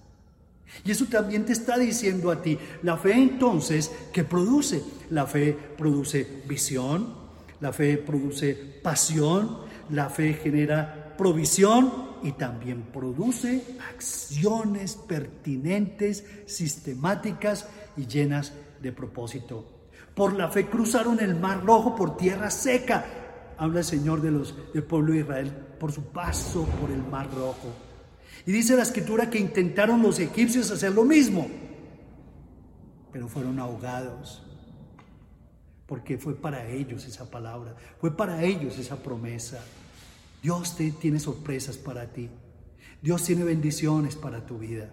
Y 0.86 0.92
eso 0.92 1.06
también 1.06 1.46
te 1.46 1.54
está 1.54 1.78
diciendo 1.78 2.32
a 2.32 2.42
ti. 2.42 2.58
La 2.84 2.98
fe 2.98 3.14
entonces, 3.14 3.92
¿qué 4.14 4.24
produce? 4.24 4.82
La 5.10 5.26
fe 5.26 5.58
produce 5.78 6.44
visión, 6.48 7.14
la 7.60 7.74
fe 7.74 7.98
produce 7.98 8.54
pasión, 8.82 9.60
la 9.90 10.10
fe 10.10 10.34
genera 10.34 11.16
provisión 11.18 12.12
y 12.24 12.32
también 12.34 12.84
produce 12.84 13.64
acciones 13.94 14.96
pertinentes, 14.96 16.26
sistemáticas 16.46 17.68
y 17.98 18.06
llenas 18.08 18.54
de 18.82 18.92
propósito. 18.92 19.81
Por 20.22 20.34
la 20.34 20.50
fe 20.50 20.68
cruzaron 20.68 21.20
el 21.20 21.34
mar 21.34 21.66
rojo 21.66 21.96
por 21.96 22.16
tierra 22.16 22.52
seca. 22.52 23.04
Habla 23.58 23.80
el 23.80 23.86
Señor 23.86 24.22
de 24.22 24.30
los, 24.30 24.54
del 24.72 24.84
pueblo 24.84 25.14
de 25.14 25.22
Israel 25.22 25.52
por 25.80 25.92
su 25.92 26.12
paso 26.12 26.64
por 26.80 26.92
el 26.92 27.02
mar 27.02 27.28
rojo. 27.34 27.74
Y 28.46 28.52
dice 28.52 28.76
la 28.76 28.84
escritura 28.84 29.32
que 29.32 29.40
intentaron 29.40 30.00
los 30.04 30.20
egipcios 30.20 30.70
hacer 30.70 30.92
lo 30.92 31.06
mismo, 31.06 31.48
pero 33.12 33.28
fueron 33.28 33.58
ahogados, 33.58 34.44
porque 35.88 36.20
fue 36.20 36.36
para 36.36 36.70
ellos 36.70 37.08
esa 37.08 37.28
palabra, 37.28 37.76
fue 38.00 38.16
para 38.16 38.44
ellos 38.44 38.78
esa 38.78 38.98
promesa. 38.98 39.60
Dios 40.44 40.78
te, 40.78 40.92
tiene 40.92 41.20
sorpresas 41.20 41.78
para 41.78 42.06
ti, 42.06 42.30
Dios 43.02 43.24
tiene 43.24 43.44
bendiciones 43.44 44.16
para 44.16 44.46
tu 44.46 44.60
vida. 44.60 44.88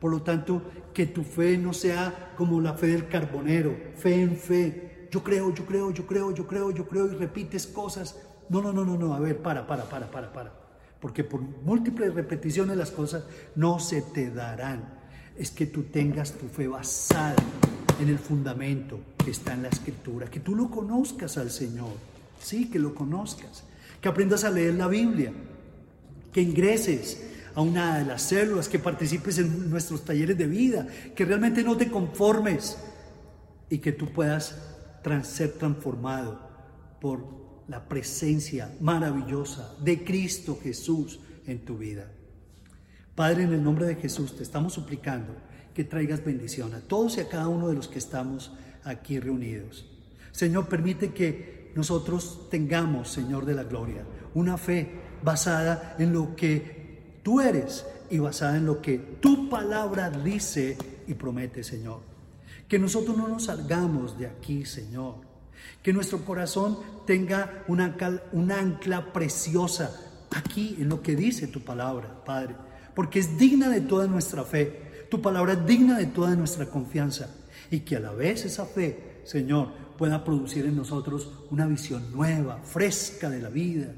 Por 0.00 0.10
lo 0.10 0.22
tanto, 0.22 0.62
que 0.94 1.06
tu 1.06 1.22
fe 1.22 1.58
no 1.58 1.72
sea 1.72 2.32
como 2.36 2.60
la 2.60 2.74
fe 2.74 2.88
del 2.88 3.08
carbonero, 3.08 3.76
fe 3.96 4.22
en 4.22 4.36
fe. 4.36 5.08
Yo 5.10 5.22
creo, 5.22 5.54
yo 5.54 5.66
creo, 5.66 5.90
yo 5.90 6.06
creo, 6.06 6.34
yo 6.34 6.46
creo, 6.46 6.70
yo 6.70 6.88
creo 6.88 7.06
y 7.06 7.14
repites 7.16 7.66
cosas. 7.66 8.16
No, 8.48 8.62
no, 8.62 8.72
no, 8.72 8.84
no, 8.84 8.96
no. 8.96 9.14
A 9.14 9.20
ver, 9.20 9.42
para, 9.42 9.66
para, 9.66 9.84
para, 9.84 10.10
para, 10.10 10.32
para 10.32 10.60
porque 11.00 11.24
por 11.24 11.40
múltiples 11.40 12.14
repeticiones 12.14 12.76
las 12.76 12.90
cosas 12.90 13.24
no 13.56 13.80
se 13.80 14.02
te 14.02 14.30
darán. 14.30 15.00
Es 15.36 15.50
que 15.50 15.66
tú 15.66 15.84
tengas 15.84 16.32
tu 16.32 16.46
fe 16.46 16.68
basada 16.68 17.36
en 17.98 18.08
el 18.08 18.18
fundamento 18.18 19.00
que 19.24 19.30
está 19.30 19.54
en 19.54 19.62
la 19.62 19.68
escritura, 19.68 20.26
que 20.26 20.40
tú 20.40 20.54
lo 20.54 20.70
conozcas 20.70 21.38
al 21.38 21.50
Señor, 21.50 21.92
sí, 22.38 22.70
que 22.70 22.78
lo 22.78 22.94
conozcas, 22.94 23.64
que 24.00 24.08
aprendas 24.08 24.44
a 24.44 24.50
leer 24.50 24.74
la 24.74 24.88
Biblia, 24.88 25.32
que 26.32 26.42
ingreses 26.42 27.26
a 27.54 27.60
una 27.60 27.98
de 27.98 28.04
las 28.04 28.22
células, 28.22 28.68
que 28.68 28.78
participes 28.78 29.38
en 29.38 29.70
nuestros 29.70 30.04
talleres 30.04 30.36
de 30.38 30.46
vida, 30.46 30.86
que 31.14 31.24
realmente 31.24 31.62
no 31.62 31.76
te 31.76 31.90
conformes 31.90 32.78
y 33.68 33.78
que 33.78 33.92
tú 33.92 34.12
puedas 34.12 34.56
ser 35.22 35.52
transformado 35.52 36.48
por 37.00 37.40
la 37.68 37.88
presencia 37.88 38.70
maravillosa 38.80 39.74
de 39.80 40.04
Cristo 40.04 40.58
Jesús 40.62 41.20
en 41.46 41.64
tu 41.64 41.78
vida. 41.78 42.10
Padre, 43.14 43.44
en 43.44 43.52
el 43.52 43.62
nombre 43.62 43.86
de 43.86 43.96
Jesús 43.96 44.36
te 44.36 44.42
estamos 44.42 44.72
suplicando 44.72 45.34
que 45.74 45.84
traigas 45.84 46.24
bendición 46.24 46.74
a 46.74 46.80
todos 46.80 47.16
y 47.16 47.20
a 47.20 47.28
cada 47.28 47.48
uno 47.48 47.68
de 47.68 47.74
los 47.74 47.88
que 47.88 47.98
estamos 47.98 48.52
aquí 48.84 49.20
reunidos. 49.20 49.86
Señor, 50.32 50.68
permite 50.68 51.12
que 51.12 51.72
nosotros 51.74 52.48
tengamos, 52.50 53.10
Señor 53.10 53.44
de 53.46 53.54
la 53.54 53.64
Gloria, 53.64 54.04
una 54.34 54.56
fe 54.56 54.90
basada 55.22 55.96
en 55.98 56.12
lo 56.12 56.34
que 56.34 56.79
tú 57.22 57.40
eres 57.40 57.84
y 58.10 58.18
basada 58.18 58.56
en 58.56 58.66
lo 58.66 58.80
que 58.82 58.98
tu 59.20 59.48
palabra 59.48 60.10
dice 60.10 60.76
y 61.06 61.14
promete, 61.14 61.62
Señor. 61.62 62.00
Que 62.68 62.78
nosotros 62.78 63.16
no 63.16 63.28
nos 63.28 63.44
salgamos 63.44 64.18
de 64.18 64.26
aquí, 64.26 64.64
Señor, 64.64 65.16
que 65.82 65.92
nuestro 65.92 66.24
corazón 66.24 66.78
tenga 67.06 67.64
una, 67.68 67.96
ancla 68.58 69.12
preciosa 69.12 70.26
aquí 70.30 70.76
en 70.78 70.88
lo 70.88 71.02
que 71.02 71.16
dice 71.16 71.48
tu 71.48 71.62
palabra, 71.62 72.24
Padre, 72.24 72.54
porque 72.94 73.18
es 73.18 73.38
digna 73.38 73.68
de 73.68 73.80
toda 73.80 74.06
nuestra 74.06 74.44
fe. 74.44 75.06
Tu 75.10 75.20
palabra 75.20 75.54
es 75.54 75.66
digna 75.66 75.98
de 75.98 76.06
toda 76.06 76.36
nuestra 76.36 76.66
confianza 76.66 77.34
y 77.70 77.80
que 77.80 77.96
a 77.96 78.00
la 78.00 78.12
vez 78.12 78.44
esa 78.44 78.66
fe, 78.66 79.22
Señor, 79.24 79.72
pueda 79.98 80.24
producir 80.24 80.64
en 80.66 80.76
nosotros 80.76 81.32
una 81.50 81.66
visión 81.66 82.12
nueva, 82.12 82.60
fresca 82.62 83.28
de 83.28 83.40
la 83.40 83.48
vida. 83.48 83.92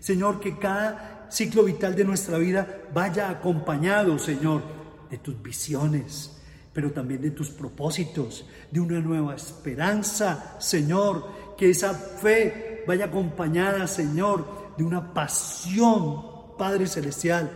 Señor, 0.00 0.40
que 0.40 0.58
cada 0.58 1.15
ciclo 1.28 1.64
vital 1.64 1.94
de 1.94 2.04
nuestra 2.04 2.38
vida 2.38 2.82
vaya 2.92 3.30
acompañado, 3.30 4.18
Señor, 4.18 4.62
de 5.10 5.18
tus 5.18 5.40
visiones, 5.42 6.36
pero 6.72 6.92
también 6.92 7.22
de 7.22 7.30
tus 7.30 7.50
propósitos, 7.50 8.46
de 8.70 8.80
una 8.80 9.00
nueva 9.00 9.34
esperanza, 9.34 10.56
Señor, 10.58 11.54
que 11.56 11.70
esa 11.70 11.94
fe 11.94 12.84
vaya 12.86 13.06
acompañada, 13.06 13.86
Señor, 13.86 14.74
de 14.76 14.84
una 14.84 15.14
pasión, 15.14 16.56
Padre 16.58 16.86
Celestial, 16.86 17.50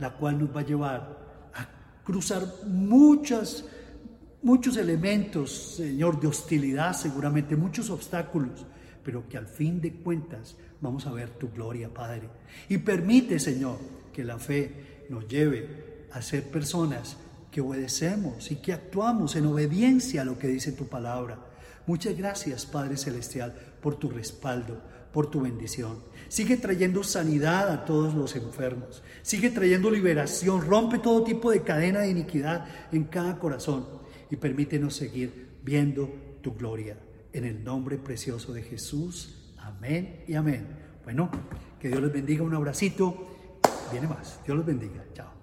la 0.00 0.14
cual 0.14 0.38
nos 0.38 0.54
va 0.54 0.60
a 0.60 0.64
llevar 0.64 1.50
a 1.54 1.68
cruzar 2.04 2.42
muchas, 2.66 3.64
muchos 4.42 4.76
elementos, 4.76 5.76
Señor, 5.76 6.20
de 6.20 6.28
hostilidad, 6.28 6.94
seguramente 6.94 7.56
muchos 7.56 7.90
obstáculos, 7.90 8.66
pero 9.04 9.28
que 9.28 9.36
al 9.36 9.46
fin 9.46 9.80
de 9.80 9.92
cuentas 9.92 10.56
vamos 10.80 11.06
a 11.06 11.12
ver 11.12 11.30
tu 11.30 11.50
gloria, 11.50 11.92
Padre. 11.92 12.28
Y 12.68 12.78
permite, 12.78 13.38
Señor, 13.38 13.78
que 14.12 14.24
la 14.24 14.38
fe 14.38 15.04
nos 15.10 15.28
lleve 15.28 16.06
a 16.12 16.22
ser 16.22 16.44
personas 16.44 17.16
que 17.50 17.60
obedecemos 17.60 18.50
y 18.50 18.56
que 18.56 18.72
actuamos 18.72 19.36
en 19.36 19.46
obediencia 19.46 20.22
a 20.22 20.24
lo 20.24 20.38
que 20.38 20.48
dice 20.48 20.72
tu 20.72 20.88
palabra. 20.88 21.38
Muchas 21.86 22.16
gracias, 22.16 22.66
Padre 22.66 22.96
Celestial, 22.96 23.54
por 23.80 23.96
tu 23.96 24.08
respaldo, 24.08 24.80
por 25.12 25.30
tu 25.30 25.42
bendición. 25.42 25.98
Sigue 26.28 26.56
trayendo 26.56 27.04
sanidad 27.04 27.70
a 27.70 27.84
todos 27.84 28.14
los 28.14 28.34
enfermos. 28.34 29.02
Sigue 29.22 29.50
trayendo 29.50 29.90
liberación. 29.90 30.62
Rompe 30.62 30.98
todo 30.98 31.22
tipo 31.22 31.50
de 31.50 31.62
cadena 31.62 32.00
de 32.00 32.10
iniquidad 32.10 32.66
en 32.90 33.04
cada 33.04 33.38
corazón 33.38 33.86
y 34.30 34.36
permítenos 34.36 34.96
seguir 34.96 35.58
viendo 35.62 36.10
tu 36.42 36.54
gloria. 36.54 36.96
En 37.34 37.44
el 37.44 37.64
nombre 37.64 37.98
precioso 37.98 38.52
de 38.52 38.62
Jesús. 38.62 39.54
Amén 39.58 40.24
y 40.28 40.34
amén. 40.34 40.66
Bueno, 41.02 41.28
que 41.80 41.88
Dios 41.88 42.00
les 42.00 42.12
bendiga. 42.12 42.44
Un 42.44 42.54
abracito. 42.54 43.58
Viene 43.90 44.06
más. 44.06 44.40
Dios 44.46 44.56
los 44.56 44.64
bendiga. 44.64 45.04
Chao. 45.14 45.33